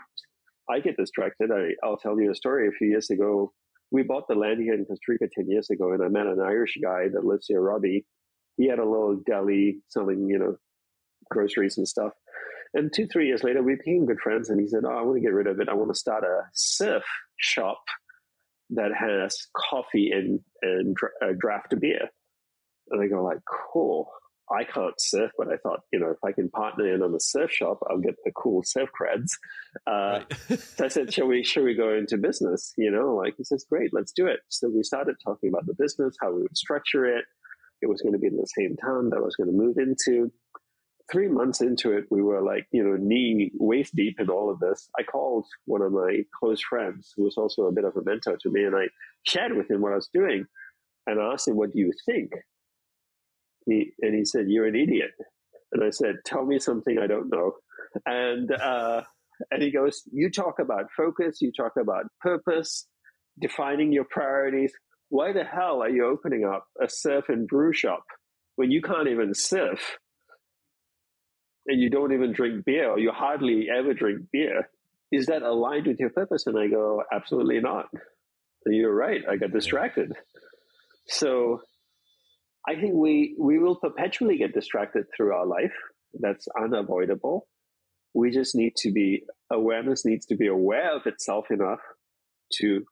I 0.68 0.80
get 0.80 0.96
distracted. 0.96 1.50
I, 1.52 1.74
I'll 1.86 1.96
tell 1.96 2.18
you 2.18 2.30
a 2.30 2.34
story. 2.34 2.68
A 2.68 2.72
few 2.72 2.88
years 2.88 3.10
ago, 3.10 3.52
we 3.90 4.02
bought 4.02 4.28
the 4.28 4.34
land 4.34 4.60
here 4.60 4.74
in 4.74 4.84
Costa 4.84 5.04
Rica 5.08 5.26
ten 5.34 5.48
years 5.48 5.70
ago, 5.70 5.92
and 5.92 6.02
I 6.02 6.08
met 6.08 6.26
an 6.26 6.40
Irish 6.40 6.76
guy 6.82 7.08
that 7.12 7.24
lives 7.24 7.46
here, 7.48 7.60
Robbie. 7.60 8.06
He 8.56 8.68
had 8.68 8.78
a 8.78 8.88
little 8.88 9.20
deli 9.26 9.80
selling, 9.88 10.28
you 10.28 10.38
know, 10.38 10.56
groceries 11.30 11.78
and 11.78 11.88
stuff. 11.88 12.12
And 12.74 12.92
two, 12.92 13.06
three 13.06 13.28
years 13.28 13.44
later, 13.44 13.62
we 13.62 13.76
became 13.76 14.04
good 14.06 14.20
friends. 14.20 14.50
And 14.50 14.60
he 14.60 14.66
said, 14.66 14.82
Oh, 14.84 14.90
I 14.90 15.02
want 15.02 15.16
to 15.16 15.20
get 15.20 15.32
rid 15.32 15.46
of 15.46 15.60
it. 15.60 15.68
I 15.68 15.74
want 15.74 15.90
to 15.92 15.98
start 15.98 16.24
a 16.24 16.42
surf 16.52 17.04
shop 17.38 17.82
that 18.70 18.90
has 18.98 19.36
coffee 19.70 20.10
and, 20.12 20.40
and 20.62 20.96
uh, 21.22 21.32
draft 21.38 21.74
beer. 21.80 22.10
And 22.90 23.02
I 23.02 23.06
go 23.06 23.22
like, 23.22 23.38
cool. 23.72 24.10
I 24.50 24.64
can't 24.64 24.94
surf, 24.98 25.30
but 25.38 25.48
I 25.48 25.56
thought, 25.56 25.80
you 25.90 25.98
know, 25.98 26.10
if 26.10 26.18
I 26.22 26.32
can 26.32 26.50
partner 26.50 26.94
in 26.94 27.02
on 27.02 27.14
a 27.14 27.20
surf 27.20 27.50
shop, 27.50 27.78
I'll 27.88 27.98
get 27.98 28.16
the 28.24 28.32
cool 28.32 28.62
surf 28.62 28.90
creds. 28.98 29.30
Uh, 29.86 30.20
right. 30.50 30.60
so 30.60 30.84
I 30.84 30.88
said, 30.88 31.12
shall 31.12 31.26
we, 31.26 31.42
shall 31.42 31.62
we 31.62 31.74
go 31.74 31.94
into 31.94 32.18
business? 32.18 32.74
You 32.76 32.90
know, 32.90 33.14
like 33.14 33.34
he 33.38 33.44
says, 33.44 33.64
great, 33.68 33.90
let's 33.94 34.12
do 34.12 34.26
it. 34.26 34.40
So 34.50 34.68
we 34.68 34.82
started 34.82 35.16
talking 35.24 35.48
about 35.48 35.66
the 35.66 35.74
business, 35.74 36.14
how 36.20 36.32
we 36.34 36.42
would 36.42 36.56
structure 36.58 37.06
it. 37.06 37.24
It 37.80 37.88
was 37.88 38.02
going 38.02 38.12
to 38.12 38.18
be 38.18 38.26
in 38.26 38.36
the 38.36 38.46
same 38.58 38.76
town 38.76 39.10
that 39.10 39.16
I 39.16 39.20
was 39.20 39.34
going 39.34 39.50
to 39.50 39.56
move 39.56 39.78
into 39.78 40.30
three 41.10 41.28
months 41.28 41.60
into 41.60 41.92
it, 41.92 42.04
we 42.10 42.22
were 42.22 42.42
like, 42.42 42.66
you 42.72 42.82
know, 42.82 42.96
knee 42.98 43.50
waist 43.58 43.94
deep 43.94 44.18
in 44.18 44.30
all 44.30 44.50
of 44.50 44.58
this. 44.60 44.88
I 44.98 45.02
called 45.02 45.46
one 45.66 45.82
of 45.82 45.92
my 45.92 46.22
close 46.38 46.62
friends 46.62 47.12
who 47.16 47.24
was 47.24 47.36
also 47.36 47.62
a 47.62 47.72
bit 47.72 47.84
of 47.84 47.96
a 47.96 48.04
mentor 48.04 48.36
to 48.40 48.50
me 48.50 48.64
and 48.64 48.74
I 48.74 48.86
shared 49.24 49.56
with 49.56 49.70
him 49.70 49.80
what 49.80 49.92
I 49.92 49.96
was 49.96 50.08
doing 50.12 50.46
and 51.06 51.20
I 51.20 51.32
asked 51.32 51.48
him, 51.48 51.56
what 51.56 51.72
do 51.72 51.78
you 51.78 51.92
think? 52.06 52.30
He, 53.66 53.92
and 54.00 54.14
he 54.14 54.24
said, 54.24 54.46
you're 54.48 54.66
an 54.66 54.76
idiot. 54.76 55.10
And 55.72 55.82
I 55.82 55.90
said, 55.90 56.16
tell 56.24 56.44
me 56.44 56.58
something 56.58 56.98
I 56.98 57.06
don't 57.06 57.30
know. 57.30 57.52
And, 58.06 58.50
uh, 58.52 59.02
and 59.50 59.62
he 59.62 59.70
goes, 59.70 60.02
you 60.12 60.30
talk 60.30 60.58
about 60.60 60.86
focus, 60.96 61.40
you 61.40 61.52
talk 61.52 61.72
about 61.80 62.04
purpose, 62.20 62.86
defining 63.40 63.92
your 63.92 64.04
priorities. 64.04 64.72
Why 65.08 65.32
the 65.32 65.44
hell 65.44 65.82
are 65.82 65.88
you 65.88 66.06
opening 66.06 66.44
up 66.44 66.66
a 66.82 66.88
surf 66.88 67.26
and 67.28 67.46
brew 67.46 67.72
shop 67.72 68.04
when 68.56 68.70
you 68.70 68.82
can't 68.82 69.08
even 69.08 69.34
surf? 69.34 69.98
and 71.66 71.80
you 71.80 71.90
don't 71.90 72.12
even 72.12 72.32
drink 72.32 72.64
beer 72.64 72.90
or 72.90 72.98
you 72.98 73.10
hardly 73.10 73.68
ever 73.74 73.94
drink 73.94 74.30
beer, 74.32 74.68
is 75.10 75.26
that 75.26 75.42
aligned 75.42 75.86
with 75.86 75.98
your 75.98 76.10
purpose? 76.10 76.46
And 76.46 76.58
I 76.58 76.68
go, 76.68 77.02
absolutely 77.12 77.60
not. 77.60 77.86
And 78.64 78.74
you're 78.74 78.94
right. 78.94 79.22
I 79.28 79.36
got 79.36 79.52
distracted. 79.52 80.12
So 81.06 81.60
I 82.66 82.74
think 82.76 82.94
we, 82.94 83.36
we 83.38 83.58
will 83.58 83.76
perpetually 83.76 84.38
get 84.38 84.54
distracted 84.54 85.06
through 85.14 85.34
our 85.34 85.46
life. 85.46 85.74
That's 86.14 86.48
unavoidable. 86.60 87.46
We 88.14 88.30
just 88.30 88.54
need 88.54 88.76
to 88.76 88.92
be, 88.92 89.24
awareness 89.52 90.04
needs 90.04 90.26
to 90.26 90.36
be 90.36 90.46
aware 90.46 90.94
of 90.94 91.06
itself 91.06 91.50
enough 91.50 91.80
to 92.54 92.84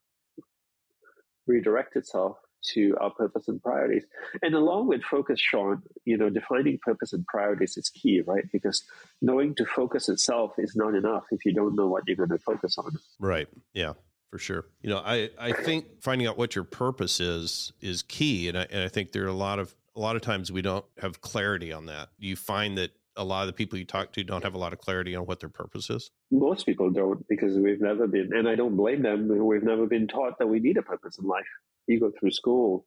redirect 1.47 1.97
itself 1.97 2.37
to 2.65 2.97
our 3.01 3.11
purpose 3.11 3.49
and 3.49 3.63
priorities. 3.63 4.05
And 4.41 4.55
along 4.55 4.89
with 4.89 5.03
focus, 5.03 5.41
Sean, 5.41 5.83
you 6.05 6.17
know, 6.17 6.31
defining 6.31 6.79
purpose 6.81 7.13
and 7.13 7.27
priorities 7.27 7.77
is 7.77 7.89
key, 7.89 8.23
right? 8.27 8.45
Because 8.53 8.85
knowing 9.21 9.55
to 9.57 9.67
focus 9.67 10.09
itself 10.09 10.53
is 10.59 10.77
not 10.77 10.95
enough 10.95 11.25
if 11.31 11.45
you 11.45 11.53
don't 11.53 11.75
know 11.75 11.89
what 11.89 12.05
you're 12.07 12.17
going 12.17 12.29
to 12.29 12.39
focus 12.39 12.79
on. 12.79 12.93
Right. 13.19 13.49
Yeah. 13.73 13.95
For 14.33 14.39
sure. 14.39 14.65
You 14.81 14.91
know, 14.91 14.99
I, 14.99 15.31
I 15.39 15.53
think 15.53 16.01
finding 16.01 16.27
out 16.27 16.37
what 16.37 16.55
your 16.57 16.65
purpose 16.65 17.21
is 17.21 17.73
is 17.81 18.03
key. 18.03 18.49
And 18.49 18.59
I, 18.59 18.67
and 18.71 18.83
I 18.83 18.89
think 18.89 19.13
there 19.13 19.25
are 19.25 19.29
a 19.29 19.33
lot 19.33 19.59
of 19.59 19.75
a 19.95 20.01
lot 20.01 20.17
of 20.17 20.23
times 20.23 20.51
we 20.51 20.63
don't 20.63 20.85
have 21.01 21.21
clarity 21.21 21.71
on 21.71 21.87
that. 21.87 22.09
You 22.19 22.35
find 22.35 22.79
that 22.79 22.93
a 23.15 23.25
lot 23.25 23.43
of 23.43 23.47
the 23.49 23.53
people 23.53 23.79
you 23.79 23.85
talk 23.85 24.11
to 24.15 24.25
don't 24.25 24.43
have 24.43 24.55
a 24.55 24.59
lot 24.59 24.73
of 24.73 24.79
clarity 24.79 25.15
on 25.15 25.27
what 25.27 25.39
their 25.39 25.51
purpose 25.51 25.91
is? 25.91 26.11
Most 26.31 26.65
people 26.65 26.91
don't 26.91 27.29
because 27.29 27.59
we've 27.59 27.83
never 27.83 28.09
been, 28.09 28.31
and 28.33 28.49
I 28.49 28.55
don't 28.55 28.75
blame 28.75 29.03
them, 29.03 29.29
we've 29.45 29.63
never 29.63 29.87
been 29.87 30.09
taught 30.09 30.39
that 30.39 30.47
we 30.47 30.61
need 30.61 30.79
a 30.79 30.83
purpose 30.83 31.19
in 31.19 31.27
life 31.27 31.45
you 31.87 32.01
go 32.01 32.13
through 32.19 32.31
school, 32.31 32.87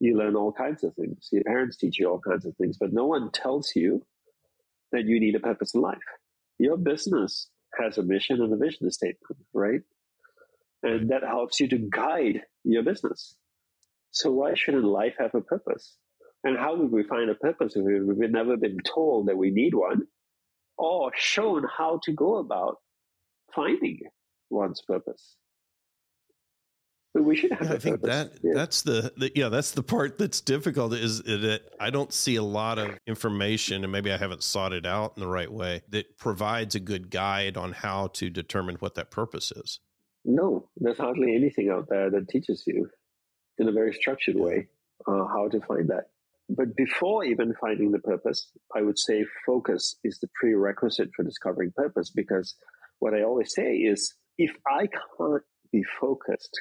you 0.00 0.16
learn 0.16 0.36
all 0.36 0.52
kinds 0.52 0.84
of 0.84 0.94
things. 0.94 1.28
Your 1.32 1.44
parents 1.44 1.76
teach 1.76 1.98
you 1.98 2.08
all 2.08 2.20
kinds 2.20 2.44
of 2.44 2.54
things, 2.56 2.76
but 2.78 2.92
no 2.92 3.06
one 3.06 3.30
tells 3.32 3.72
you 3.74 4.04
that 4.92 5.04
you 5.04 5.18
need 5.18 5.34
a 5.34 5.40
purpose 5.40 5.74
in 5.74 5.80
life. 5.80 5.98
Your 6.58 6.76
business 6.76 7.48
has 7.80 7.98
a 7.98 8.02
mission 8.02 8.42
and 8.42 8.52
a 8.52 8.56
vision 8.56 8.90
statement, 8.90 9.38
right? 9.52 9.80
And 10.86 11.10
that 11.10 11.24
helps 11.24 11.58
you 11.58 11.68
to 11.70 11.78
guide 11.78 12.42
your 12.62 12.84
business. 12.84 13.34
So 14.12 14.30
why 14.30 14.54
shouldn't 14.54 14.84
life 14.84 15.14
have 15.18 15.34
a 15.34 15.40
purpose? 15.40 15.96
And 16.44 16.56
how 16.56 16.76
would 16.76 16.92
we 16.92 17.02
find 17.02 17.28
a 17.28 17.34
purpose 17.34 17.74
if 17.74 17.82
we've 17.84 18.30
never 18.30 18.56
been 18.56 18.78
told 18.94 19.26
that 19.26 19.36
we 19.36 19.50
need 19.50 19.74
one 19.74 20.02
or 20.78 21.10
shown 21.16 21.66
how 21.76 21.98
to 22.04 22.12
go 22.12 22.36
about 22.36 22.76
finding 23.52 23.98
one's 24.48 24.80
purpose? 24.80 25.34
But 27.12 27.24
we 27.24 27.34
should 27.34 27.50
have. 27.50 27.66
Yeah, 27.66 27.74
I 27.74 27.78
think 27.78 28.02
that 28.02 28.32
yeah. 28.44 28.52
that's 28.54 28.82
the, 28.82 29.12
the, 29.16 29.32
yeah 29.34 29.48
that's 29.48 29.72
the 29.72 29.82
part 29.82 30.18
that's 30.18 30.40
difficult 30.40 30.92
is 30.92 31.20
that 31.22 31.62
I 31.80 31.90
don't 31.90 32.12
see 32.12 32.36
a 32.36 32.44
lot 32.44 32.78
of 32.78 32.96
information 33.08 33.82
and 33.82 33.90
maybe 33.90 34.12
I 34.12 34.18
haven't 34.18 34.44
sought 34.44 34.72
it 34.72 34.86
out 34.86 35.14
in 35.16 35.20
the 35.20 35.28
right 35.28 35.50
way 35.50 35.82
that 35.88 36.16
provides 36.16 36.76
a 36.76 36.80
good 36.80 37.10
guide 37.10 37.56
on 37.56 37.72
how 37.72 38.08
to 38.08 38.30
determine 38.30 38.76
what 38.76 38.94
that 38.94 39.10
purpose 39.10 39.50
is. 39.50 39.80
No, 40.26 40.68
there's 40.76 40.98
hardly 40.98 41.34
anything 41.34 41.70
out 41.70 41.86
there 41.88 42.10
that 42.10 42.28
teaches 42.28 42.64
you 42.66 42.90
in 43.58 43.68
a 43.68 43.72
very 43.72 43.94
structured 43.94 44.36
way 44.36 44.66
uh, 45.06 45.24
how 45.26 45.48
to 45.48 45.60
find 45.60 45.88
that. 45.88 46.06
But 46.48 46.76
before 46.76 47.24
even 47.24 47.54
finding 47.60 47.92
the 47.92 48.00
purpose, 48.00 48.50
I 48.74 48.82
would 48.82 48.98
say 48.98 49.24
focus 49.46 49.96
is 50.04 50.18
the 50.18 50.28
prerequisite 50.38 51.10
for 51.14 51.22
discovering 51.22 51.72
purpose 51.74 52.10
because 52.10 52.56
what 52.98 53.14
I 53.14 53.22
always 53.22 53.54
say 53.54 53.76
is 53.76 54.14
if 54.36 54.50
I 54.66 54.88
can't 54.88 55.42
be 55.72 55.84
focused 56.00 56.60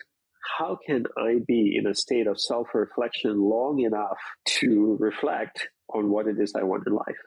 how 0.60 0.78
can 0.86 1.06
I 1.18 1.40
be 1.48 1.76
in 1.78 1.88
a 1.88 1.96
state 1.96 2.28
of 2.28 2.40
self 2.40 2.68
reflection 2.74 3.40
long 3.40 3.80
enough 3.80 4.20
to 4.60 4.98
reflect 5.00 5.70
on 5.94 6.10
what 6.12 6.28
it 6.28 6.40
is 6.40 6.54
I 6.56 6.64
want 6.64 6.88
in 6.88 6.94
life? 6.94 7.18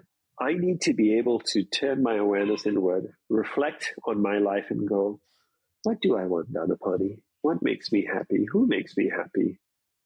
I 0.40 0.52
need 0.54 0.82
to 0.82 0.94
be 0.94 1.18
able 1.18 1.40
to 1.52 1.64
turn 1.64 2.02
my 2.02 2.16
awareness 2.16 2.64
inward, 2.64 3.08
reflect 3.28 3.92
on 4.06 4.22
my 4.22 4.38
life, 4.38 4.66
and 4.70 4.88
go, 4.88 5.20
what 5.82 6.00
do 6.00 6.16
I 6.16 6.24
want, 6.24 6.52
Dandapani? 6.52 7.18
What 7.42 7.62
makes 7.62 7.92
me 7.92 8.04
happy? 8.04 8.46
Who 8.50 8.66
makes 8.66 8.96
me 8.96 9.08
happy? 9.08 9.58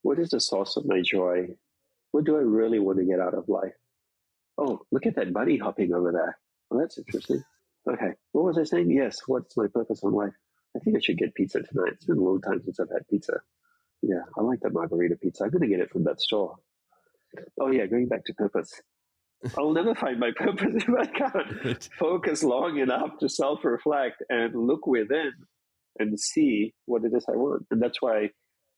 What 0.02 0.18
is 0.18 0.30
the 0.30 0.40
source 0.40 0.76
of 0.76 0.86
my 0.86 1.00
joy? 1.00 1.48
What 2.10 2.24
do 2.24 2.36
I 2.36 2.40
really 2.40 2.78
want 2.78 2.98
to 2.98 3.04
get 3.04 3.20
out 3.20 3.34
of 3.34 3.48
life? 3.48 3.74
Oh, 4.58 4.80
look 4.90 5.06
at 5.06 5.16
that 5.16 5.32
bunny 5.32 5.56
hopping 5.56 5.94
over 5.94 6.12
there. 6.12 6.38
Well, 6.70 6.80
that's 6.80 6.98
interesting. 6.98 7.42
Okay. 7.88 8.12
What 8.32 8.44
was 8.44 8.58
I 8.58 8.64
saying? 8.64 8.90
Yes. 8.90 9.20
What's 9.26 9.56
my 9.56 9.66
purpose 9.66 10.02
in 10.02 10.12
life? 10.12 10.34
I 10.76 10.80
think 10.80 10.96
I 10.96 11.00
should 11.00 11.18
get 11.18 11.34
pizza 11.34 11.62
tonight. 11.62 11.92
It's 11.94 12.04
been 12.04 12.18
a 12.18 12.22
long 12.22 12.40
time 12.40 12.62
since 12.62 12.78
I've 12.80 12.90
had 12.90 13.08
pizza. 13.08 13.40
Yeah, 14.02 14.22
I 14.36 14.42
like 14.42 14.60
that 14.60 14.72
margarita 14.72 15.16
pizza. 15.16 15.44
I'm 15.44 15.50
going 15.50 15.62
to 15.62 15.68
get 15.68 15.80
it 15.80 15.90
from 15.90 16.04
that 16.04 16.20
store. 16.20 16.56
Oh, 17.60 17.70
yeah, 17.70 17.86
going 17.86 18.08
back 18.08 18.24
to 18.26 18.34
purpose. 18.34 18.80
I'll 19.58 19.72
never 19.72 19.94
find 19.94 20.18
my 20.18 20.30
purpose 20.34 20.84
if 20.88 20.88
I 20.88 21.06
can't 21.06 21.88
focus 21.98 22.42
long 22.42 22.78
enough 22.78 23.18
to 23.20 23.28
self 23.28 23.64
reflect 23.64 24.22
and 24.28 24.54
look 24.54 24.86
within 24.86 25.32
and 25.98 26.18
see 26.18 26.74
what 26.86 27.04
it 27.04 27.12
is 27.14 27.24
I 27.28 27.36
want. 27.36 27.66
And 27.70 27.82
that's 27.82 28.00
why 28.00 28.18
I 28.18 28.30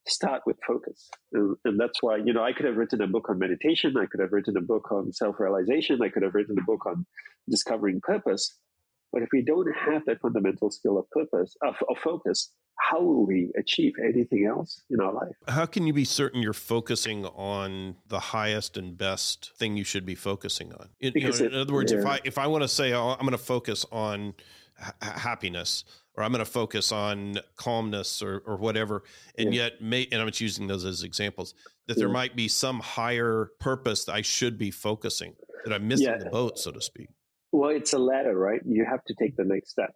start 0.07 0.41
with 0.45 0.57
focus. 0.67 1.09
And, 1.33 1.55
and, 1.65 1.79
that's 1.79 2.01
why, 2.01 2.17
you 2.17 2.33
know, 2.33 2.43
I 2.43 2.53
could 2.53 2.65
have 2.65 2.77
written 2.77 3.01
a 3.01 3.07
book 3.07 3.29
on 3.29 3.39
meditation. 3.39 3.95
I 3.97 4.05
could 4.05 4.19
have 4.19 4.31
written 4.31 4.57
a 4.57 4.61
book 4.61 4.91
on 4.91 5.11
self 5.11 5.39
realization. 5.39 6.01
I 6.01 6.09
could 6.09 6.23
have 6.23 6.35
written 6.35 6.57
a 6.59 6.63
book 6.63 6.85
on 6.85 7.05
discovering 7.49 8.01
purpose. 8.01 8.57
But 9.11 9.23
if 9.23 9.29
we 9.31 9.43
don't 9.43 9.71
have 9.73 10.03
that 10.07 10.19
fundamental 10.21 10.69
skill 10.71 10.97
of 10.97 11.09
purpose, 11.09 11.55
of, 11.63 11.75
of 11.89 11.97
focus, 11.97 12.51
how 12.77 13.01
will 13.01 13.25
we 13.25 13.51
achieve 13.57 13.93
anything 14.03 14.45
else 14.45 14.83
in 14.89 14.99
our 14.99 15.13
life? 15.13 15.35
How 15.47 15.65
can 15.65 15.87
you 15.87 15.93
be 15.93 16.03
certain 16.03 16.41
you're 16.41 16.53
focusing 16.53 17.25
on 17.25 17.95
the 18.07 18.19
highest 18.19 18.77
and 18.77 18.97
best 18.97 19.53
thing 19.57 19.77
you 19.77 19.85
should 19.85 20.05
be 20.05 20.15
focusing 20.15 20.73
on? 20.73 20.89
In, 20.99 21.13
you 21.15 21.29
know, 21.29 21.37
in 21.37 21.55
other 21.55 21.73
words, 21.73 21.91
yeah. 21.93 21.99
if 21.99 22.05
I 22.05 22.19
if 22.25 22.37
I 22.37 22.47
want 22.47 22.63
to 22.63 22.67
say 22.67 22.93
oh, 22.93 23.11
I'm 23.11 23.19
going 23.19 23.31
to 23.31 23.37
focus 23.37 23.85
on 23.91 24.33
happiness, 25.01 25.85
or 26.17 26.23
I'm 26.23 26.31
going 26.31 26.43
to 26.43 26.49
focus 26.49 26.91
on 26.91 27.39
calmness 27.55 28.21
or, 28.21 28.41
or 28.45 28.57
whatever. 28.57 29.03
And 29.37 29.53
yeah. 29.53 29.63
yet, 29.63 29.81
may, 29.81 30.07
and 30.11 30.21
I'm 30.21 30.27
just 30.27 30.41
using 30.41 30.67
those 30.67 30.85
as 30.85 31.03
examples, 31.03 31.53
that 31.87 31.97
there 31.97 32.09
might 32.09 32.35
be 32.35 32.47
some 32.47 32.79
higher 32.79 33.51
purpose 33.59 34.05
that 34.05 34.13
I 34.13 34.21
should 34.21 34.57
be 34.57 34.71
focusing, 34.71 35.35
that 35.65 35.73
I'm 35.73 35.87
missing 35.87 36.07
yeah. 36.07 36.17
the 36.17 36.29
boat, 36.29 36.57
so 36.57 36.71
to 36.71 36.81
speak. 36.81 37.09
Well, 37.51 37.69
it's 37.69 37.93
a 37.93 37.99
ladder, 37.99 38.37
right? 38.37 38.61
You 38.65 38.85
have 38.89 39.03
to 39.05 39.15
take 39.17 39.37
the 39.37 39.45
next 39.45 39.71
step, 39.71 39.93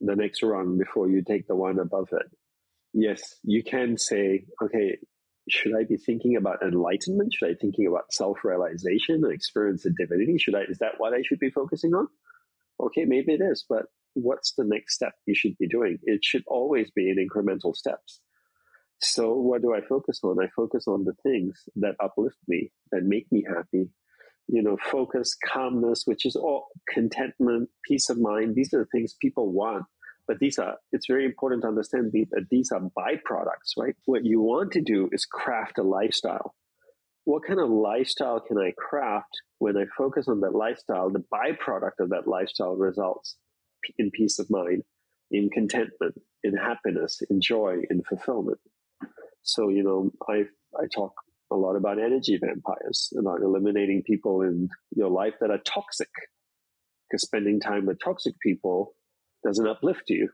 the 0.00 0.16
next 0.16 0.42
rung 0.42 0.78
before 0.78 1.08
you 1.08 1.22
take 1.22 1.46
the 1.46 1.56
one 1.56 1.78
above 1.78 2.08
it. 2.12 2.26
Yes, 2.92 3.36
you 3.42 3.62
can 3.62 3.98
say, 3.98 4.44
okay, 4.62 4.98
should 5.48 5.76
I 5.76 5.84
be 5.84 5.96
thinking 5.96 6.36
about 6.36 6.62
enlightenment? 6.62 7.32
Should 7.32 7.46
I 7.46 7.52
be 7.52 7.58
thinking 7.60 7.86
about 7.86 8.12
self-realization, 8.12 9.24
and 9.24 9.32
experience 9.32 9.86
of 9.86 9.96
divinity? 9.96 10.38
Should 10.38 10.54
I, 10.54 10.62
is 10.62 10.78
that 10.78 10.94
what 10.98 11.14
I 11.14 11.22
should 11.22 11.38
be 11.38 11.50
focusing 11.50 11.94
on? 11.94 12.08
Okay, 12.80 13.04
maybe 13.04 13.32
it 13.32 13.40
is, 13.40 13.64
but 13.68 13.86
what's 14.16 14.54
the 14.56 14.64
next 14.64 14.94
step 14.94 15.12
you 15.26 15.34
should 15.34 15.56
be 15.58 15.68
doing? 15.68 15.98
It 16.04 16.24
should 16.24 16.42
always 16.46 16.90
be 16.90 17.10
in 17.10 17.16
incremental 17.16 17.74
steps. 17.74 18.20
So 19.00 19.34
what 19.34 19.60
do 19.60 19.74
I 19.74 19.82
focus 19.86 20.20
on? 20.24 20.42
I 20.42 20.48
focus 20.56 20.84
on 20.88 21.04
the 21.04 21.12
things 21.22 21.64
that 21.76 21.96
uplift 22.02 22.38
me, 22.48 22.72
that 22.92 23.02
make 23.04 23.30
me 23.30 23.44
happy. 23.46 23.90
You 24.48 24.62
know, 24.62 24.78
focus, 24.90 25.36
calmness, 25.44 26.02
which 26.06 26.24
is 26.24 26.34
all 26.34 26.68
contentment, 26.88 27.68
peace 27.86 28.08
of 28.08 28.18
mind. 28.18 28.54
These 28.54 28.72
are 28.72 28.78
the 28.78 28.86
things 28.86 29.14
people 29.20 29.52
want. 29.52 29.84
But 30.26 30.38
these 30.40 30.58
are, 30.58 30.76
it's 30.92 31.06
very 31.06 31.24
important 31.24 31.62
to 31.62 31.68
understand 31.68 32.12
that 32.12 32.46
these 32.50 32.70
are 32.72 32.80
byproducts, 32.80 33.76
right? 33.78 33.94
What 34.06 34.24
you 34.24 34.40
want 34.40 34.72
to 34.72 34.80
do 34.80 35.08
is 35.12 35.26
craft 35.26 35.78
a 35.78 35.82
lifestyle. 35.82 36.54
What 37.24 37.42
kind 37.46 37.60
of 37.60 37.68
lifestyle 37.68 38.40
can 38.40 38.56
I 38.56 38.72
craft 38.78 39.42
when 39.58 39.76
I 39.76 39.84
focus 39.98 40.26
on 40.26 40.40
that 40.40 40.54
lifestyle? 40.54 41.10
The 41.10 41.24
byproduct 41.32 42.00
of 42.00 42.10
that 42.10 42.26
lifestyle 42.26 42.76
results 42.76 43.36
in 43.98 44.10
peace 44.10 44.38
of 44.38 44.50
mind, 44.50 44.82
in 45.30 45.50
contentment, 45.50 46.20
in 46.42 46.56
happiness, 46.56 47.22
in 47.30 47.40
joy, 47.40 47.82
in 47.90 48.02
fulfillment. 48.02 48.58
So, 49.42 49.68
you 49.68 49.82
know, 49.82 50.10
I, 50.28 50.44
I 50.78 50.86
talk 50.92 51.12
a 51.50 51.56
lot 51.56 51.76
about 51.76 52.00
energy 52.00 52.38
vampires, 52.38 53.12
about 53.18 53.42
eliminating 53.42 54.02
people 54.02 54.42
in 54.42 54.68
your 54.94 55.10
life 55.10 55.34
that 55.40 55.50
are 55.50 55.58
toxic. 55.58 56.10
Because 57.08 57.22
spending 57.22 57.60
time 57.60 57.86
with 57.86 58.00
toxic 58.02 58.38
people 58.40 58.94
doesn't 59.44 59.66
uplift 59.66 60.10
you. 60.10 60.30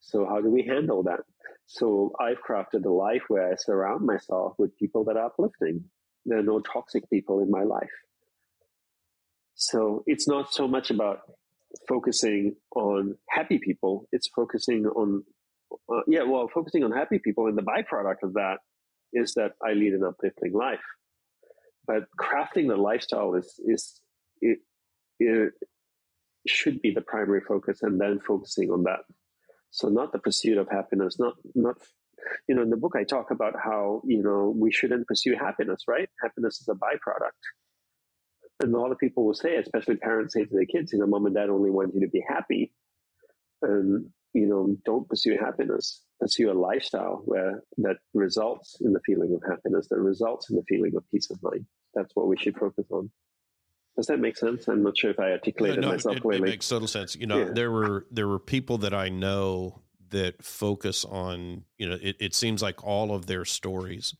So 0.00 0.26
how 0.26 0.40
do 0.40 0.50
we 0.50 0.62
handle 0.62 1.02
that? 1.04 1.20
So 1.66 2.12
I've 2.18 2.42
crafted 2.42 2.84
a 2.84 2.90
life 2.90 3.22
where 3.28 3.52
I 3.52 3.56
surround 3.56 4.06
myself 4.06 4.54
with 4.58 4.76
people 4.76 5.04
that 5.04 5.16
are 5.16 5.26
uplifting. 5.26 5.84
There 6.26 6.38
are 6.38 6.42
no 6.42 6.60
toxic 6.60 7.08
people 7.10 7.40
in 7.40 7.50
my 7.50 7.62
life. 7.62 7.90
So 9.54 10.02
it's 10.06 10.26
not 10.26 10.52
so 10.52 10.66
much 10.66 10.90
about 10.90 11.20
focusing 11.88 12.56
on 12.74 13.16
happy 13.28 13.58
people. 13.58 14.08
It's 14.12 14.28
focusing 14.34 14.86
on, 14.86 15.24
uh, 15.92 16.00
yeah, 16.06 16.22
well, 16.22 16.48
focusing 16.52 16.84
on 16.84 16.92
happy 16.92 17.18
people. 17.18 17.46
And 17.46 17.56
the 17.56 17.62
byproduct 17.62 18.22
of 18.22 18.34
that 18.34 18.58
is 19.12 19.34
that 19.34 19.52
I 19.66 19.72
lead 19.72 19.92
an 19.92 20.04
uplifting 20.04 20.52
life. 20.52 20.80
But 21.86 22.04
crafting 22.20 22.68
the 22.68 22.76
lifestyle 22.76 23.34
is, 23.34 23.58
is, 23.66 24.00
it, 24.40 24.58
it 25.18 25.52
should 26.46 26.80
be 26.82 26.92
the 26.92 27.00
primary 27.00 27.40
focus 27.40 27.78
and 27.82 28.00
then 28.00 28.20
focusing 28.20 28.70
on 28.70 28.84
that. 28.84 29.00
So 29.70 29.88
not 29.88 30.12
the 30.12 30.18
pursuit 30.18 30.58
of 30.58 30.68
happiness, 30.70 31.18
not, 31.18 31.34
not, 31.54 31.76
you 32.48 32.54
know, 32.54 32.62
in 32.62 32.70
the 32.70 32.76
book 32.76 32.94
I 32.96 33.04
talk 33.04 33.30
about 33.30 33.54
how, 33.62 34.02
you 34.04 34.22
know, 34.22 34.54
we 34.56 34.70
shouldn't 34.70 35.06
pursue 35.06 35.34
happiness, 35.34 35.82
right? 35.86 36.08
Happiness 36.22 36.60
is 36.60 36.68
a 36.68 36.74
byproduct 36.74 37.40
and 38.60 38.74
a 38.74 38.78
lot 38.78 38.92
of 38.92 38.98
people 38.98 39.24
will 39.24 39.34
say, 39.34 39.56
especially 39.56 39.96
parents 39.96 40.34
say 40.34 40.44
to 40.44 40.52
their 40.52 40.66
kids, 40.66 40.92
you 40.92 40.98
know, 40.98 41.06
mom 41.06 41.26
and 41.26 41.34
dad 41.34 41.50
only 41.50 41.70
want 41.70 41.94
you 41.94 42.00
to 42.00 42.08
be 42.08 42.24
happy. 42.26 42.72
And, 43.62 44.06
you 44.32 44.46
know, 44.46 44.76
don't 44.84 45.08
pursue 45.08 45.36
happiness. 45.38 46.02
Pursue 46.20 46.50
a 46.50 46.54
lifestyle 46.54 47.22
where 47.24 47.62
that 47.78 47.98
results 48.14 48.78
in 48.80 48.92
the 48.92 49.00
feeling 49.06 49.32
of 49.34 49.42
happiness, 49.48 49.86
that 49.88 50.00
results 50.00 50.50
in 50.50 50.56
the 50.56 50.64
feeling 50.68 50.96
of 50.96 51.04
peace 51.12 51.30
of 51.30 51.40
mind. 51.42 51.66
That's 51.94 52.10
what 52.14 52.26
we 52.26 52.36
should 52.36 52.56
focus 52.56 52.86
on. 52.90 53.10
Does 53.96 54.06
that 54.06 54.18
make 54.18 54.36
sense? 54.36 54.68
I'm 54.68 54.82
not 54.82 54.96
sure 54.96 55.10
if 55.10 55.18
I 55.18 55.32
articulated 55.32 55.80
no, 55.80 55.88
myself 55.88 56.16
it. 56.16 56.34
It 56.34 56.42
makes 56.42 56.68
total 56.68 56.88
sense. 56.88 57.16
You 57.16 57.26
know, 57.26 57.38
yeah. 57.46 57.50
there 57.52 57.72
were 57.72 58.06
there 58.12 58.28
were 58.28 58.38
people 58.38 58.78
that 58.78 58.94
I 58.94 59.08
know 59.08 59.82
that 60.10 60.44
focus 60.44 61.04
on. 61.04 61.64
You 61.78 61.88
know, 61.88 61.98
it, 62.00 62.14
it 62.20 62.34
seems 62.34 62.62
like 62.62 62.84
all 62.84 63.12
of 63.12 63.26
their 63.26 63.44
stories 63.44 64.14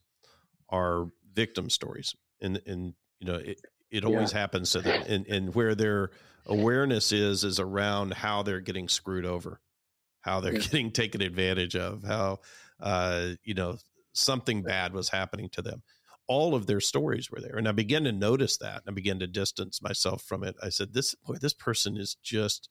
are 0.68 1.06
victim 1.32 1.70
stories, 1.70 2.16
and 2.40 2.60
and 2.66 2.94
you 3.20 3.26
know, 3.28 3.36
it, 3.36 3.60
it 3.90 4.04
always 4.04 4.32
yeah. 4.32 4.40
happens 4.40 4.72
to 4.72 4.80
them 4.80 5.02
and, 5.08 5.26
and 5.26 5.54
where 5.54 5.74
their 5.74 6.10
awareness 6.46 7.12
is 7.12 7.44
is 7.44 7.60
around 7.60 8.14
how 8.14 8.42
they're 8.42 8.60
getting 8.60 8.88
screwed 8.88 9.26
over 9.26 9.60
how 10.20 10.40
they're 10.40 10.54
yeah. 10.54 10.60
getting 10.60 10.90
taken 10.90 11.20
advantage 11.20 11.76
of 11.76 12.02
how 12.04 12.38
uh, 12.80 13.28
you 13.44 13.54
know 13.54 13.76
something 14.12 14.62
bad 14.62 14.92
was 14.92 15.08
happening 15.08 15.48
to 15.50 15.62
them 15.62 15.82
all 16.26 16.54
of 16.54 16.66
their 16.66 16.80
stories 16.80 17.30
were 17.30 17.40
there 17.40 17.56
and 17.56 17.68
i 17.68 17.72
began 17.72 18.04
to 18.04 18.12
notice 18.12 18.56
that 18.58 18.82
and 18.84 18.88
i 18.88 18.92
began 18.92 19.18
to 19.18 19.26
distance 19.26 19.80
myself 19.80 20.22
from 20.22 20.42
it 20.42 20.56
i 20.62 20.68
said 20.68 20.92
this 20.92 21.14
boy 21.14 21.34
this 21.40 21.54
person 21.54 21.96
is 21.96 22.16
just 22.22 22.68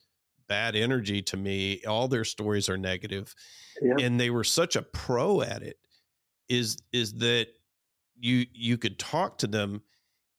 bad 0.48 0.76
energy 0.76 1.22
to 1.22 1.38
me 1.38 1.82
all 1.88 2.08
their 2.08 2.24
stories 2.24 2.70
are 2.70 2.78
negative 2.78 3.34
yeah. 3.82 3.96
and 4.00 4.20
they 4.20 4.30
were 4.30 4.44
such 4.44 4.76
a 4.76 4.82
pro 4.82 5.42
at 5.42 5.62
it 5.62 5.78
is 6.50 6.78
is 6.92 7.14
that 7.14 7.48
you 8.20 8.46
you 8.54 8.78
could 8.78 8.98
talk 8.98 9.38
to 9.38 9.48
them 9.48 9.82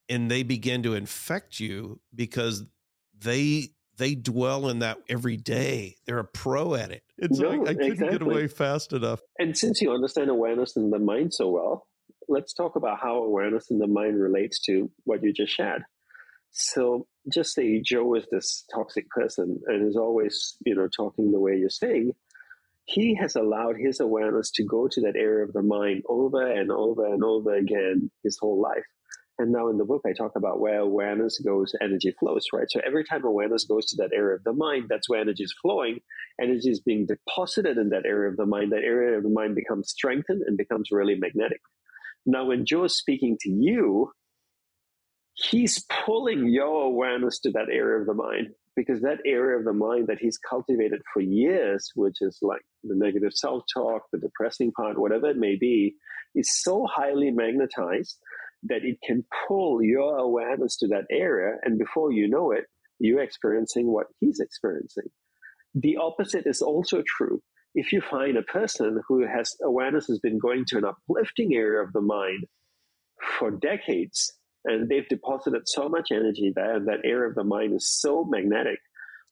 and 0.08 0.30
they 0.30 0.42
begin 0.42 0.82
to 0.84 0.94
infect 0.94 1.60
you 1.60 2.00
because 2.14 2.64
they 3.18 3.70
they 3.98 4.14
dwell 4.14 4.68
in 4.68 4.78
that 4.78 4.98
every 5.08 5.36
day. 5.36 5.96
They're 6.06 6.20
a 6.20 6.24
pro 6.24 6.74
at 6.74 6.92
it. 6.92 7.02
It's 7.18 7.38
no, 7.38 7.50
like 7.50 7.60
I 7.60 7.74
couldn't 7.74 7.92
exactly. 7.92 8.18
get 8.18 8.22
away 8.22 8.46
fast 8.46 8.92
enough. 8.92 9.20
And 9.38 9.56
since 9.58 9.82
you 9.82 9.92
understand 9.92 10.30
awareness 10.30 10.76
in 10.76 10.90
the 10.90 11.00
mind 11.00 11.34
so 11.34 11.48
well, 11.48 11.86
let's 12.28 12.52
talk 12.52 12.76
about 12.76 13.00
how 13.00 13.22
awareness 13.22 13.70
in 13.70 13.78
the 13.78 13.88
mind 13.88 14.20
relates 14.20 14.60
to 14.66 14.90
what 15.04 15.22
you 15.22 15.32
just 15.32 15.52
shared. 15.52 15.82
So 16.50 17.06
just 17.32 17.54
say 17.54 17.82
Joe 17.82 18.14
is 18.14 18.26
this 18.30 18.64
toxic 18.72 19.08
person 19.10 19.60
and 19.66 19.86
is 19.86 19.96
always, 19.96 20.56
you 20.64 20.74
know, 20.74 20.88
talking 20.88 21.30
the 21.30 21.40
way 21.40 21.56
you're 21.56 21.68
saying. 21.68 22.12
He 22.84 23.14
has 23.16 23.36
allowed 23.36 23.76
his 23.78 24.00
awareness 24.00 24.50
to 24.52 24.64
go 24.64 24.88
to 24.88 25.00
that 25.02 25.16
area 25.16 25.44
of 25.44 25.52
the 25.52 25.62
mind 25.62 26.04
over 26.08 26.50
and 26.50 26.70
over 26.70 27.04
and 27.04 27.22
over 27.22 27.54
again 27.54 28.10
his 28.22 28.38
whole 28.40 28.60
life. 28.62 28.86
And 29.38 29.52
now 29.52 29.68
in 29.68 29.78
the 29.78 29.84
book, 29.84 30.02
I 30.04 30.12
talk 30.12 30.32
about 30.34 30.58
where 30.58 30.80
awareness 30.80 31.38
goes, 31.38 31.72
energy 31.80 32.12
flows, 32.18 32.46
right? 32.52 32.66
So 32.68 32.80
every 32.84 33.04
time 33.04 33.24
awareness 33.24 33.64
goes 33.64 33.86
to 33.86 33.96
that 33.98 34.10
area 34.12 34.34
of 34.34 34.42
the 34.42 34.52
mind, 34.52 34.86
that's 34.88 35.08
where 35.08 35.20
energy 35.20 35.44
is 35.44 35.54
flowing. 35.62 36.00
Energy 36.40 36.70
is 36.70 36.80
being 36.80 37.06
deposited 37.06 37.78
in 37.78 37.90
that 37.90 38.04
area 38.04 38.30
of 38.30 38.36
the 38.36 38.46
mind. 38.46 38.72
That 38.72 38.82
area 38.84 39.16
of 39.16 39.22
the 39.22 39.30
mind 39.30 39.54
becomes 39.54 39.90
strengthened 39.90 40.42
and 40.44 40.56
becomes 40.56 40.88
really 40.90 41.14
magnetic. 41.14 41.60
Now, 42.26 42.46
when 42.46 42.66
Joe 42.66 42.84
is 42.84 42.98
speaking 42.98 43.38
to 43.42 43.50
you, 43.50 44.10
he's 45.34 45.84
pulling 46.04 46.48
your 46.48 46.86
awareness 46.86 47.38
to 47.40 47.52
that 47.52 47.68
area 47.72 48.00
of 48.00 48.06
the 48.06 48.14
mind 48.14 48.48
because 48.74 49.02
that 49.02 49.18
area 49.24 49.58
of 49.58 49.64
the 49.64 49.72
mind 49.72 50.08
that 50.08 50.18
he's 50.20 50.38
cultivated 50.38 51.00
for 51.14 51.20
years, 51.20 51.90
which 51.94 52.16
is 52.20 52.38
like 52.42 52.62
the 52.82 52.96
negative 52.96 53.32
self 53.32 53.62
talk, 53.72 54.02
the 54.12 54.18
depressing 54.18 54.72
part, 54.72 54.98
whatever 54.98 55.30
it 55.30 55.36
may 55.36 55.56
be, 55.56 55.94
is 56.34 56.60
so 56.60 56.86
highly 56.86 57.30
magnetized 57.30 58.18
that 58.64 58.84
it 58.84 58.98
can 59.06 59.24
pull 59.46 59.82
your 59.82 60.18
awareness 60.18 60.76
to 60.78 60.88
that 60.88 61.04
area. 61.10 61.56
And 61.62 61.78
before 61.78 62.12
you 62.12 62.28
know 62.28 62.50
it, 62.52 62.64
you're 62.98 63.22
experiencing 63.22 63.86
what 63.86 64.06
he's 64.20 64.40
experiencing. 64.40 65.04
The 65.74 65.96
opposite 65.98 66.46
is 66.46 66.60
also 66.60 67.02
true. 67.06 67.40
If 67.74 67.92
you 67.92 68.00
find 68.00 68.36
a 68.36 68.42
person 68.42 69.00
who 69.06 69.26
has 69.26 69.54
awareness 69.62 70.06
has 70.08 70.18
been 70.18 70.38
going 70.38 70.64
to 70.68 70.78
an 70.78 70.84
uplifting 70.84 71.54
area 71.54 71.82
of 71.82 71.92
the 71.92 72.00
mind 72.00 72.46
for 73.38 73.50
decades, 73.50 74.32
and 74.64 74.88
they've 74.88 75.08
deposited 75.08 75.62
so 75.66 75.88
much 75.88 76.08
energy 76.10 76.52
there, 76.54 76.76
and 76.76 76.88
that 76.88 77.04
area 77.04 77.28
of 77.28 77.36
the 77.36 77.44
mind 77.44 77.74
is 77.74 77.88
so 77.88 78.24
magnetic, 78.24 78.80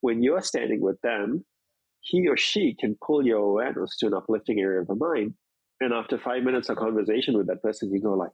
when 0.01 0.23
you're 0.23 0.43
standing 0.43 0.81
with 0.81 1.01
them, 1.01 1.45
he 2.01 2.29
or 2.29 2.37
she 2.37 2.77
can 2.79 2.97
pull 3.05 3.27
your 3.27 3.39
awareness 3.39 3.97
to 3.99 4.07
an 4.07 4.15
uplifting 4.15 4.61
area 4.61 4.81
of 4.81 4.87
the 4.87 4.95
mind. 4.95 5.35
And 5.81 5.93
after 5.93 6.19
five 6.19 6.45
minutes 6.45 6.69
of 6.69 6.77
conversation 6.77 7.37
with 7.37 7.49
that 7.49 7.63
person, 7.63 7.93
you 7.93 8.01
go 8.01 8.15
like, 8.15 8.31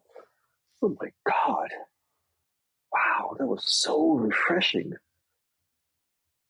oh 0.82 0.96
my 1.00 1.08
God, 1.26 1.68
wow, 2.92 3.36
that 3.38 3.46
was 3.46 3.64
so 3.66 4.12
refreshing. 4.12 4.94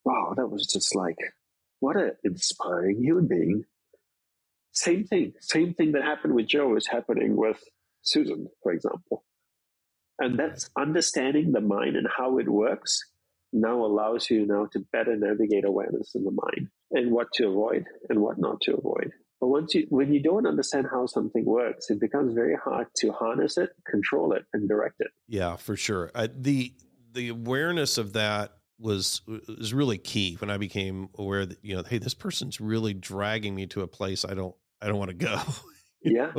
Wow, 0.05 0.35
that 0.37 0.49
was 0.49 0.67
just 0.67 0.95
like, 0.95 1.19
what 1.81 1.97
an 1.97 2.13
inspiring 2.25 3.03
human 3.03 3.29
being. 3.29 3.65
Same 4.73 5.05
thing. 5.05 5.35
Same 5.41 5.75
thing 5.75 5.93
that 5.93 6.03
happened 6.03 6.35
with 6.35 6.49
Joe 6.49 6.77
is 6.77 6.87
happening 6.87 7.37
with 7.37 7.63
Susan, 8.03 8.49
for 8.63 8.73
example. 8.73 9.25
And 10.19 10.39
that's 10.39 10.71
understanding 10.79 11.53
the 11.53 11.61
mind 11.61 11.97
and 11.97 12.09
how 12.17 12.39
it 12.39 12.49
works 12.49 13.05
now 13.53 13.85
allows 13.85 14.31
you 14.31 14.47
now 14.47 14.67
to 14.73 14.81
better 14.93 15.17
navigate 15.17 15.65
awareness 15.65 16.15
in 16.15 16.25
the 16.25 16.31
mind 16.31 16.69
and 16.93 17.13
what 17.13 17.29
to 17.35 17.49
avoid 17.49 17.85
and 18.09 18.21
what 18.21 18.39
not 18.39 18.61
to 18.63 18.75
avoid. 18.75 19.13
But 19.43 19.49
once 19.49 19.75
you, 19.75 19.87
when 19.89 20.13
you 20.13 20.23
don't 20.23 20.47
understand 20.47 20.87
how 20.89 21.07
something 21.07 21.45
works, 21.45 21.91
it 21.91 21.99
becomes 21.99 22.33
very 22.33 22.55
hard 22.55 22.87
to 22.99 23.11
harness 23.11 23.59
it, 23.59 23.71
control 23.85 24.35
it, 24.35 24.45
and 24.53 24.69
direct 24.69 25.01
it. 25.01 25.09
Yeah, 25.27 25.57
for 25.57 25.77
sure. 25.77 26.13
Uh, 26.15 26.29
the 26.33 26.73
the 27.11 27.31
awareness 27.31 27.99
of 27.99 28.13
that 28.13 28.53
was 28.79 29.21
was 29.27 29.75
really 29.75 29.99
key 29.99 30.37
when 30.37 30.49
I 30.49 30.59
became 30.59 31.09
aware 31.19 31.45
that 31.45 31.59
you 31.61 31.75
know, 31.75 31.83
hey, 31.83 31.99
this 31.99 32.15
person's 32.15 32.61
really 32.61 32.95
dragging 32.95 33.53
me 33.57 33.67
to 33.67 33.83
a 33.83 33.89
place 33.89 34.25
I 34.25 34.35
don't 34.35 34.55
I 34.81 34.87
don't 34.87 34.99
want 34.99 35.11
to 35.11 35.17
go. 35.17 35.41
yeah. 36.05 36.31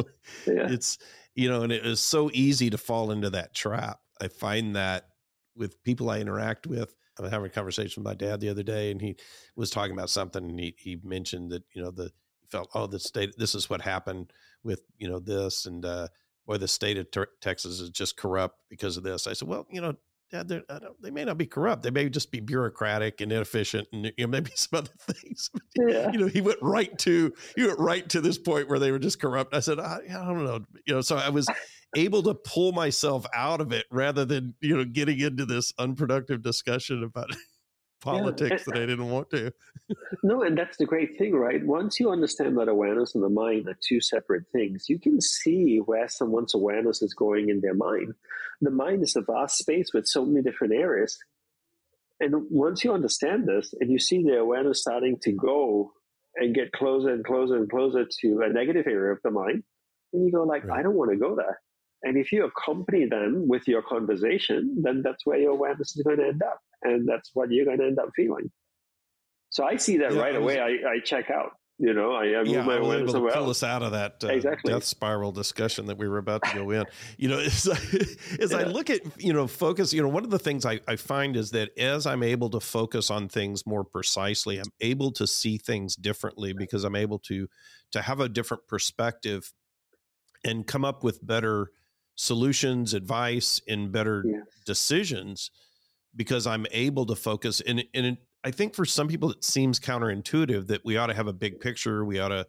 yeah, 0.47 0.71
it's 0.71 0.97
you 1.35 1.49
know, 1.49 1.63
and 1.63 1.73
it 1.73 1.85
is 1.85 1.99
so 1.99 2.31
easy 2.31 2.69
to 2.69 2.77
fall 2.77 3.11
into 3.11 3.31
that 3.31 3.53
trap. 3.53 3.99
I 4.21 4.29
find 4.29 4.77
that 4.77 5.09
with 5.57 5.83
people 5.83 6.09
I 6.09 6.19
interact 6.19 6.67
with. 6.67 6.95
I 7.19 7.21
was 7.21 7.31
having 7.31 7.47
a 7.47 7.53
conversation 7.53 8.01
with 8.01 8.09
my 8.09 8.15
dad 8.15 8.39
the 8.39 8.49
other 8.49 8.63
day, 8.63 8.91
and 8.91 9.01
he 9.01 9.17
was 9.57 9.69
talking 9.69 9.91
about 9.91 10.09
something, 10.09 10.49
and 10.49 10.57
he 10.57 10.73
he 10.77 10.97
mentioned 11.03 11.51
that 11.51 11.63
you 11.73 11.83
know 11.83 11.91
the 11.91 12.05
he 12.05 12.11
felt 12.53 12.69
oh 12.73 12.87
the 12.87 12.99
state 12.99 13.33
this 13.37 13.55
is 13.55 13.69
what 13.69 13.81
happened 13.81 14.31
with 14.63 14.81
you 14.97 15.09
know 15.09 15.19
this 15.19 15.65
and 15.65 15.83
uh, 15.85 16.07
boy 16.45 16.57
the 16.57 16.67
state 16.67 16.97
of 16.97 17.09
ter- 17.11 17.27
Texas 17.41 17.79
is 17.79 17.89
just 17.89 18.15
corrupt 18.15 18.59
because 18.69 18.95
of 18.95 19.03
this. 19.03 19.27
I 19.27 19.33
said 19.33 19.47
well 19.47 19.65
you 19.69 19.81
know 19.81 19.95
yeah, 20.33 20.41
they 20.99 21.11
may 21.11 21.25
not 21.25 21.37
be 21.37 21.45
corrupt. 21.45 21.83
They 21.83 21.91
may 21.91 22.09
just 22.09 22.31
be 22.31 22.39
bureaucratic 22.39 23.21
and 23.21 23.31
inefficient, 23.31 23.87
and 23.93 24.05
you 24.17 24.25
know 24.25 24.27
maybe 24.29 24.49
some 24.55 24.79
other 24.79 24.89
things. 24.99 25.51
Yeah. 25.75 26.11
You 26.11 26.17
know, 26.17 26.27
he 26.27 26.41
went 26.41 26.57
right 26.59 26.97
to 26.99 27.31
he 27.55 27.67
went 27.67 27.77
right 27.77 28.09
to 28.09 28.19
this 28.19 28.39
point 28.39 28.67
where 28.67 28.79
they 28.79 28.91
were 28.91 28.97
just 28.97 29.21
corrupt. 29.21 29.53
I 29.53 29.59
said, 29.59 29.79
I, 29.79 29.99
I 30.09 30.25
don't 30.25 30.43
know, 30.43 30.61
you 30.87 30.95
know. 30.95 31.01
So 31.01 31.17
I 31.17 31.29
was 31.29 31.47
able 31.95 32.23
to 32.23 32.33
pull 32.33 32.71
myself 32.71 33.27
out 33.35 33.61
of 33.61 33.71
it 33.71 33.85
rather 33.91 34.25
than 34.25 34.55
you 34.59 34.75
know 34.75 34.85
getting 34.85 35.19
into 35.19 35.45
this 35.45 35.71
unproductive 35.77 36.41
discussion 36.41 37.03
about 37.03 37.29
Eh, 38.05 38.11
politics 38.11 38.63
yeah. 38.67 38.73
that 38.73 38.83
I 38.83 38.85
didn't 38.85 39.09
want 39.09 39.29
to. 39.31 39.53
no, 40.23 40.43
and 40.43 40.57
that's 40.57 40.77
the 40.77 40.85
great 40.85 41.17
thing, 41.17 41.33
right? 41.33 41.65
Once 41.65 41.99
you 41.99 42.09
understand 42.09 42.57
that 42.57 42.67
awareness 42.67 43.15
and 43.15 43.23
the 43.23 43.29
mind 43.29 43.67
are 43.67 43.77
two 43.81 44.01
separate 44.01 44.45
things, 44.51 44.89
you 44.89 44.99
can 44.99 45.21
see 45.21 45.77
where 45.77 46.07
someone's 46.07 46.53
awareness 46.53 47.01
is 47.01 47.13
going 47.13 47.49
in 47.49 47.61
their 47.61 47.73
mind. 47.73 48.13
The 48.61 48.71
mind 48.71 49.03
is 49.03 49.15
a 49.15 49.21
vast 49.21 49.57
space 49.57 49.93
with 49.93 50.07
so 50.07 50.25
many 50.25 50.41
different 50.41 50.73
areas. 50.73 51.17
And 52.19 52.45
once 52.49 52.83
you 52.83 52.93
understand 52.93 53.47
this 53.47 53.73
and 53.79 53.91
you 53.91 53.99
see 53.99 54.23
the 54.23 54.37
awareness 54.37 54.81
starting 54.81 55.17
to 55.23 55.31
go 55.31 55.91
and 56.35 56.55
get 56.55 56.71
closer 56.71 57.09
and 57.09 57.25
closer 57.25 57.57
and 57.57 57.69
closer 57.69 58.05
to 58.21 58.41
a 58.41 58.49
negative 58.51 58.87
area 58.87 59.13
of 59.13 59.19
the 59.23 59.31
mind, 59.31 59.63
then 60.11 60.25
you 60.25 60.31
go 60.31 60.43
like, 60.43 60.63
right. 60.65 60.79
I 60.79 60.83
don't 60.83 60.95
want 60.95 61.11
to 61.11 61.17
go 61.17 61.35
there. 61.35 61.59
And 62.03 62.17
if 62.17 62.31
you 62.31 62.45
accompany 62.45 63.05
them 63.05 63.47
with 63.47 63.67
your 63.67 63.81
conversation, 63.81 64.81
then 64.81 65.01
that's 65.03 65.25
where 65.25 65.39
your 65.39 65.51
awareness 65.51 65.95
is 65.95 66.03
going 66.03 66.17
to 66.17 66.27
end 66.27 66.43
up 66.43 66.59
and 66.83 67.07
that's 67.07 67.31
what 67.33 67.51
you're 67.51 67.65
going 67.65 67.79
to 67.79 67.85
end 67.85 67.99
up 67.99 68.09
feeling. 68.15 68.51
So 69.49 69.63
I 69.63 69.75
see 69.77 69.97
that 69.97 70.13
yeah, 70.13 70.21
right 70.21 70.35
I 70.35 70.39
was, 70.39 70.55
away. 70.55 70.59
I, 70.59 70.93
I 70.93 70.99
check 71.03 71.29
out. 71.29 71.51
You 71.79 71.93
know, 71.93 72.13
I, 72.13 72.39
I 72.39 72.43
move 72.43 72.47
yeah, 72.47 72.61
my 72.61 72.77
awareness 72.77 73.13
to 73.13 73.19
pull 73.19 73.49
us 73.49 73.63
out 73.63 73.81
of 73.81 73.93
that 73.93 74.23
uh, 74.23 74.27
exactly. 74.27 74.71
death 74.71 74.83
spiral 74.83 75.31
discussion 75.31 75.87
that 75.87 75.97
we 75.97 76.07
were 76.07 76.19
about 76.19 76.43
to 76.43 76.55
go 76.55 76.69
in. 76.69 76.85
You 77.17 77.29
know, 77.29 77.39
as, 77.39 77.67
as 78.39 78.51
yeah. 78.51 78.57
I 78.57 78.63
look 78.63 78.91
at 78.91 79.01
you 79.21 79.33
know 79.33 79.47
focus, 79.47 79.91
you 79.91 80.01
know, 80.01 80.07
one 80.07 80.23
of 80.23 80.29
the 80.29 80.39
things 80.39 80.65
I, 80.65 80.79
I 80.87 80.95
find 80.95 81.35
is 81.35 81.49
that 81.51 81.77
as 81.77 82.05
I'm 82.05 82.21
able 82.21 82.51
to 82.51 82.59
focus 82.59 83.09
on 83.09 83.27
things 83.27 83.65
more 83.65 83.83
precisely, 83.83 84.59
I'm 84.59 84.71
able 84.81 85.11
to 85.13 85.25
see 85.25 85.57
things 85.57 85.95
differently 85.95 86.53
because 86.53 86.83
I'm 86.83 86.95
able 86.95 87.19
to 87.19 87.47
to 87.91 88.01
have 88.01 88.19
a 88.19 88.29
different 88.29 88.67
perspective 88.67 89.51
and 90.45 90.67
come 90.67 90.85
up 90.85 91.03
with 91.03 91.25
better 91.25 91.71
solutions, 92.15 92.93
advice, 92.93 93.61
and 93.67 93.91
better 93.91 94.23
yes. 94.25 94.43
decisions 94.65 95.49
because 96.15 96.47
I'm 96.47 96.65
able 96.71 97.05
to 97.07 97.15
focus. 97.15 97.61
And, 97.61 97.83
and 97.93 98.17
I 98.43 98.51
think 98.51 98.75
for 98.75 98.85
some 98.85 99.07
people, 99.07 99.31
it 99.31 99.43
seems 99.43 99.79
counterintuitive 99.79 100.67
that 100.67 100.85
we 100.85 100.97
ought 100.97 101.07
to 101.07 101.13
have 101.13 101.27
a 101.27 101.33
big 101.33 101.59
picture. 101.59 102.05
We 102.05 102.19
ought 102.19 102.29
to 102.29 102.47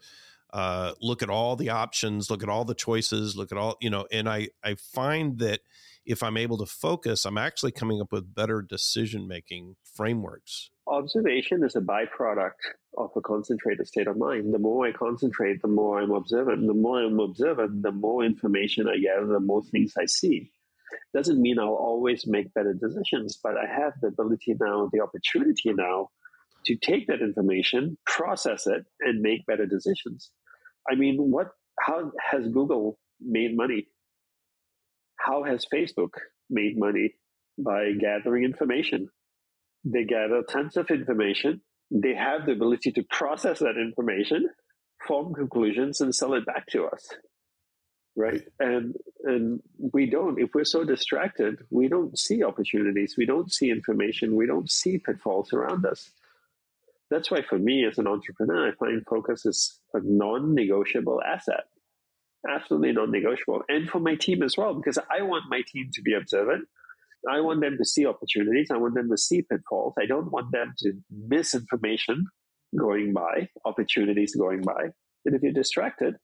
uh, 0.53 0.93
look 1.01 1.23
at 1.23 1.31
all 1.31 1.57
the 1.57 1.71
options, 1.71 2.31
look 2.31 2.43
at 2.43 2.49
all 2.49 2.65
the 2.65 2.75
choices, 2.75 3.37
look 3.37 3.51
at 3.51 3.59
all, 3.59 3.77
you 3.81 3.91
know, 3.91 4.07
and 4.13 4.29
I, 4.29 4.49
I 4.63 4.77
find 4.77 5.39
that 5.41 5.61
if 6.07 6.23
I'm 6.23 6.37
able 6.37 6.59
to 6.59 6.67
focus, 6.67 7.25
I'm 7.25 7.39
actually 7.39 7.73
coming 7.73 8.01
up 8.01 8.13
with 8.13 8.35
better 8.35 8.63
decision 8.63 9.27
making 9.27 9.75
frameworks. 9.97 10.71
Observation 10.87 11.65
is 11.65 11.77
a 11.77 11.81
byproduct 11.81 12.51
of 12.99 13.11
a 13.17 13.21
concentrated 13.21 13.87
state 13.87 14.07
of 14.07 14.17
mind. 14.17 14.53
The 14.53 14.59
more 14.59 14.87
I 14.87 14.93
concentrate, 14.93 15.63
the 15.63 15.69
more 15.69 16.01
I'm 16.01 16.13
observant. 16.13 16.67
The 16.67 16.75
more 16.75 17.03
I'm 17.03 17.19
observant, 17.19 17.83
the 17.83 17.91
more 17.91 18.23
information 18.23 18.87
I 18.87 18.99
gather, 18.99 19.27
the 19.27 19.41
more 19.41 19.63
things 19.63 19.95
I 19.99 20.07
see. 20.07 20.53
Doesn't 21.15 21.41
mean 21.41 21.59
I'll 21.59 21.69
always 21.69 22.27
make 22.27 22.53
better 22.55 22.75
decisions, 22.75 23.39
but 23.43 23.55
I 23.57 23.67
have 23.67 23.93
the 24.01 24.09
ability 24.09 24.57
now, 24.61 24.91
the 24.93 25.01
opportunity 25.01 25.73
now 25.73 26.09
to 26.67 26.77
take 26.77 27.07
that 27.07 27.21
information, 27.21 27.99
process 28.07 28.67
it, 28.67 28.85
and 29.01 29.21
make 29.21 29.47
better 29.47 29.67
decisions. 29.67 30.31
I 30.91 30.95
mean, 30.95 31.31
what, 31.31 31.49
how 31.81 32.13
has 32.31 32.49
Google 32.49 32.99
made 33.21 33.57
money? 33.57 33.87
How 35.17 35.45
has 35.45 35.67
Facebook 35.73 36.11
made 36.51 36.79
money? 36.79 37.15
By 37.57 37.93
gathering 37.93 38.43
information. 38.43 39.09
They 39.85 40.05
gather 40.05 40.43
tons 40.43 40.77
of 40.77 40.91
information. 40.91 41.61
They 41.91 42.15
have 42.15 42.47
the 42.47 42.53
ability 42.53 42.91
to 42.93 43.05
process 43.11 43.61
that 43.61 43.77
information, 43.81 44.49
form 45.07 45.35
conclusions, 45.35 46.01
and 46.01 46.13
sell 46.13 46.35
it 46.35 46.45
back 46.45 46.67
to 46.69 46.87
us 46.87 47.09
right. 48.17 48.43
And 48.59 48.95
and 49.25 49.61
we 49.79 50.07
don't 50.09 50.41
if 50.41 50.51
we're 50.55 50.65
so 50.65 50.85
distracted 50.85 51.59
we 51.71 51.89
don't 51.89 52.19
see 52.19 52.43
opportunities 52.45 53.15
we 53.17 53.27
don't 53.27 53.53
see 53.53 53.71
information 53.71 54.37
we 54.37 54.47
don't 54.47 54.71
see 54.71 54.99
pitfalls 54.99 55.53
around 55.53 55.87
us. 55.87 56.11
That's 57.11 57.31
why 57.31 57.43
for 57.43 57.59
me 57.59 57.87
as 57.87 57.99
an 57.99 58.07
entrepreneur 58.07 58.69
i 58.69 58.75
find 58.75 59.03
focus 59.09 59.47
is 59.47 59.79
a 59.93 60.01
non-negotiable 60.03 61.21
asset. 61.23 61.65
Absolutely 62.49 62.93
non-negotiable. 62.93 63.63
And 63.69 63.89
for 63.89 64.01
my 64.01 64.17
team 64.17 64.43
as 64.43 64.57
well 64.57 64.75
because 64.75 64.99
i 65.11 65.23
want 65.23 65.45
my 65.49 65.63
team 65.67 65.91
to 65.95 66.03
be 66.03 66.15
observant. 66.15 66.67
I 67.31 67.41
want 67.41 67.63
them 67.63 67.79
to 67.79 67.87
see 67.87 68.05
opportunities. 68.05 68.69
I 68.71 68.77
want 68.77 68.95
them 68.95 69.09
to 69.09 69.17
see 69.17 69.41
pitfalls. 69.41 69.95
I 69.99 70.05
don't 70.05 70.31
want 70.31 70.53
them 70.53 70.75
to 70.81 70.93
miss 71.11 71.55
information 71.55 72.27
going 72.79 73.13
by 73.13 73.49
opportunities 73.65 74.35
going 74.35 74.61
by. 74.61 74.91
And 75.25 75.35
if 75.35 75.43
you're 75.43 75.53
distracted 75.53 76.17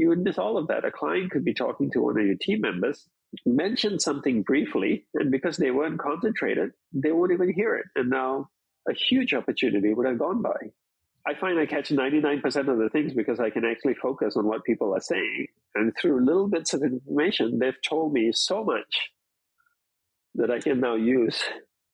you 0.00 0.08
would 0.08 0.24
miss 0.24 0.38
all 0.38 0.56
of 0.56 0.68
that. 0.68 0.86
A 0.86 0.90
client 0.90 1.30
could 1.30 1.44
be 1.44 1.52
talking 1.52 1.90
to 1.90 2.00
one 2.00 2.18
of 2.18 2.24
your 2.24 2.36
team 2.40 2.62
members, 2.62 3.06
mention 3.44 4.00
something 4.00 4.42
briefly, 4.42 5.06
and 5.12 5.30
because 5.30 5.58
they 5.58 5.70
weren't 5.70 6.00
concentrated, 6.00 6.70
they 6.94 7.12
won't 7.12 7.32
even 7.32 7.52
hear 7.52 7.76
it. 7.76 7.84
And 7.94 8.08
now 8.08 8.48
a 8.88 8.94
huge 8.94 9.34
opportunity 9.34 9.92
would 9.92 10.06
have 10.06 10.18
gone 10.18 10.40
by. 10.40 10.56
I 11.26 11.34
find 11.38 11.58
I 11.58 11.66
catch 11.66 11.90
99% 11.90 12.42
of 12.68 12.78
the 12.78 12.88
things 12.90 13.12
because 13.12 13.40
I 13.40 13.50
can 13.50 13.66
actually 13.66 13.92
focus 13.92 14.38
on 14.38 14.46
what 14.46 14.64
people 14.64 14.94
are 14.94 15.02
saying. 15.02 15.48
And 15.74 15.92
through 16.00 16.24
little 16.24 16.48
bits 16.48 16.72
of 16.72 16.82
information, 16.82 17.58
they've 17.58 17.74
told 17.86 18.14
me 18.14 18.30
so 18.32 18.64
much 18.64 19.10
that 20.36 20.50
I 20.50 20.60
can 20.60 20.80
now 20.80 20.94
use 20.94 21.42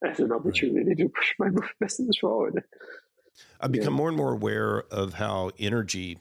as 0.01 0.21
an 0.21 0.31
opportunity 0.31 0.95
to 0.95 1.09
push 1.09 1.33
my 1.39 1.49
business 1.81 2.17
forward. 2.19 2.63
I've 3.59 3.73
become 3.73 3.95
yeah. 3.95 3.97
more 3.97 4.07
and 4.07 4.17
more 4.17 4.31
aware 4.31 4.83
of 4.91 5.15
how 5.15 5.51
energy 5.59 6.19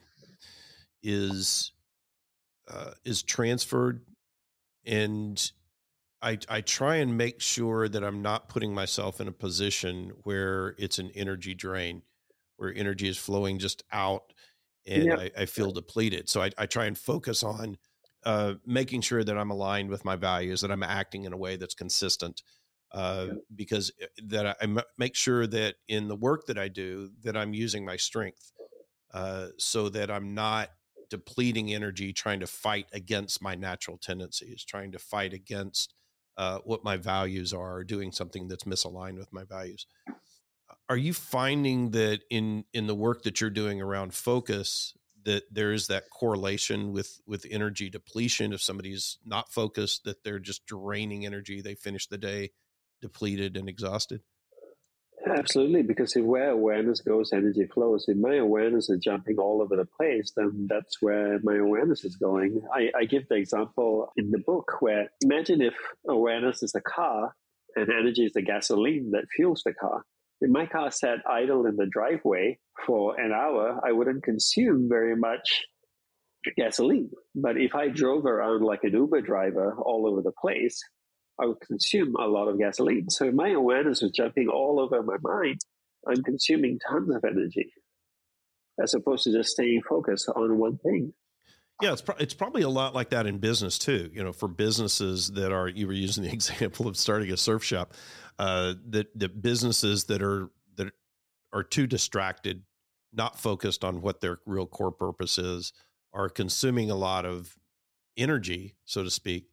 is 1.00 1.70
uh, 2.68 2.92
is 3.04 3.22
transferred 3.22 4.02
and 4.84 5.52
I, 6.22 6.38
I 6.48 6.60
try 6.60 6.96
and 6.96 7.16
make 7.16 7.40
sure 7.40 7.88
that 7.88 8.02
I'm 8.02 8.22
not 8.22 8.48
putting 8.48 8.74
myself 8.74 9.20
in 9.20 9.28
a 9.28 9.32
position 9.32 10.12
where 10.22 10.74
it's 10.78 10.98
an 10.98 11.10
energy 11.14 11.54
drain, 11.54 12.02
where 12.56 12.72
energy 12.74 13.08
is 13.08 13.18
flowing 13.18 13.58
just 13.58 13.84
out 13.92 14.32
and 14.86 15.04
yep. 15.04 15.18
I, 15.18 15.42
I, 15.42 15.46
feel 15.46 15.72
depleted. 15.72 16.28
So 16.28 16.42
I, 16.42 16.50
I 16.56 16.66
try 16.66 16.86
and 16.86 16.96
focus 16.96 17.42
on 17.42 17.76
uh, 18.24 18.54
making 18.64 19.02
sure 19.02 19.24
that 19.24 19.36
I'm 19.36 19.50
aligned 19.50 19.90
with 19.90 20.04
my 20.04 20.16
values, 20.16 20.60
that 20.62 20.70
I'm 20.70 20.82
acting 20.82 21.24
in 21.24 21.32
a 21.32 21.36
way 21.36 21.56
that's 21.56 21.74
consistent. 21.74 22.42
Uh, 22.92 23.26
yep. 23.28 23.36
Because 23.54 23.92
uh, 24.02 24.06
that 24.24 24.46
I, 24.46 24.54
I 24.60 24.64
m- 24.64 24.80
make 24.96 25.16
sure 25.16 25.46
that 25.48 25.74
in 25.88 26.08
the 26.08 26.16
work 26.16 26.46
that 26.46 26.56
I 26.56 26.68
do, 26.68 27.10
that 27.24 27.36
I'm 27.36 27.52
using 27.52 27.84
my 27.84 27.96
strength, 27.96 28.52
uh, 29.12 29.48
so 29.58 29.88
that 29.90 30.10
I'm 30.10 30.34
not 30.34 30.70
depleting 31.10 31.72
energy 31.72 32.12
trying 32.12 32.40
to 32.40 32.46
fight 32.46 32.86
against 32.92 33.42
my 33.42 33.54
natural 33.54 33.98
tendencies, 33.98 34.64
trying 34.64 34.92
to 34.92 34.98
fight 34.98 35.32
against 35.32 35.94
uh, 36.36 36.58
what 36.64 36.84
my 36.84 36.96
values 36.96 37.52
are, 37.52 37.82
doing 37.84 38.12
something 38.12 38.48
that's 38.48 38.64
misaligned 38.64 39.18
with 39.18 39.32
my 39.32 39.44
values. 39.44 39.86
Are 40.88 40.96
you 40.96 41.12
finding 41.12 41.90
that 41.90 42.20
in 42.30 42.64
in 42.72 42.86
the 42.86 42.94
work 42.94 43.22
that 43.22 43.40
you're 43.40 43.50
doing 43.50 43.80
around 43.80 44.14
focus 44.14 44.94
that 45.24 45.42
there 45.52 45.72
is 45.72 45.88
that 45.88 46.08
correlation 46.10 46.92
with 46.92 47.20
with 47.26 47.46
energy 47.50 47.90
depletion 47.90 48.52
if 48.52 48.62
somebody's 48.62 49.18
not 49.24 49.52
focused 49.52 50.04
that 50.04 50.22
they're 50.22 50.38
just 50.38 50.64
draining 50.66 51.26
energy 51.26 51.60
they 51.60 51.74
finish 51.74 52.06
the 52.06 52.16
day 52.16 52.50
depleted 53.02 53.56
and 53.56 53.68
exhausted 53.68 54.22
Absolutely, 55.28 55.82
because 55.82 56.14
if 56.14 56.24
where 56.24 56.50
awareness 56.50 57.00
goes, 57.00 57.32
energy 57.32 57.66
flows. 57.66 58.04
If 58.06 58.16
my 58.16 58.36
awareness 58.36 58.88
is 58.88 59.00
jumping 59.02 59.38
all 59.38 59.60
over 59.60 59.74
the 59.76 59.84
place, 59.84 60.32
then 60.36 60.68
that's 60.70 60.98
where 61.00 61.40
my 61.42 61.56
awareness 61.56 62.04
is 62.04 62.14
going. 62.16 62.60
I, 62.72 62.90
I 62.96 63.04
give 63.06 63.26
the 63.28 63.34
example 63.34 64.08
in 64.16 64.30
the 64.30 64.38
book 64.38 64.76
where 64.80 65.10
imagine 65.22 65.62
if 65.62 65.74
awareness 66.08 66.62
is 66.62 66.74
a 66.76 66.80
car 66.80 67.34
and 67.74 67.88
energy 67.90 68.24
is 68.24 68.34
the 68.34 68.42
gasoline 68.42 69.10
that 69.12 69.24
fuels 69.34 69.62
the 69.66 69.74
car. 69.74 70.04
If 70.40 70.50
my 70.50 70.66
car 70.66 70.92
sat 70.92 71.18
idle 71.28 71.66
in 71.66 71.76
the 71.76 71.86
driveway 71.90 72.58
for 72.86 73.18
an 73.18 73.32
hour, 73.32 73.80
I 73.84 73.92
wouldn't 73.92 74.22
consume 74.22 74.88
very 74.88 75.16
much 75.16 75.64
gasoline. 76.56 77.10
But 77.34 77.56
if 77.56 77.74
I 77.74 77.88
drove 77.88 78.26
around 78.26 78.62
like 78.64 78.84
an 78.84 78.92
Uber 78.92 79.22
driver 79.22 79.74
all 79.78 80.06
over 80.08 80.22
the 80.22 80.32
place, 80.40 80.78
I 81.38 81.46
would 81.46 81.60
consume 81.60 82.16
a 82.16 82.26
lot 82.26 82.48
of 82.48 82.58
gasoline. 82.58 83.10
So 83.10 83.30
my 83.30 83.50
awareness 83.50 84.02
was 84.02 84.12
jumping 84.12 84.48
all 84.48 84.80
over 84.80 85.02
my 85.02 85.16
mind. 85.20 85.60
I'm 86.06 86.22
consuming 86.22 86.78
tons 86.78 87.14
of 87.14 87.24
energy 87.24 87.72
as 88.82 88.94
opposed 88.94 89.24
to 89.24 89.32
just 89.32 89.50
staying 89.50 89.82
focused 89.88 90.28
on 90.34 90.58
one 90.58 90.78
thing. 90.78 91.12
Yeah, 91.82 91.92
it's 91.92 92.02
pro- 92.02 92.16
it's 92.16 92.34
probably 92.34 92.62
a 92.62 92.70
lot 92.70 92.94
like 92.94 93.10
that 93.10 93.26
in 93.26 93.38
business 93.38 93.78
too. 93.78 94.10
You 94.12 94.24
know, 94.24 94.32
for 94.32 94.48
businesses 94.48 95.32
that 95.32 95.52
are 95.52 95.68
you 95.68 95.86
were 95.86 95.92
using 95.92 96.24
the 96.24 96.32
example 96.32 96.88
of 96.88 96.96
starting 96.96 97.30
a 97.30 97.36
surf 97.36 97.62
shop, 97.62 97.92
uh, 98.38 98.74
that 98.88 99.18
that 99.18 99.42
businesses 99.42 100.04
that 100.04 100.22
are 100.22 100.48
that 100.76 100.92
are 101.52 101.62
too 101.62 101.86
distracted, 101.86 102.62
not 103.12 103.38
focused 103.38 103.84
on 103.84 104.00
what 104.00 104.20
their 104.20 104.38
real 104.46 104.66
core 104.66 104.92
purpose 104.92 105.36
is, 105.36 105.72
are 106.14 106.30
consuming 106.30 106.90
a 106.90 106.96
lot 106.96 107.26
of 107.26 107.56
energy, 108.16 108.74
so 108.86 109.02
to 109.02 109.10
speak, 109.10 109.50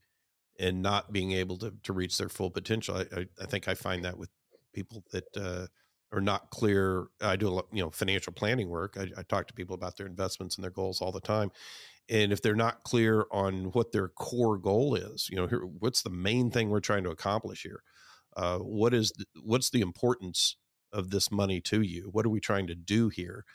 and 0.60 0.82
not 0.82 1.12
being 1.12 1.32
able 1.32 1.58
to 1.58 1.74
to 1.84 1.94
reach 1.94 2.18
their 2.18 2.30
full 2.30 2.52
potential. 2.52 2.98
I, 2.98 3.20
I, 3.20 3.26
I 3.42 3.46
think 3.46 3.68
I 3.68 3.74
find 3.76 4.04
that 4.06 4.18
with 4.18 4.30
people 4.74 5.04
that 5.12 5.26
uh, 5.38 5.68
are 6.12 6.22
not 6.22 6.50
clear. 6.52 7.08
I 7.22 7.36
do 7.36 7.48
a 7.48 7.50
lot, 7.50 7.66
you 7.72 7.84
know 7.84 7.90
financial 7.90 8.34
planning 8.34 8.70
work. 8.70 8.98
I, 9.00 9.08
I 9.18 9.24
talk 9.24 9.48
to 9.48 9.54
people 9.54 9.76
about 9.76 9.98
their 9.98 10.08
investments 10.08 10.56
and 10.56 10.64
their 10.64 10.72
goals 10.72 11.02
all 11.02 11.12
the 11.12 11.22
time, 11.22 11.52
and 12.10 12.34
if 12.34 12.42
they're 12.42 12.56
not 12.56 12.84
clear 12.84 13.26
on 13.32 13.66
what 13.72 13.92
their 13.92 14.10
core 14.10 14.58
goal 14.58 14.96
is, 14.96 15.30
you 15.30 15.38
know, 15.38 15.48
here, 15.48 15.62
what's 15.62 16.02
the 16.02 16.10
main 16.10 16.52
thing 16.52 16.70
we're 16.70 16.80
trying 16.80 17.04
to 17.04 17.12
accomplish 17.12 17.64
here? 17.64 17.82
Uh, 18.36 18.60
what 18.60 18.94
is 18.94 19.12
the, 19.12 19.26
what's 19.42 19.70
the 19.70 19.82
importance 19.82 20.58
of 20.92 21.12
this 21.12 21.32
money 21.32 21.62
to 21.62 21.82
you? 21.82 22.10
What 22.12 22.26
are 22.26 22.30
we 22.30 22.40
trying 22.40 22.68
to 22.68 22.76
do 22.76 23.10
here? 23.10 23.46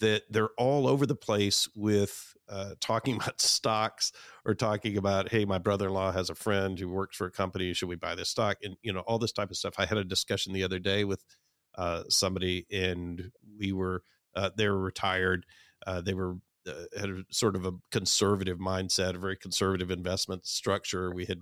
That 0.00 0.22
they're 0.30 0.50
all 0.56 0.86
over 0.86 1.06
the 1.06 1.14
place 1.14 1.68
with 1.74 2.34
uh, 2.48 2.74
talking 2.80 3.16
about 3.22 3.40
stocks 3.40 4.12
or 4.44 4.54
talking 4.54 4.96
about, 4.96 5.30
hey, 5.30 5.44
my 5.44 5.58
brother-in-law 5.58 6.12
has 6.12 6.30
a 6.30 6.34
friend 6.34 6.78
who 6.78 6.88
works 6.88 7.16
for 7.16 7.26
a 7.26 7.30
company. 7.30 7.72
Should 7.72 7.88
we 7.88 7.96
buy 7.96 8.14
this 8.14 8.30
stock? 8.30 8.58
And 8.62 8.76
you 8.82 8.92
know, 8.92 9.00
all 9.00 9.18
this 9.18 9.32
type 9.32 9.50
of 9.50 9.56
stuff. 9.56 9.74
I 9.78 9.86
had 9.86 9.98
a 9.98 10.04
discussion 10.04 10.52
the 10.52 10.64
other 10.64 10.78
day 10.78 11.04
with 11.04 11.24
uh, 11.76 12.04
somebody, 12.08 12.66
and 12.72 13.30
we 13.58 13.72
were 13.72 14.02
uh, 14.34 14.50
they 14.56 14.68
were 14.68 14.80
retired. 14.80 15.46
Uh, 15.86 16.00
they 16.00 16.14
were 16.14 16.36
uh, 16.66 16.72
had 16.98 17.10
a 17.10 17.22
sort 17.30 17.56
of 17.56 17.66
a 17.66 17.72
conservative 17.90 18.58
mindset, 18.58 19.14
a 19.14 19.18
very 19.18 19.36
conservative 19.36 19.90
investment 19.90 20.46
structure. 20.46 21.12
We 21.12 21.24
had 21.24 21.38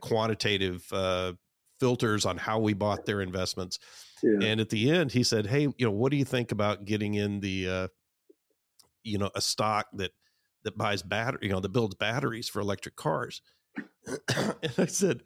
quantitative 0.00 0.86
uh, 0.92 1.34
filters 1.80 2.26
on 2.26 2.36
how 2.36 2.58
we 2.58 2.74
bought 2.74 3.06
their 3.06 3.20
investments 3.20 3.78
yeah. 4.22 4.38
And 4.42 4.60
at 4.60 4.70
the 4.70 4.90
end, 4.90 5.12
he 5.12 5.22
said, 5.22 5.46
"Hey, 5.46 5.62
you 5.62 5.86
know, 5.86 5.90
what 5.90 6.10
do 6.10 6.16
you 6.16 6.24
think 6.24 6.52
about 6.52 6.84
getting 6.84 7.14
in 7.14 7.40
the, 7.40 7.68
uh, 7.68 7.88
you 9.02 9.18
know, 9.18 9.30
a 9.34 9.40
stock 9.40 9.86
that 9.94 10.12
that 10.64 10.76
buys 10.76 11.02
battery, 11.02 11.40
you 11.42 11.50
know, 11.50 11.60
that 11.60 11.72
builds 11.72 11.94
batteries 11.94 12.48
for 12.48 12.60
electric 12.60 12.96
cars?" 12.96 13.42
and 14.36 14.74
I 14.78 14.86
said, 14.86 15.22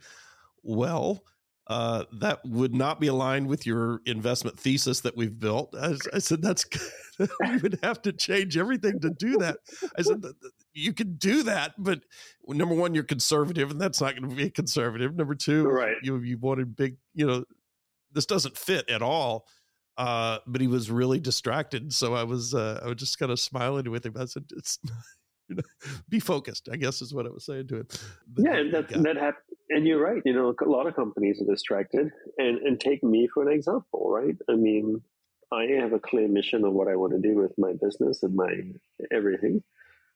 "Well." 0.62 1.24
Uh, 1.68 2.04
that 2.12 2.40
would 2.44 2.74
not 2.74 2.98
be 2.98 3.06
aligned 3.06 3.46
with 3.46 3.64
your 3.64 4.00
investment 4.04 4.58
thesis 4.58 5.00
that 5.00 5.16
we've 5.16 5.38
built. 5.38 5.72
I, 5.80 5.94
I 6.12 6.18
said, 6.18 6.42
that's 6.42 6.66
we 7.18 7.56
would 7.58 7.78
have 7.84 8.02
to 8.02 8.12
change 8.12 8.56
everything 8.56 8.98
to 9.00 9.10
do 9.10 9.38
that. 9.38 9.58
I 9.96 10.02
said, 10.02 10.22
you 10.74 10.92
could 10.92 11.18
do 11.18 11.44
that, 11.44 11.74
but 11.78 12.00
number 12.48 12.74
one, 12.74 12.94
you're 12.94 13.04
conservative, 13.04 13.70
and 13.70 13.80
that's 13.80 14.00
not 14.00 14.16
going 14.16 14.28
to 14.28 14.36
be 14.36 14.44
a 14.44 14.50
conservative. 14.50 15.14
Number 15.14 15.34
two, 15.34 15.64
right. 15.64 15.96
you 16.02 16.18
you 16.18 16.38
wanted 16.38 16.74
big, 16.76 16.96
you 17.14 17.26
know, 17.26 17.44
this 18.14 18.26
doesn't 18.26 18.56
fit 18.56 18.88
at 18.90 19.02
all. 19.02 19.46
Uh, 19.98 20.38
but 20.46 20.60
he 20.60 20.66
was 20.66 20.90
really 20.90 21.20
distracted. 21.20 21.92
So 21.92 22.14
I 22.14 22.24
was, 22.24 22.54
uh, 22.54 22.80
I 22.82 22.88
was 22.88 22.96
just 22.96 23.18
kind 23.18 23.30
of 23.30 23.38
smiling 23.38 23.90
with 23.90 24.06
him. 24.06 24.14
I 24.18 24.24
said, 24.24 24.44
it's, 24.56 24.78
you 25.48 25.56
know, 25.56 25.62
be 26.08 26.18
focused, 26.18 26.68
I 26.72 26.76
guess 26.76 27.02
is 27.02 27.12
what 27.12 27.26
I 27.26 27.30
was 27.30 27.44
saying 27.44 27.68
to 27.68 27.80
him. 27.80 27.86
But 28.26 28.44
yeah. 28.44 28.56
And 28.56 28.74
that, 28.74 28.88
that 28.88 29.16
happened. 29.16 29.44
And 29.68 29.86
you're 29.86 30.02
right. 30.02 30.22
You 30.24 30.32
know, 30.32 30.54
a 30.64 30.68
lot 30.68 30.86
of 30.86 30.96
companies 30.96 31.40
are 31.42 31.50
distracted 31.50 32.10
and, 32.38 32.58
and 32.58 32.80
take 32.80 33.02
me 33.02 33.28
for 33.32 33.42
an 33.42 33.52
example, 33.52 34.10
right? 34.10 34.36
I 34.48 34.54
mean, 34.54 35.02
I 35.52 35.64
have 35.80 35.92
a 35.92 36.00
clear 36.00 36.28
mission 36.28 36.64
of 36.64 36.72
what 36.72 36.88
I 36.88 36.96
want 36.96 37.12
to 37.12 37.20
do 37.20 37.36
with 37.36 37.52
my 37.58 37.72
business 37.80 38.22
and 38.22 38.34
my 38.34 38.52
everything. 39.10 39.62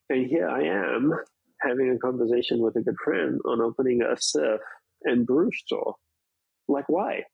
And 0.08 0.26
here 0.26 0.48
I 0.48 0.62
am 0.62 1.12
having 1.60 1.90
a 1.90 1.98
conversation 1.98 2.60
with 2.60 2.76
a 2.76 2.82
good 2.82 2.96
friend 3.02 3.40
on 3.44 3.60
opening 3.60 4.02
a 4.02 4.16
surf 4.18 4.60
and 5.04 5.26
brew 5.26 5.50
store. 5.52 5.94
Like, 6.68 6.88
why? 6.88 7.24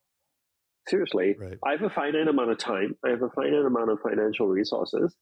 Seriously, 0.89 1.37
right. 1.39 1.59
I 1.64 1.72
have 1.72 1.83
a 1.83 1.91
finite 1.91 2.28
amount 2.28 2.51
of 2.51 2.59
time, 2.59 2.97
I 3.05 3.11
have 3.11 3.22
a 3.22 3.30
finite 3.30 3.64
amount 3.64 3.91
of 3.91 4.01
financial 4.01 4.49
resources, 4.49 5.14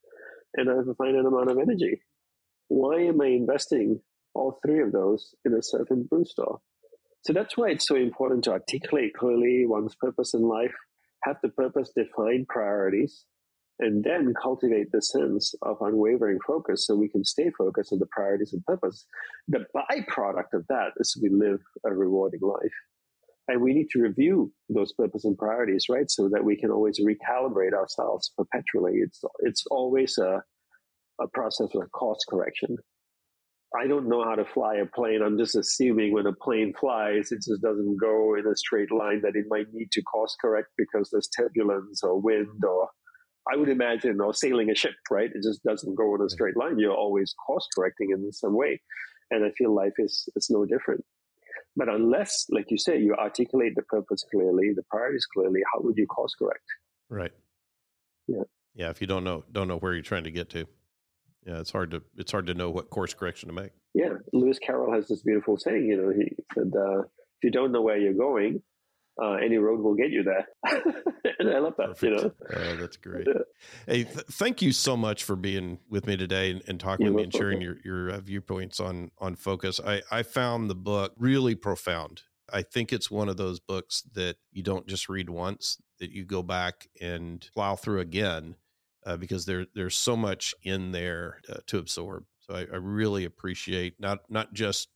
and 0.56 0.70
I 0.70 0.76
have 0.76 0.88
a 0.88 0.94
finite 0.94 1.24
amount 1.24 1.50
of 1.50 1.58
energy. 1.58 2.00
Why 2.68 3.02
am 3.02 3.20
I 3.20 3.26
investing 3.26 4.00
all 4.34 4.58
three 4.64 4.80
of 4.80 4.92
those 4.92 5.34
in 5.44 5.54
a 5.54 5.62
certain 5.62 6.04
brew 6.04 6.24
store? 6.24 6.60
So 7.22 7.32
that's 7.34 7.56
why 7.56 7.70
it's 7.70 7.86
so 7.86 7.96
important 7.96 8.44
to 8.44 8.52
articulate 8.52 9.12
clearly 9.14 9.64
one's 9.66 9.94
purpose 9.94 10.32
in 10.32 10.42
life, 10.42 10.74
have 11.24 11.36
the 11.42 11.50
purpose 11.50 11.92
define 11.94 12.46
priorities, 12.48 13.26
and 13.78 14.04
then 14.04 14.32
cultivate 14.40 14.92
the 14.92 15.02
sense 15.02 15.54
of 15.62 15.76
unwavering 15.80 16.38
focus 16.46 16.86
so 16.86 16.94
we 16.94 17.08
can 17.08 17.24
stay 17.24 17.50
focused 17.56 17.92
on 17.92 17.98
the 17.98 18.06
priorities 18.10 18.52
and 18.52 18.64
purpose. 18.64 19.04
The 19.48 19.66
byproduct 19.74 20.52
of 20.54 20.66
that 20.68 20.92
is 20.98 21.18
we 21.20 21.28
live 21.28 21.60
a 21.84 21.92
rewarding 21.92 22.40
life. 22.42 22.72
And 23.50 23.60
we 23.60 23.74
need 23.74 23.88
to 23.90 24.00
review 24.00 24.52
those 24.68 24.92
purpose 24.92 25.24
and 25.24 25.36
priorities, 25.36 25.86
right? 25.90 26.08
So 26.08 26.28
that 26.28 26.44
we 26.44 26.56
can 26.56 26.70
always 26.70 27.00
recalibrate 27.00 27.72
ourselves 27.72 28.30
perpetually. 28.38 28.98
It's, 29.02 29.20
it's 29.40 29.64
always 29.72 30.16
a, 30.18 30.40
a 31.20 31.26
process 31.34 31.74
of 31.74 31.90
course 31.90 32.24
correction. 32.28 32.76
I 33.76 33.88
don't 33.88 34.08
know 34.08 34.22
how 34.22 34.36
to 34.36 34.44
fly 34.44 34.76
a 34.76 34.86
plane. 34.86 35.20
I'm 35.24 35.36
just 35.36 35.56
assuming 35.56 36.12
when 36.12 36.26
a 36.26 36.32
plane 36.32 36.72
flies, 36.78 37.32
it 37.32 37.38
just 37.38 37.60
doesn't 37.60 37.96
go 38.00 38.36
in 38.36 38.46
a 38.46 38.54
straight 38.54 38.92
line 38.92 39.20
that 39.22 39.34
it 39.34 39.46
might 39.48 39.66
need 39.72 39.90
to 39.92 40.02
course 40.02 40.36
correct 40.40 40.68
because 40.78 41.10
there's 41.10 41.28
turbulence 41.28 42.02
or 42.04 42.20
wind 42.20 42.64
or 42.64 42.88
I 43.52 43.56
would 43.56 43.68
imagine 43.68 44.20
or 44.20 44.32
sailing 44.32 44.70
a 44.70 44.76
ship, 44.76 44.94
right? 45.10 45.30
It 45.34 45.42
just 45.42 45.64
doesn't 45.64 45.96
go 45.96 46.14
in 46.14 46.22
a 46.22 46.28
straight 46.28 46.56
line. 46.56 46.78
You're 46.78 46.94
always 46.94 47.34
course 47.46 47.66
correcting 47.74 48.10
in 48.12 48.30
some 48.32 48.56
way. 48.56 48.80
And 49.32 49.44
I 49.44 49.50
feel 49.58 49.74
life 49.74 49.94
is, 49.98 50.28
is 50.36 50.48
no 50.50 50.64
different. 50.66 51.04
But 51.76 51.88
unless, 51.88 52.46
like 52.50 52.66
you 52.70 52.78
say, 52.78 52.98
you 52.98 53.14
articulate 53.14 53.74
the 53.76 53.82
purpose 53.82 54.24
clearly, 54.30 54.72
the 54.74 54.82
priorities 54.90 55.26
clearly, 55.26 55.60
how 55.72 55.80
would 55.82 55.96
you 55.96 56.06
course 56.06 56.34
correct? 56.34 56.64
Right. 57.08 57.32
Yeah. 58.26 58.42
Yeah. 58.74 58.90
If 58.90 59.00
you 59.00 59.06
don't 59.06 59.24
know 59.24 59.44
don't 59.50 59.68
know 59.68 59.78
where 59.78 59.92
you're 59.94 60.02
trying 60.02 60.24
to 60.24 60.30
get 60.30 60.50
to, 60.50 60.66
yeah, 61.46 61.60
it's 61.60 61.70
hard 61.72 61.90
to 61.92 62.02
it's 62.16 62.32
hard 62.32 62.46
to 62.46 62.54
know 62.54 62.70
what 62.70 62.90
course 62.90 63.14
correction 63.14 63.48
to 63.48 63.54
make. 63.54 63.70
Yeah. 63.94 64.14
Lewis 64.32 64.58
Carroll 64.58 64.92
has 64.92 65.08
this 65.08 65.22
beautiful 65.22 65.56
saying. 65.56 65.86
You 65.86 65.96
know, 65.96 66.10
he 66.10 66.36
said, 66.54 66.72
uh, 66.76 67.00
"If 67.00 67.44
you 67.44 67.50
don't 67.50 67.72
know 67.72 67.82
where 67.82 67.98
you're 67.98 68.14
going, 68.14 68.62
uh, 69.20 69.32
any 69.32 69.58
road 69.58 69.80
will 69.80 69.94
get 69.94 70.10
you 70.10 70.22
there. 70.22 70.46
and 71.38 71.50
I 71.50 71.58
love 71.58 71.74
that. 71.78 71.88
Perfect. 71.88 72.02
You 72.02 72.10
know, 72.10 72.32
oh, 72.54 72.76
that's 72.76 72.96
great. 72.98 73.26
hey, 73.86 74.04
th- 74.04 74.26
thank 74.32 74.62
you 74.62 74.72
so 74.72 74.96
much 74.96 75.24
for 75.24 75.36
being 75.36 75.78
with 75.88 76.06
me 76.06 76.16
today 76.16 76.50
and, 76.50 76.62
and 76.66 76.80
talking 76.80 77.06
You're 77.06 77.14
with 77.14 77.20
me 77.20 77.24
and 77.24 77.34
sharing 77.34 77.60
your 77.60 77.76
your 77.84 78.10
uh, 78.10 78.20
viewpoints 78.20 78.80
on 78.80 79.10
on 79.18 79.36
focus. 79.36 79.80
I 79.84 80.02
I 80.10 80.22
found 80.22 80.70
the 80.70 80.74
book 80.74 81.12
really 81.18 81.54
profound. 81.54 82.22
I 82.52 82.62
think 82.62 82.92
it's 82.92 83.10
one 83.10 83.28
of 83.28 83.36
those 83.36 83.60
books 83.60 84.02
that 84.14 84.36
you 84.52 84.62
don't 84.62 84.86
just 84.86 85.08
read 85.08 85.30
once; 85.30 85.78
that 85.98 86.10
you 86.10 86.24
go 86.24 86.42
back 86.42 86.88
and 87.00 87.46
plow 87.54 87.76
through 87.76 88.00
again, 88.00 88.56
uh, 89.04 89.16
because 89.16 89.44
there 89.46 89.66
there's 89.74 89.96
so 89.96 90.16
much 90.16 90.54
in 90.62 90.92
there 90.92 91.40
uh, 91.48 91.58
to 91.66 91.78
absorb. 91.78 92.24
So 92.40 92.54
I, 92.54 92.60
I 92.60 92.76
really 92.76 93.24
appreciate 93.24 94.00
not 94.00 94.20
not 94.28 94.52
just 94.52 94.88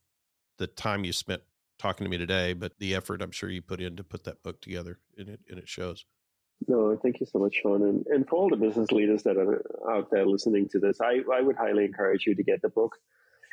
the 0.57 0.67
time 0.67 1.03
you 1.03 1.13
spent 1.13 1.41
talking 1.77 2.05
to 2.05 2.09
me 2.09 2.17
today, 2.17 2.53
but 2.53 2.73
the 2.79 2.95
effort 2.95 3.21
I'm 3.21 3.31
sure 3.31 3.49
you 3.49 3.61
put 3.61 3.81
in 3.81 3.95
to 3.97 4.03
put 4.03 4.23
that 4.25 4.43
book 4.43 4.61
together, 4.61 4.99
and 5.17 5.29
it 5.29 5.39
and 5.49 5.59
it 5.59 5.67
shows. 5.67 6.05
No, 6.67 6.97
thank 7.01 7.19
you 7.19 7.25
so 7.25 7.39
much, 7.39 7.55
Sean, 7.61 7.83
and 7.83 8.05
and 8.07 8.27
for 8.27 8.37
all 8.37 8.49
the 8.49 8.57
business 8.57 8.91
leaders 8.91 9.23
that 9.23 9.37
are 9.37 9.63
out 9.91 10.09
there 10.11 10.25
listening 10.25 10.69
to 10.69 10.79
this, 10.79 10.99
I 11.01 11.21
I 11.33 11.41
would 11.41 11.57
highly 11.57 11.85
encourage 11.85 12.25
you 12.25 12.35
to 12.35 12.43
get 12.43 12.61
the 12.61 12.69
book, 12.69 12.95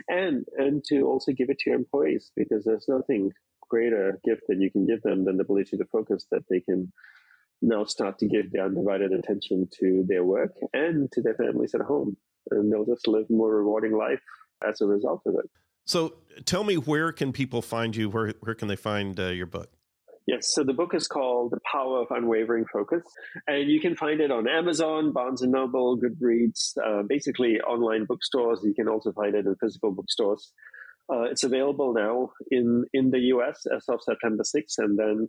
and 0.08 0.44
and 0.56 0.84
to 0.88 1.02
also 1.02 1.32
give 1.32 1.50
it 1.50 1.58
to 1.60 1.70
your 1.70 1.78
employees 1.78 2.30
because 2.36 2.64
there's 2.64 2.88
nothing 2.88 3.32
greater 3.68 4.20
gift 4.24 4.42
that 4.48 4.60
you 4.60 4.70
can 4.70 4.86
give 4.86 5.02
them 5.02 5.24
than 5.24 5.36
the 5.36 5.44
ability 5.44 5.76
to 5.78 5.84
focus 5.86 6.26
that 6.30 6.44
they 6.50 6.60
can 6.60 6.92
now 7.62 7.84
start 7.84 8.18
to 8.18 8.26
give 8.26 8.50
their 8.50 8.66
undivided 8.66 9.12
attention 9.12 9.68
to 9.80 10.04
their 10.06 10.24
work 10.24 10.52
and 10.72 11.10
to 11.12 11.22
their 11.22 11.34
families 11.34 11.74
at 11.74 11.80
home, 11.80 12.16
and 12.50 12.70
they'll 12.70 12.84
just 12.84 13.08
live 13.08 13.28
more 13.30 13.54
rewarding 13.56 13.96
life 13.96 14.22
as 14.66 14.80
a 14.80 14.86
result 14.86 15.22
of 15.26 15.34
it. 15.34 15.50
So 15.84 16.14
tell 16.44 16.64
me, 16.64 16.76
where 16.76 17.12
can 17.12 17.32
people 17.32 17.62
find 17.62 17.94
you? 17.94 18.08
Where 18.08 18.32
where 18.40 18.54
can 18.54 18.68
they 18.68 18.76
find 18.76 19.18
uh, 19.18 19.28
your 19.28 19.46
book? 19.46 19.70
Yes, 20.26 20.52
so 20.54 20.62
the 20.62 20.72
book 20.72 20.94
is 20.94 21.08
called 21.08 21.50
The 21.50 21.58
Power 21.70 22.02
of 22.02 22.06
Unwavering 22.10 22.64
Focus, 22.72 23.02
and 23.48 23.68
you 23.68 23.80
can 23.80 23.96
find 23.96 24.20
it 24.20 24.30
on 24.30 24.48
Amazon, 24.48 25.12
Barnes 25.12 25.42
and 25.42 25.50
Noble, 25.50 25.98
Goodreads, 25.98 26.78
uh, 26.78 27.02
basically 27.08 27.60
online 27.60 28.04
bookstores. 28.04 28.60
You 28.62 28.72
can 28.72 28.88
also 28.88 29.10
find 29.12 29.34
it 29.34 29.46
in 29.46 29.56
physical 29.56 29.90
bookstores. 29.90 30.52
Uh, 31.12 31.22
it's 31.22 31.42
available 31.42 31.92
now 31.92 32.30
in 32.52 32.84
in 32.92 33.10
the 33.10 33.18
US 33.34 33.66
as 33.74 33.84
of 33.88 34.00
September 34.02 34.44
6th, 34.44 34.78
and 34.78 34.96
then 34.96 35.28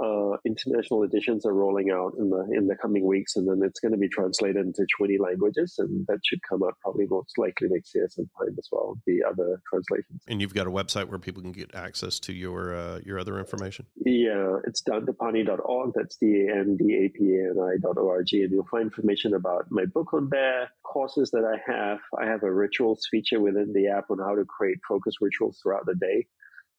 uh, 0.00 0.36
international 0.46 1.02
editions 1.02 1.44
are 1.44 1.52
rolling 1.52 1.90
out 1.90 2.14
in 2.18 2.30
the 2.30 2.46
in 2.52 2.66
the 2.66 2.76
coming 2.76 3.06
weeks, 3.06 3.36
and 3.36 3.46
then 3.48 3.60
it's 3.62 3.80
going 3.80 3.92
to 3.92 3.98
be 3.98 4.08
translated 4.08 4.64
into 4.64 4.86
20 4.96 5.18
languages, 5.18 5.74
and 5.78 6.06
that 6.06 6.18
should 6.24 6.40
come 6.48 6.62
out 6.62 6.74
probably 6.80 7.06
most 7.06 7.36
likely 7.36 7.68
next 7.70 7.94
year 7.94 8.08
sometime 8.08 8.56
as 8.58 8.68
well. 8.72 8.98
The 9.06 9.22
other 9.22 9.60
translations. 9.68 10.22
And 10.26 10.40
you've 10.40 10.54
got 10.54 10.66
a 10.66 10.70
website 10.70 11.06
where 11.06 11.18
people 11.18 11.42
can 11.42 11.52
get 11.52 11.74
access 11.74 12.18
to 12.20 12.32
your 12.32 12.74
uh, 12.74 13.00
your 13.04 13.18
other 13.18 13.38
information. 13.38 13.86
Yeah, 14.04 14.58
it's 14.64 14.82
dandapani.org. 14.82 15.92
That's 15.94 16.16
d 16.16 16.46
a 16.48 16.56
n 16.56 16.76
d 16.76 17.04
a 17.04 17.08
p 17.10 17.36
a 17.36 17.50
n 17.50 17.58
i 17.60 17.76
dot 17.80 17.98
o 17.98 18.08
r 18.08 18.22
g, 18.22 18.42
and 18.42 18.52
you'll 18.52 18.66
find 18.70 18.84
information 18.84 19.34
about 19.34 19.66
my 19.70 19.84
book 19.84 20.14
on 20.14 20.28
there, 20.30 20.70
courses 20.82 21.30
that 21.32 21.44
I 21.44 21.58
have. 21.70 21.98
I 22.18 22.26
have 22.26 22.42
a 22.42 22.52
rituals 22.52 23.06
feature 23.10 23.40
within 23.40 23.72
the 23.72 23.88
app 23.88 24.10
on 24.10 24.18
how 24.18 24.34
to 24.34 24.44
create 24.44 24.78
focus 24.88 25.14
rituals 25.20 25.58
throughout 25.62 25.86
the 25.86 25.94
day. 25.94 26.26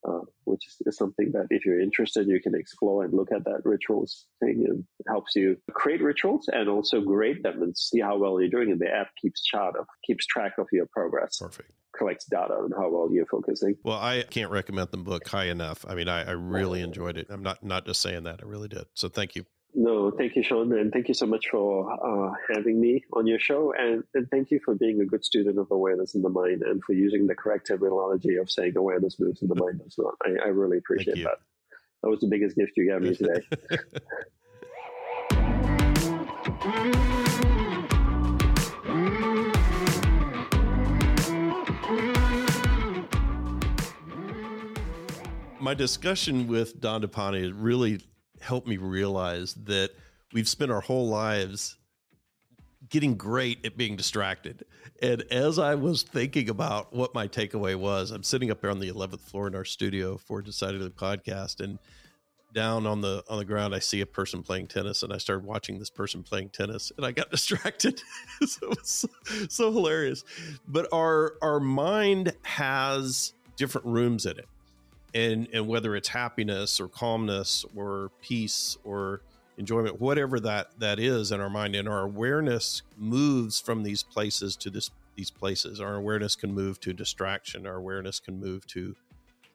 Uh, 0.08 0.22
which 0.46 0.66
is, 0.68 0.78
is, 0.88 0.98
something 0.98 1.32
that 1.32 1.46
if 1.52 1.64
you're 1.64 1.80
interested, 1.80 2.28
you 2.28 2.42
can 2.42 2.56
explore 2.56 3.04
and 3.04 3.14
look 3.14 3.32
at 3.32 3.44
that 3.46 3.62
rituals 3.64 4.26
thing 4.40 4.66
and 4.68 4.84
it 5.00 5.06
helps 5.08 5.36
you 5.36 5.56
create 5.74 6.02
rituals 6.02 6.50
and 6.52 6.68
also 6.68 7.02
grade 7.02 7.44
them 7.44 7.62
and 7.62 7.78
see 7.78 8.00
how 8.00 8.18
well 8.18 8.42
you're 8.42 8.50
doing. 8.50 8.72
And 8.72 8.82
the 8.82 8.92
app 8.92 9.10
keeps 9.22 9.44
chart 9.44 9.76
of, 9.78 9.86
keeps 10.04 10.26
track 10.26 10.54
of 10.58 10.66
your 10.72 10.88
progress. 10.92 11.38
Perfect. 11.38 11.72
Collects 11.96 12.26
data 12.26 12.52
on 12.52 12.72
how 12.72 12.90
well 12.90 13.10
you're 13.12 13.28
focusing. 13.28 13.76
Well, 13.84 14.00
I 14.00 14.24
can't 14.28 14.50
recommend 14.50 14.90
the 14.90 14.98
book 14.98 15.28
high 15.28 15.50
enough. 15.50 15.86
I 15.88 15.94
mean, 15.94 16.08
I, 16.08 16.24
I 16.24 16.32
really 16.32 16.82
enjoyed 16.82 17.18
it. 17.18 17.28
I'm 17.30 17.44
not, 17.44 17.64
not 17.64 17.86
just 17.86 18.02
saying 18.02 18.24
that. 18.24 18.40
I 18.42 18.48
really 18.48 18.70
did. 18.70 18.86
So 18.96 19.08
thank 19.08 19.36
you. 19.36 19.46
No, 19.74 20.12
thank 20.12 20.36
you, 20.36 20.44
Sean, 20.44 20.78
and 20.78 20.92
thank 20.92 21.08
you 21.08 21.14
so 21.14 21.26
much 21.26 21.46
for 21.50 21.90
uh, 21.92 22.34
having 22.54 22.82
me 22.82 23.06
on 23.14 23.26
your 23.26 23.40
show, 23.40 23.74
and, 23.78 24.04
and 24.14 24.30
thank 24.30 24.52
you 24.52 24.60
for 24.66 24.76
being 24.76 25.00
a 25.00 25.06
good 25.06 25.24
student 25.24 25.58
of 25.58 25.72
awareness 25.72 26.14
in 26.14 26.22
the 26.22 26.30
mind 26.30 26.62
and 26.62 26.84
for 26.84 26.92
using 26.92 27.26
the 27.26 27.36
correct 27.36 27.68
terminology 27.68 28.36
of 28.36 28.52
saying 28.52 28.76
awareness 28.76 29.18
moves 29.18 29.42
in 29.42 29.48
the 29.48 29.56
mind 29.56 29.80
does 29.80 29.96
not. 29.98 30.14
I, 30.26 30.46
I 30.46 30.50
really 30.50 30.78
appreciate 30.78 31.24
that. 31.24 31.38
That 32.04 32.10
was 32.10 32.20
the 32.20 32.28
biggest 32.28 32.58
gift 32.58 32.74
you 32.76 32.90
gave 32.90 33.02
me 33.02 33.16
today. 33.16 33.42
My 45.62 45.76
discussion 45.76 46.48
with 46.48 46.82
Dandapani 46.82 47.54
really 47.56 48.02
helped 48.42 48.68
me 48.68 48.78
realize 48.78 49.54
that 49.66 49.92
we've 50.34 50.48
spent 50.48 50.72
our 50.72 50.82
whole 50.82 51.08
lives 51.08 51.78
getting 52.90 53.16
great 53.16 53.66
at 53.66 53.78
being 53.78 53.96
distracted. 53.96 54.66
And 55.02 55.24
as 55.32 55.60
I 55.60 55.76
was 55.76 56.04
thinking 56.04 56.50
about 56.50 56.94
what 56.94 57.14
my 57.14 57.28
takeaway 57.28 57.76
was, 57.76 58.12
I'm 58.12 58.24
sitting 58.24 58.52
up 58.52 58.62
here 58.62 58.70
on 58.70 58.80
the 58.80 58.92
11th 58.92 59.22
floor 59.22 59.48
in 59.48 59.56
our 59.56 59.66
studio 59.66 60.18
for 60.18 60.42
Decidedly 60.42 60.90
podcast 60.90 61.60
and 61.62 61.80
down 62.54 62.86
on 62.86 63.00
the 63.00 63.24
on 63.30 63.38
the 63.38 63.46
ground 63.46 63.74
I 63.74 63.80
see 63.80 64.02
a 64.02 64.06
person 64.06 64.44
playing 64.44 64.68
tennis 64.68 65.04
and 65.04 65.14
I 65.14 65.18
started 65.20 65.46
watching 65.46 65.80
this 65.80 65.90
person 65.90 66.22
playing 66.22 66.50
tennis 66.50 66.92
and 66.98 67.06
I 67.06 67.12
got 67.12 67.32
distracted. 67.32 68.02
so 68.46 68.72
it 68.72 68.78
was 68.78 68.90
so, 68.90 69.08
so 69.48 69.72
hilarious. 69.72 70.24
But 70.68 70.88
our 70.92 71.36
our 71.42 71.60
mind 71.60 72.34
has 72.44 73.34
different 73.56 73.88
rooms 73.88 74.26
in 74.26 74.38
it 74.38 74.48
and 75.14 75.48
and 75.54 75.68
whether 75.68 75.96
it's 75.96 76.10
happiness 76.10 76.80
or 76.80 76.88
calmness 76.88 77.66
or 77.76 78.12
peace 78.22 78.78
or 78.84 79.22
enjoyment 79.58 80.00
whatever 80.00 80.40
that 80.40 80.80
that 80.80 81.00
is 81.00 81.32
in 81.32 81.42
our 81.42 81.50
mind. 81.50 81.76
And 81.76 81.88
our 81.88 82.04
awareness 82.04 82.82
moves 82.98 83.60
from 83.60 83.84
these 83.84 84.04
places 84.04 84.56
to 84.58 84.70
this 84.70 84.90
these 85.16 85.32
places. 85.32 85.80
Our 85.82 85.96
awareness 85.96 86.36
can 86.36 86.54
move 86.54 86.80
to 86.82 86.94
distraction. 86.94 87.68
Our 87.68 87.76
awareness 87.76 88.20
can 88.20 88.40
move 88.40 88.66
to 88.68 88.96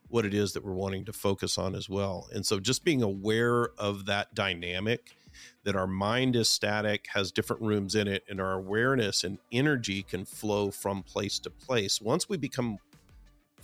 what 0.09 0.25
it 0.25 0.35
is 0.35 0.53
that 0.53 0.65
we're 0.65 0.73
wanting 0.73 1.05
to 1.07 1.13
focus 1.13 1.59
on 1.59 1.75
as 1.75 1.89
well. 1.89 2.29
And 2.33 2.47
so 2.47 2.61
just 2.61 2.85
being 2.85 3.03
aware 3.03 3.71
of 3.79 4.07
that 4.07 4.35
dynamic 4.35 5.17
that 5.65 5.77
our 5.77 5.87
mind 5.87 6.37
is 6.37 6.49
static 6.49 7.07
has 7.13 7.33
different 7.33 7.61
rooms 7.63 7.95
in 7.95 8.09
it 8.09 8.25
and 8.29 8.41
our 8.41 8.53
awareness 8.53 9.25
and 9.25 9.39
energy 9.53 10.03
can 10.03 10.25
flow 10.25 10.71
from 10.71 11.03
place 11.03 11.39
to 11.41 11.51
place. 11.51 12.01
Once 12.01 12.29
we 12.29 12.37
become 12.37 12.79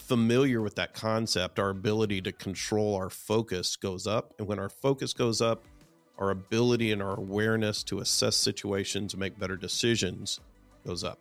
familiar 0.03 0.61
with 0.61 0.75
that 0.77 0.95
concept, 0.95 1.59
our 1.59 1.71
ability 1.71 2.21
to 2.23 2.33
control 2.33 2.95
our 2.95 3.11
focus 3.11 3.77
goes 3.77 4.07
up. 4.07 4.35
And 4.39 4.47
when 4.47 4.59
our 4.59 4.69
focus 4.69 5.13
goes 5.13 5.41
up, 5.41 5.65
our 6.19 6.31
ability 6.31 6.93
and 6.93 7.03
our 7.03 7.17
awareness 7.17 7.83
to 7.85 8.01
assess 8.01 8.37
situations 8.37 9.15
and 9.15 9.21
make 9.21 9.39
better 9.39 9.57
decisions 9.57 10.41
goes 10.87 11.05
up. 11.05 11.19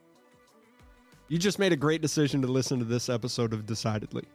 You 1.28 1.38
just 1.38 1.60
made 1.60 1.72
a 1.72 1.78
great 1.78 2.02
decision 2.02 2.42
to 2.42 2.48
listen 2.48 2.80
to 2.80 2.86
this 2.86 3.08
episode 3.08 3.54
of 3.54 3.66
Decidedly. 3.66 4.26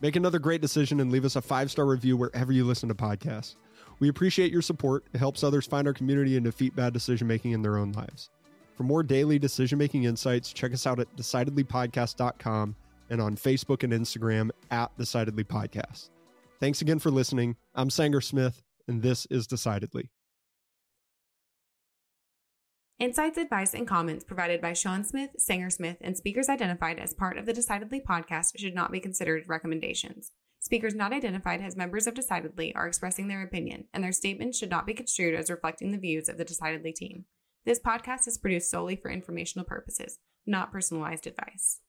Make 0.00 0.16
another 0.16 0.38
great 0.38 0.60
decision 0.60 1.00
and 1.00 1.12
leave 1.12 1.24
us 1.24 1.36
a 1.36 1.42
five 1.42 1.70
star 1.70 1.84
review 1.84 2.16
wherever 2.16 2.52
you 2.52 2.64
listen 2.64 2.88
to 2.88 2.94
podcasts. 2.94 3.56
We 3.98 4.08
appreciate 4.08 4.52
your 4.52 4.62
support. 4.62 5.04
It 5.12 5.18
helps 5.18 5.44
others 5.44 5.66
find 5.66 5.86
our 5.86 5.94
community 5.94 6.36
and 6.36 6.44
defeat 6.44 6.76
bad 6.76 6.92
decision 6.92 7.26
making 7.26 7.52
in 7.52 7.62
their 7.62 7.76
own 7.76 7.92
lives. 7.92 8.30
For 8.74 8.82
more 8.82 9.02
daily 9.02 9.38
decision 9.38 9.78
making 9.78 10.04
insights, 10.04 10.52
check 10.52 10.72
us 10.72 10.86
out 10.86 11.00
at 11.00 11.14
decidedlypodcast.com 11.16 12.76
and 13.10 13.20
on 13.20 13.36
Facebook 13.36 13.82
and 13.82 13.92
Instagram 13.92 14.50
at 14.70 14.96
Decidedly 14.98 15.44
Podcast. 15.44 16.10
Thanks 16.60 16.80
again 16.80 16.98
for 16.98 17.10
listening. 17.10 17.56
I'm 17.74 17.90
Sanger 17.90 18.20
Smith, 18.20 18.62
and 18.88 19.02
this 19.02 19.26
is 19.30 19.46
Decidedly. 19.46 20.10
Insights, 22.98 23.36
advice, 23.36 23.74
and 23.74 23.86
comments 23.86 24.24
provided 24.24 24.62
by 24.62 24.72
Sean 24.72 25.04
Smith, 25.04 25.30
Sanger 25.36 25.68
Smith, 25.68 25.98
and 26.00 26.16
speakers 26.16 26.48
identified 26.48 26.98
as 26.98 27.12
part 27.12 27.36
of 27.36 27.44
the 27.44 27.52
Decidedly 27.52 28.00
podcast 28.00 28.58
should 28.58 28.74
not 28.74 28.90
be 28.90 29.00
considered 29.00 29.44
recommendations. 29.46 30.32
Speakers 30.60 30.94
not 30.94 31.12
identified 31.12 31.60
as 31.60 31.76
members 31.76 32.06
of 32.06 32.14
Decidedly 32.14 32.74
are 32.74 32.86
expressing 32.88 33.28
their 33.28 33.42
opinion, 33.42 33.84
and 33.92 34.02
their 34.02 34.12
statements 34.12 34.56
should 34.56 34.70
not 34.70 34.86
be 34.86 34.94
construed 34.94 35.34
as 35.34 35.50
reflecting 35.50 35.92
the 35.92 35.98
views 35.98 36.26
of 36.28 36.38
the 36.38 36.44
Decidedly 36.44 36.92
team. 36.92 37.26
This 37.66 37.78
podcast 37.78 38.26
is 38.26 38.38
produced 38.38 38.70
solely 38.70 38.96
for 38.96 39.10
informational 39.10 39.66
purposes, 39.66 40.18
not 40.46 40.72
personalized 40.72 41.26
advice. 41.26 41.80